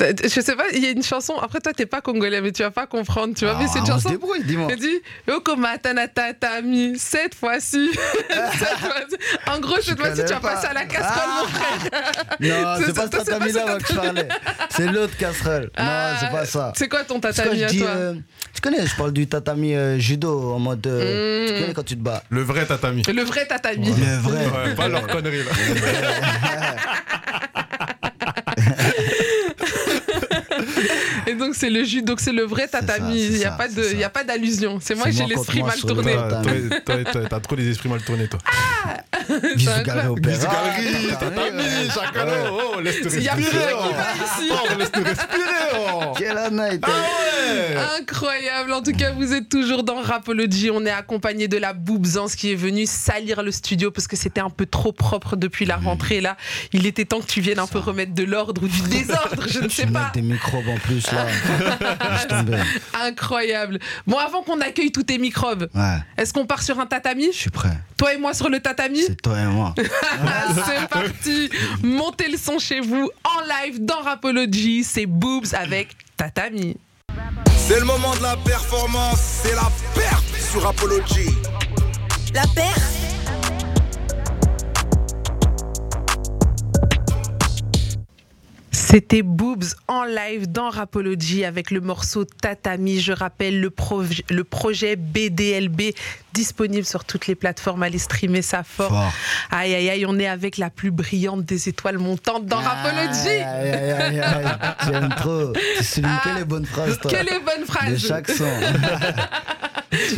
Je 0.00 0.40
sais 0.40 0.56
pas, 0.56 0.64
il 0.72 0.82
y 0.82 0.86
a 0.86 0.90
une 0.90 1.02
chanson. 1.04 1.34
Après, 1.40 1.60
toi, 1.60 1.72
t'es 1.72 1.86
pas 1.86 2.00
congolais, 2.00 2.40
mais 2.40 2.50
tu 2.50 2.62
vas 2.62 2.72
pas 2.72 2.86
comprendre, 2.88 3.34
tu 3.36 3.44
vois. 3.44 3.54
mais 3.56 3.68
c'est 3.68 3.78
une 3.78 3.84
Ah, 3.86 3.92
chanson. 3.92 4.08
débrouille, 4.10 4.42
dis-moi. 4.42 4.66
Elle 4.72 4.80
dit 4.80 5.00
Yokomata 5.28 5.94
tatami, 6.08 6.94
cette 6.98 7.36
fois-ci. 7.36 7.90
Cette 8.28 8.78
fois-ci. 8.78 9.16
En 9.46 9.60
gros, 9.60 9.80
cette 9.80 10.00
fois-ci, 10.00 10.24
tu 10.24 10.32
vas 10.32 10.40
pas. 10.40 10.54
passer 10.54 10.66
à 10.68 10.72
la 10.72 10.86
casserole, 10.86 11.28
mon 11.42 11.46
frère. 11.46 11.78
Non, 12.40 12.74
C'est 12.78 12.86
c'est 12.86 12.94
pas 12.94 13.02
ça, 13.02 13.06
ce 13.12 13.16
tatami 13.30 13.52
là 13.52 13.78
que 13.78 13.86
je 13.88 13.94
parlais. 13.94 14.28
C'est 14.70 14.86
l'autre 14.88 15.16
casserole. 15.16 15.70
Ah, 15.76 16.12
Non, 16.14 16.18
c'est 16.20 16.30
pas 16.32 16.46
ça. 16.46 16.72
C'est 16.76 16.88
quoi 16.88 17.04
ton 17.04 17.20
tatami 17.20 17.62
à 17.62 17.66
dis, 17.68 17.78
toi 17.78 17.88
euh, 17.90 18.14
tu 18.54 18.60
connais, 18.60 18.84
je 18.86 18.96
parle 18.96 19.12
du 19.12 19.26
tatami 19.28 19.74
euh, 19.76 19.98
judo 19.98 20.52
en 20.52 20.58
mode. 20.58 20.84
euh, 20.86 21.42
Mm. 21.42 21.46
Tu 21.46 21.52
connais 21.60 21.74
quand 21.74 21.82
tu 21.84 21.96
te 21.96 22.02
bats 22.02 22.22
Le 22.30 22.42
vrai 22.42 22.66
tatami. 22.66 23.02
Le 23.06 23.22
vrai 23.22 23.46
tatami. 23.46 23.86
Le 23.88 24.16
vrai. 24.16 24.46
Ouais, 24.46 24.74
pas 24.74 24.88
leur 24.88 25.06
connerie 25.06 25.44
là. 25.44 25.52
Et 31.26 31.31
donc, 31.46 31.54
c'est 31.54 31.70
le 31.70 31.84
jus, 31.84 32.02
donc 32.02 32.20
c'est 32.20 32.32
le 32.32 32.42
vrai 32.44 32.68
tatami. 32.68 33.20
Il 33.24 33.32
n'y 33.38 33.44
a, 33.44 33.50
pas 33.52 33.68
de- 33.68 33.94
y 33.96 34.04
a 34.04 34.10
pas 34.10 34.24
d'allusion. 34.24 34.78
C'est 34.80 34.94
moi, 34.94 35.06
C'est 35.06 35.12
j'ai 35.12 35.26
l'esprit 35.26 35.62
mal 35.62 35.78
tourné. 35.78 36.14
Toi, 36.84 36.96
T'as 37.28 37.40
trop 37.40 37.56
les 37.56 37.68
esprits 37.68 37.88
mal 37.88 38.02
tournés, 38.02 38.28
toi. 38.28 38.38
Bisous 39.56 39.70
incroyable. 39.70 39.84
galerie 39.86 40.08
opéra. 40.08 40.36
Bisous, 40.36 40.46
galerie, 40.46 41.08
tatami, 41.18 41.61
chacun. 41.90 42.26
Oh, 42.50 42.80
laisse-te 42.80 43.14
Il 43.16 43.22
y 43.22 43.28
a 43.28 43.34
plus 43.34 43.44
respirer. 43.44 43.72
oh. 43.74 43.84
Oh, 44.50 44.78
laisse-te 44.78 44.98
respirer. 45.00 45.78
oh. 45.78 46.12
Quelle 46.16 46.38
année 46.38 46.78
Ah 46.82 46.88
ouais. 46.88 47.76
Incroyable. 48.00 48.72
En 48.72 48.82
tout 48.82 48.92
cas, 48.92 49.12
vous 49.12 49.32
êtes 49.32 49.48
toujours 49.48 49.82
dans 49.82 50.00
Rapology. 50.00 50.70
On 50.70 50.84
est 50.86 50.90
accompagné 50.90 51.48
de 51.48 51.56
la 51.58 51.72
Boubzance 51.72 52.34
qui 52.36 52.52
est 52.52 52.56
venue 52.56 52.86
salir 52.86 53.42
le 53.42 53.50
studio 53.52 53.90
parce 53.90 54.06
que 54.06 54.16
c'était 54.16 54.40
un 54.40 54.50
peu 54.50 54.66
trop 54.66 54.92
propre 54.92 55.36
depuis 55.36 55.64
la 55.64 55.76
rentrée. 55.76 56.20
Là, 56.20 56.36
il 56.72 56.86
était 56.86 57.04
temps 57.04 57.20
que 57.20 57.26
tu 57.26 57.40
viennes 57.40 57.58
un 57.58 57.66
peu 57.66 57.78
remettre 57.78 58.14
de 58.14 58.24
l'ordre 58.24 58.62
ou 58.62 58.68
du 58.68 58.80
désordre. 58.82 59.44
Je 59.48 59.60
ne 59.60 59.68
sais 59.68 59.86
pas. 59.86 60.10
des 60.14 60.22
microbes 60.22 60.68
en 60.68 60.78
plus 60.78 61.04
là. 61.12 61.26
Incroyable. 63.04 63.78
Bon, 64.06 64.16
avant 64.18 64.42
qu'on 64.42 64.60
accueille 64.60 64.92
tous 64.92 65.02
tes 65.04 65.18
microbes, 65.18 65.68
Ouais, 65.74 65.98
est-ce 66.16 66.32
qu'on 66.32 66.46
part 66.46 66.62
sur 66.62 66.78
un 66.80 66.86
tatami? 66.86 67.28
Je 67.32 67.38
suis 67.38 67.50
prêt. 67.50 67.70
Toi 67.96 68.14
et 68.14 68.18
moi 68.18 68.34
sur 68.34 68.48
le 68.48 68.60
tatami? 68.60 69.02
C'est 69.06 69.20
toi 69.20 69.38
et 69.40 69.44
moi. 69.46 69.74
C'est 70.54 70.88
parti. 70.88 71.50
Montez 71.82 72.28
le 72.28 72.36
son 72.36 72.58
chez 72.58 72.80
vous 72.80 73.10
en 73.24 73.40
live 73.64 73.84
dans 73.84 74.00
Rapology. 74.00 74.84
C'est 74.84 75.06
Boobs 75.06 75.54
avec 75.54 75.88
Tatami. 76.16 76.76
C'est 77.56 77.78
le 77.78 77.84
moment 77.84 78.14
de 78.16 78.22
la 78.22 78.36
performance, 78.36 79.40
c'est 79.42 79.54
la 79.54 79.70
perte 79.94 80.24
sur 80.50 80.66
Apology. 80.66 81.30
La 82.34 82.42
paire 82.54 83.01
C'était 88.92 89.22
Boobs 89.22 89.64
en 89.88 90.04
live 90.04 90.52
dans 90.52 90.68
Rapology 90.68 91.46
avec 91.46 91.70
le 91.70 91.80
morceau 91.80 92.26
Tatami. 92.26 93.00
Je 93.00 93.12
rappelle 93.14 93.58
le, 93.58 93.70
proj- 93.70 94.22
le 94.28 94.44
projet 94.44 94.96
BDLB 94.96 95.94
disponible 96.34 96.84
sur 96.84 97.02
toutes 97.06 97.26
les 97.26 97.34
plateformes. 97.34 97.82
Allez 97.84 97.98
streamer 97.98 98.42
ça 98.42 98.62
fort. 98.62 98.90
Fort. 98.90 99.12
Aïe 99.50 99.74
aïe 99.74 99.88
aïe, 99.88 100.04
on 100.06 100.18
est 100.18 100.26
avec 100.26 100.58
la 100.58 100.68
plus 100.68 100.90
brillante 100.90 101.42
des 101.46 101.70
étoiles 101.70 101.96
montantes 101.96 102.44
dans 102.44 102.58
Rapology. 102.58 103.28
Aïe, 103.28 103.70
aïe, 103.70 103.92
aïe, 103.92 104.20
aïe. 104.20 104.44
J'aime 104.84 105.08
trop. 105.16 105.52
Tu 105.78 105.84
soulignes 105.84 106.10
Ah, 106.12 106.28
que 106.28 106.38
les 106.40 106.44
bonnes 106.44 106.66
phrases, 106.66 106.98
toi. 107.00 107.10
Que 107.10 107.16
les 107.16 107.38
bonnes 107.38 107.60
De 107.62 107.64
phrases. 107.64 108.06
chaque 108.06 108.28
son. 108.30 108.44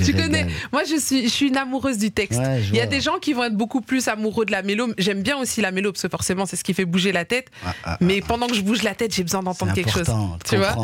Tu 0.04 0.12
connais, 0.14 0.46
moi 0.72 0.82
je 0.84 0.96
suis, 0.96 1.24
je 1.24 1.28
suis 1.28 1.48
une 1.48 1.56
amoureuse 1.56 1.98
du 1.98 2.10
texte. 2.10 2.38
Ouais, 2.40 2.62
Il 2.68 2.76
y 2.76 2.80
a 2.80 2.86
des 2.86 3.00
gens 3.00 3.18
qui 3.20 3.32
vont 3.32 3.44
être 3.44 3.56
beaucoup 3.56 3.80
plus 3.80 4.08
amoureux 4.08 4.44
de 4.44 4.52
la 4.52 4.62
mélo. 4.62 4.88
J'aime 4.98 5.22
bien 5.22 5.36
aussi 5.38 5.60
la 5.60 5.70
mélo 5.70 5.92
parce 5.92 6.02
que 6.02 6.08
forcément 6.08 6.46
c'est 6.46 6.56
ce 6.56 6.64
qui 6.64 6.74
fait 6.74 6.84
bouger 6.84 7.12
la 7.12 7.24
tête. 7.24 7.48
Ah, 7.64 7.74
ah, 7.84 7.98
Mais 8.00 8.20
pendant 8.20 8.46
que 8.46 8.54
je 8.54 8.62
bouge 8.62 8.82
la 8.82 8.94
tête, 8.94 9.14
j'ai 9.14 9.22
besoin 9.22 9.42
d'entendre 9.42 9.72
quelque 9.72 9.90
chose. 9.90 10.06
de 10.06 10.48
Tu 10.48 10.56
vois. 10.56 10.74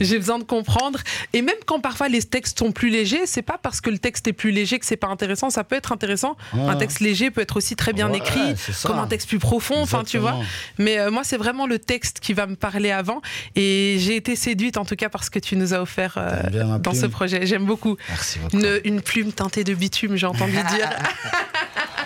J'ai 0.00 0.18
besoin 0.18 0.38
de 0.38 0.44
comprendre. 0.44 1.00
Et 1.32 1.42
même 1.42 1.56
quand 1.66 1.80
parfois 1.80 2.08
les 2.08 2.22
textes 2.22 2.58
sont 2.58 2.72
plus 2.72 2.90
légers, 2.90 3.26
c'est 3.26 3.42
pas 3.42 3.58
parce 3.58 3.80
que 3.80 3.90
le 3.90 3.98
texte 3.98 4.26
est 4.28 4.32
plus 4.32 4.50
léger 4.50 4.78
que 4.78 4.86
c'est 4.86 4.96
pas 4.96 5.08
intéressant. 5.08 5.50
Ça 5.50 5.64
peut 5.64 5.76
être 5.76 5.92
intéressant. 5.92 6.36
Un 6.52 6.76
texte 6.76 7.00
léger 7.00 7.30
peut 7.30 7.40
être 7.40 7.56
aussi 7.56 7.76
très 7.76 7.92
bien 7.92 8.10
Ouais, 8.10 8.18
écrit, 8.18 8.54
comme 8.84 8.98
un 8.98 9.06
texte 9.06 9.28
plus 9.28 9.38
profond. 9.38 9.80
Enfin, 9.80 10.04
tu 10.04 10.18
vois. 10.18 10.36
Mais 10.78 10.98
euh, 10.98 11.10
moi, 11.10 11.22
c'est 11.24 11.36
vraiment 11.36 11.66
le 11.66 11.78
texte 11.78 12.20
qui 12.20 12.32
va 12.32 12.46
me 12.46 12.56
parler 12.56 12.90
avant. 12.90 13.20
Et 13.56 13.96
j'ai 13.98 14.16
été 14.16 14.36
séduite 14.36 14.76
en 14.76 14.84
tout 14.84 14.96
cas 14.96 15.08
parce 15.08 15.30
que 15.30 15.38
tu 15.38 15.56
nous 15.56 15.74
as 15.74 15.80
offert 15.80 16.14
euh, 16.16 16.78
dans 16.78 16.94
ce 16.94 17.06
projet. 17.06 17.46
J'aime 17.46 17.64
beaucoup. 17.64 17.96
Merci 18.08 18.39
une 18.84 19.00
plume 19.00 19.32
teintée 19.32 19.64
de 19.64 19.74
bitume, 19.74 20.16
j'ai 20.16 20.26
entendu 20.26 20.52
dire. 20.52 20.90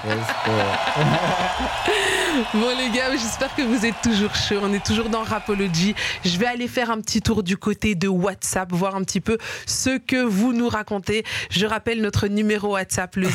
Bon 2.55 2.77
les 2.77 2.91
gars, 2.91 3.13
j'espère 3.13 3.55
que 3.55 3.63
vous 3.63 3.87
êtes 3.87 3.95
toujours 4.03 4.35
chauds. 4.35 4.59
On 4.61 4.73
est 4.73 4.85
toujours 4.85 5.09
dans 5.09 5.23
Rapology. 5.23 5.95
Je 6.25 6.37
vais 6.37 6.47
aller 6.47 6.67
faire 6.67 6.91
un 6.91 7.01
petit 7.01 7.23
tour 7.23 7.45
du 7.45 7.57
côté 7.57 7.95
de 7.95 8.09
WhatsApp, 8.09 8.73
voir 8.73 8.97
un 8.97 9.05
petit 9.05 9.21
peu 9.21 9.39
ce 9.67 9.99
que 9.99 10.21
vous 10.21 10.53
nous 10.53 10.69
racontez. 10.69 11.25
Je 11.51 11.65
rappelle 11.65 12.03
notre 12.03 12.27
numéro 12.27 12.73
WhatsApp, 12.73 13.15
le 13.15 13.29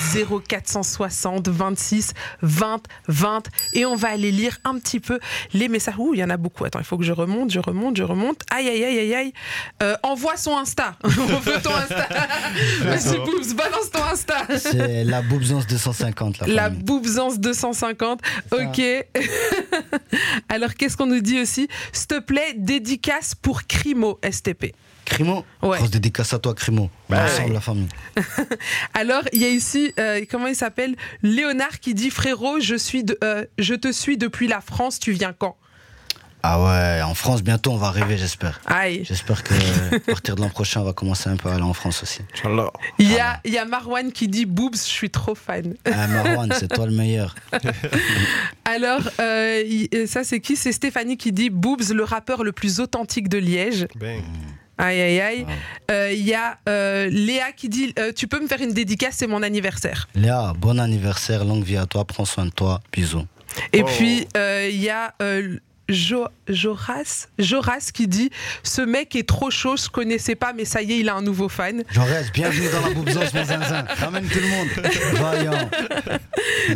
0460 0.47 1.47
26 1.47 2.13
20 2.41 2.81
20. 3.07 3.43
Et 3.73 3.85
on 3.85 3.95
va 3.95 4.09
aller 4.09 4.31
lire 4.31 4.57
un 4.65 4.77
petit 4.77 4.99
peu 4.99 5.19
les 5.53 5.69
messages. 5.69 5.95
Ouh, 5.97 6.13
il 6.13 6.19
y 6.19 6.23
en 6.23 6.29
a 6.29 6.37
beaucoup. 6.37 6.65
Attends, 6.65 6.79
il 6.79 6.85
faut 6.85 6.97
que 6.97 7.05
je 7.05 7.13
remonte, 7.13 7.51
je 7.51 7.59
remonte, 7.59 7.95
je 7.95 8.03
remonte. 8.03 8.41
Aïe, 8.49 8.67
aïe, 8.67 8.83
aïe, 8.83 8.99
aïe, 8.99 9.15
aïe. 9.15 9.33
Euh, 9.81 9.95
envoie 10.03 10.35
son 10.35 10.57
Insta. 10.57 10.95
On 11.03 11.09
veut 11.39 11.61
ton 11.63 11.73
Insta. 11.73 12.07
Vas-y, 12.81 13.17
Boobs, 13.19 13.53
balance 13.55 13.91
ton 13.91 14.03
Insta. 14.03 14.45
C'est 14.57 15.05
la 15.05 15.21
boobsance 15.21 15.67
250 15.67 16.39
là. 16.39 16.47
La 16.47 16.69
boobsance 16.69 17.39
250. 17.39 18.19
Ok. 18.51 18.88
Alors, 20.49 20.73
qu'est-ce 20.75 20.97
qu'on 20.97 21.05
nous 21.05 21.21
dit 21.21 21.39
aussi? 21.41 21.67
S'il 21.91 22.07
te 22.07 22.19
plaît, 22.19 22.53
dédicace 22.55 23.35
pour 23.35 23.65
Crimo 23.67 24.19
STP. 24.29 24.73
Crimo? 25.05 25.43
Ouais. 25.63 25.77
Grosse 25.79 25.89
dédicace 25.91 26.33
à 26.33 26.39
toi, 26.39 26.53
Crimo. 26.53 26.89
Bah 27.09 27.25
Ensemble, 27.25 27.47
ouais. 27.49 27.53
la 27.55 27.61
famille. 27.61 27.87
Alors, 28.93 29.23
il 29.33 29.41
y 29.41 29.45
a 29.45 29.49
ici, 29.49 29.91
euh, 29.99 30.23
comment 30.29 30.47
il 30.47 30.55
s'appelle? 30.55 30.95
Léonard 31.23 31.79
qui 31.79 31.93
dit 31.95 32.11
Frérot, 32.11 32.59
je, 32.59 32.75
suis 32.75 33.03
de- 33.03 33.17
euh, 33.23 33.45
je 33.57 33.73
te 33.73 33.91
suis 33.91 34.17
depuis 34.17 34.47
la 34.47 34.61
France, 34.61 34.99
tu 34.99 35.11
viens 35.11 35.33
quand? 35.33 35.57
Ah 36.41 36.61
ouais, 36.63 37.01
en 37.01 37.13
France, 37.15 37.43
bientôt, 37.43 37.71
on 37.71 37.77
va 37.77 37.87
arriver, 37.87 38.17
j'espère. 38.17 38.61
Aïe. 38.65 39.03
J'espère 39.03 39.43
que 39.43 39.53
à 39.95 39.99
partir 39.99 40.35
de 40.35 40.41
l'an 40.41 40.49
prochain, 40.49 40.81
on 40.81 40.85
va 40.85 40.93
commencer 40.93 41.29
un 41.29 41.35
peu 41.35 41.49
à 41.49 41.53
aller 41.55 41.63
en 41.63 41.73
France 41.73 42.01
aussi. 42.03 42.21
Inch'Allah. 42.33 42.71
Il 42.97 43.11
y 43.11 43.19
a, 43.19 43.41
il 43.43 43.51
y 43.53 43.57
a 43.57 43.65
Marwan 43.65 44.11
qui 44.13 44.27
dit 44.29 44.45
Boobs, 44.45 44.75
je 44.77 44.79
suis 44.81 45.09
trop 45.09 45.35
fan. 45.35 45.75
Ah, 45.85 46.07
Marwan, 46.07 46.49
c'est 46.57 46.69
toi 46.69 46.85
le 46.85 46.93
meilleur. 46.93 47.35
Alors, 48.65 49.01
euh, 49.19 49.63
ça 50.07 50.23
c'est 50.23 50.39
qui? 50.39 50.55
C'est 50.55 50.71
Stéphanie 50.71 51.17
qui 51.17 51.31
dit 51.31 51.49
Boobs, 51.49 51.91
le 51.93 52.03
rappeur 52.03 52.43
le 52.43 52.51
plus 52.51 52.79
authentique 52.79 53.29
de 53.29 53.37
Liège. 53.37 53.87
Bang. 53.95 54.21
Aïe, 54.77 55.01
aïe, 55.01 55.19
aïe. 55.19 55.41
Wow. 55.41 55.47
Euh, 55.91 56.11
Il 56.13 56.25
y 56.25 56.33
a 56.33 56.57
euh, 56.69 57.09
Léa 57.11 57.51
qui 57.51 57.67
dit 57.67 57.93
euh, 57.99 58.13
Tu 58.15 58.27
peux 58.29 58.39
me 58.41 58.47
faire 58.47 58.61
une 58.61 58.71
dédicace, 58.71 59.15
c'est 59.17 59.27
mon 59.27 59.43
anniversaire. 59.43 60.07
Léa, 60.15 60.53
bon 60.57 60.79
anniversaire, 60.79 61.43
longue 61.43 61.63
vie 61.65 61.75
à 61.75 61.85
toi, 61.85 62.05
prends 62.05 62.23
soin 62.25 62.45
de 62.45 62.51
toi, 62.51 62.79
bisous. 62.93 63.25
Et 63.73 63.81
Oh. 63.83 63.85
puis, 63.85 64.25
euh, 64.37 64.69
il 64.71 64.79
y 64.79 64.89
a 64.89 65.13
euh, 65.21 65.57
Jo- 65.89 66.27
Joras, 66.47 67.27
Joras 67.39 67.89
qui 67.93 68.07
dit 68.07 68.29
Ce 68.63 68.81
mec 68.81 69.15
est 69.15 69.27
trop 69.27 69.49
chaud, 69.49 69.75
je 69.75 69.89
connaissais 69.89 70.35
pas, 70.35 70.53
mais 70.53 70.63
ça 70.65 70.81
y 70.83 70.93
est, 70.93 70.99
il 70.99 71.09
a 71.09 71.15
un 71.15 71.21
nouveau 71.21 71.49
fan. 71.49 71.83
Reste, 71.95 72.31
bienvenue 72.33 72.67
dans 72.71 72.87
la 72.87 72.93
boubzance, 72.93 73.33
mon 73.33 73.43
zinzin. 73.43 73.85
Ramène 73.99 74.27
tout 74.27 74.39
le 74.39 74.47
monde. 74.47 74.67
Voyons. 75.15 75.69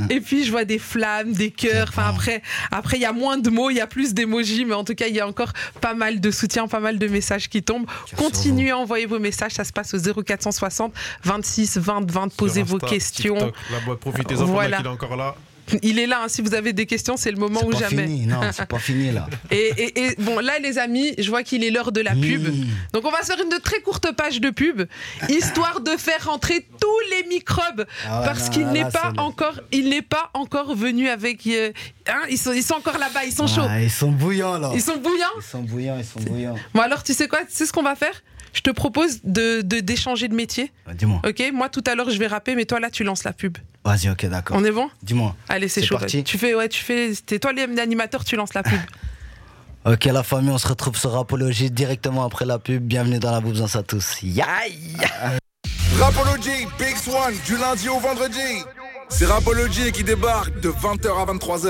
Et 0.09 0.19
puis 0.19 0.43
je 0.45 0.51
vois 0.51 0.65
des 0.65 0.79
flammes, 0.79 1.31
des 1.33 1.51
cœurs. 1.51 1.87
Enfin 1.89 2.07
après, 2.09 2.41
après 2.71 2.97
il 2.97 3.01
y 3.01 3.05
a 3.05 3.13
moins 3.13 3.37
de 3.37 3.49
mots, 3.49 3.69
il 3.69 3.77
y 3.77 3.81
a 3.81 3.87
plus 3.87 4.13
d'émojis, 4.13 4.65
mais 4.65 4.73
en 4.73 4.83
tout 4.83 4.95
cas 4.95 5.07
il 5.07 5.15
y 5.15 5.19
a 5.19 5.27
encore 5.27 5.53
pas 5.79 5.93
mal 5.93 6.19
de 6.19 6.31
soutien, 6.31 6.67
pas 6.67 6.79
mal 6.79 6.97
de 6.97 7.07
messages 7.07 7.49
qui 7.49 7.61
tombent. 7.63 7.85
Continuez 8.17 8.71
à 8.71 8.77
envoyer 8.77 9.05
vos 9.05 9.19
messages, 9.19 9.53
ça 9.53 9.63
se 9.63 9.71
passe 9.71 9.93
au 9.93 9.99
0460 10.23 10.93
26 11.23 11.77
20 11.77 12.11
20. 12.11 12.35
Posez 12.35 12.63
vos 12.63 12.79
questions. 12.79 13.35
TikTok, 13.35 13.55
la 13.71 13.79
boîte, 13.81 13.99
profitez-en 13.99 14.45
Voilà. 14.45 14.77
qu'il 14.77 14.85
est 14.87 14.89
encore 14.89 15.15
là. 15.15 15.35
Il 15.81 15.99
est 15.99 16.07
là. 16.07 16.21
hein, 16.23 16.27
si 16.27 16.41
vous 16.41 16.53
avez 16.53 16.73
des 16.73 16.85
questions, 16.85 17.17
c'est 17.17 17.31
le 17.31 17.37
moment 17.37 17.59
C'est 17.61 17.65
ou 17.67 17.69
pas 17.71 17.89
jamais. 17.89 18.03
fini, 18.07 18.25
non, 18.25 18.39
c'est 18.51 18.65
pas 18.65 18.79
fini 18.79 19.11
là. 19.11 19.27
Et, 19.51 19.55
et- 19.77 19.99
et 20.05 20.15
bon, 20.19 20.39
là, 20.39 20.59
les 20.59 20.77
amis, 20.77 21.13
je 21.17 21.29
vois 21.29 21.43
qu'il 21.43 21.63
est 21.63 21.69
l'heure 21.71 21.91
de 21.91 22.01
la 22.01 22.11
pub. 22.11 22.47
Mmh. 22.47 22.65
Donc, 22.93 23.05
on 23.05 23.11
va 23.11 23.21
se 23.21 23.27
faire 23.27 23.41
une 23.43 23.59
très 23.59 23.81
courte 23.81 24.11
page 24.15 24.39
de 24.41 24.49
pub, 24.49 24.83
histoire 25.29 25.81
de 25.81 25.91
faire 25.97 26.25
rentrer 26.25 26.65
tous 26.79 26.99
les 27.11 27.27
microbes, 27.27 27.85
Ah 28.07 28.19
ouais, 28.19 28.25
parce 28.25 28.49
qu'il 28.49 28.67
n'est 28.67 28.85
pas 28.85 29.11
le- 29.15 29.19
encore, 29.21 29.59
il 29.71 29.89
n'est 29.89 30.01
pas 30.01 30.29
encore 30.33 30.75
venu 30.75 31.09
avec. 31.09 31.45
euh, 31.47 31.71
hein, 32.07 32.21
ils 32.29 32.37
sont, 32.37 32.53
ils 32.53 32.63
sont 32.63 32.75
encore 32.75 32.97
là-bas, 32.97 33.25
ils 33.25 33.33
sont 33.33 33.47
chauds, 33.47 33.61
Ah, 33.67 33.81
ils 33.81 33.89
sont 33.91 34.11
bouillants 34.11 34.57
là. 34.59 34.71
ils 34.73 34.81
sont 34.81 34.97
bouillants. 34.97 35.27
Ils 35.37 35.43
sont 35.43 35.61
bouillants, 35.63 35.97
ils 35.97 36.05
sont 36.05 36.19
bouillants. 36.19 36.55
Bon, 36.73 36.81
alors, 36.81 37.03
tu 37.03 37.13
sais 37.13 37.27
quoi, 37.27 37.39
tu 37.39 37.47
sais 37.49 37.65
ce 37.65 37.73
qu'on 37.73 37.83
va 37.83 37.95
faire? 37.95 38.23
Je 38.53 38.61
te 38.61 38.69
propose 38.69 39.19
de 39.23 39.61
de- 39.61 39.79
d'échanger 39.79 40.27
de 40.27 40.35
métier. 40.35 40.71
Ah, 40.85 40.93
Dis-moi. 40.93 41.21
Ok, 41.27 41.41
moi 41.53 41.69
tout 41.69 41.83
à 41.87 41.95
l'heure 41.95 42.11
je 42.11 42.19
vais 42.19 42.27
rapper, 42.27 42.53
mais 42.53 42.65
toi 42.65 42.79
là 42.79 42.91
tu 42.91 43.03
lances 43.03 43.23
la 43.23 43.33
pub. 43.33 43.57
Vas-y, 43.85 44.09
ok, 44.09 44.25
d'accord. 44.27 44.55
On 44.57 44.63
est 44.63 44.71
bon? 44.71 44.89
Dis-moi. 45.01 45.35
Allez, 45.49 45.67
c'est 45.67 45.81
C'est 45.81 45.87
chaud. 45.87 45.97
parti. 45.97 46.23
Tu 46.23 46.37
fais, 46.37 46.55
ouais, 46.55 46.69
tu 46.69 46.81
fais. 46.83 47.11
C'est 47.27 47.39
toi 47.39 47.51
l'animateur, 47.53 48.23
tu 48.23 48.35
lances 48.35 48.53
la 48.53 48.63
pub. 48.63 48.79
Ok, 49.85 50.05
la 50.05 50.23
famille, 50.23 50.49
on 50.49 50.57
se 50.57 50.67
retrouve 50.69 50.95
sur 50.95 51.11
Rapologie 51.11 51.69
directement 51.69 52.23
après 52.23 52.45
la 52.45 52.57
pub. 52.57 52.81
Bienvenue 52.81 53.19
dans 53.19 53.31
la 53.31 53.41
boubzance 53.41 53.75
à 53.75 53.83
tous. 53.83 54.15
Yaï 54.23 54.95
Rapology, 55.99 56.67
Big 56.79 56.95
Swan, 56.95 57.33
du 57.45 57.57
lundi 57.57 57.89
au 57.89 57.99
vendredi. 57.99 58.63
C'est 59.09 59.25
Rapology 59.25 59.91
qui 59.91 60.05
débarque 60.05 60.57
de 60.61 60.69
20h 60.69 61.07
à 61.21 61.25
23h. 61.33 61.69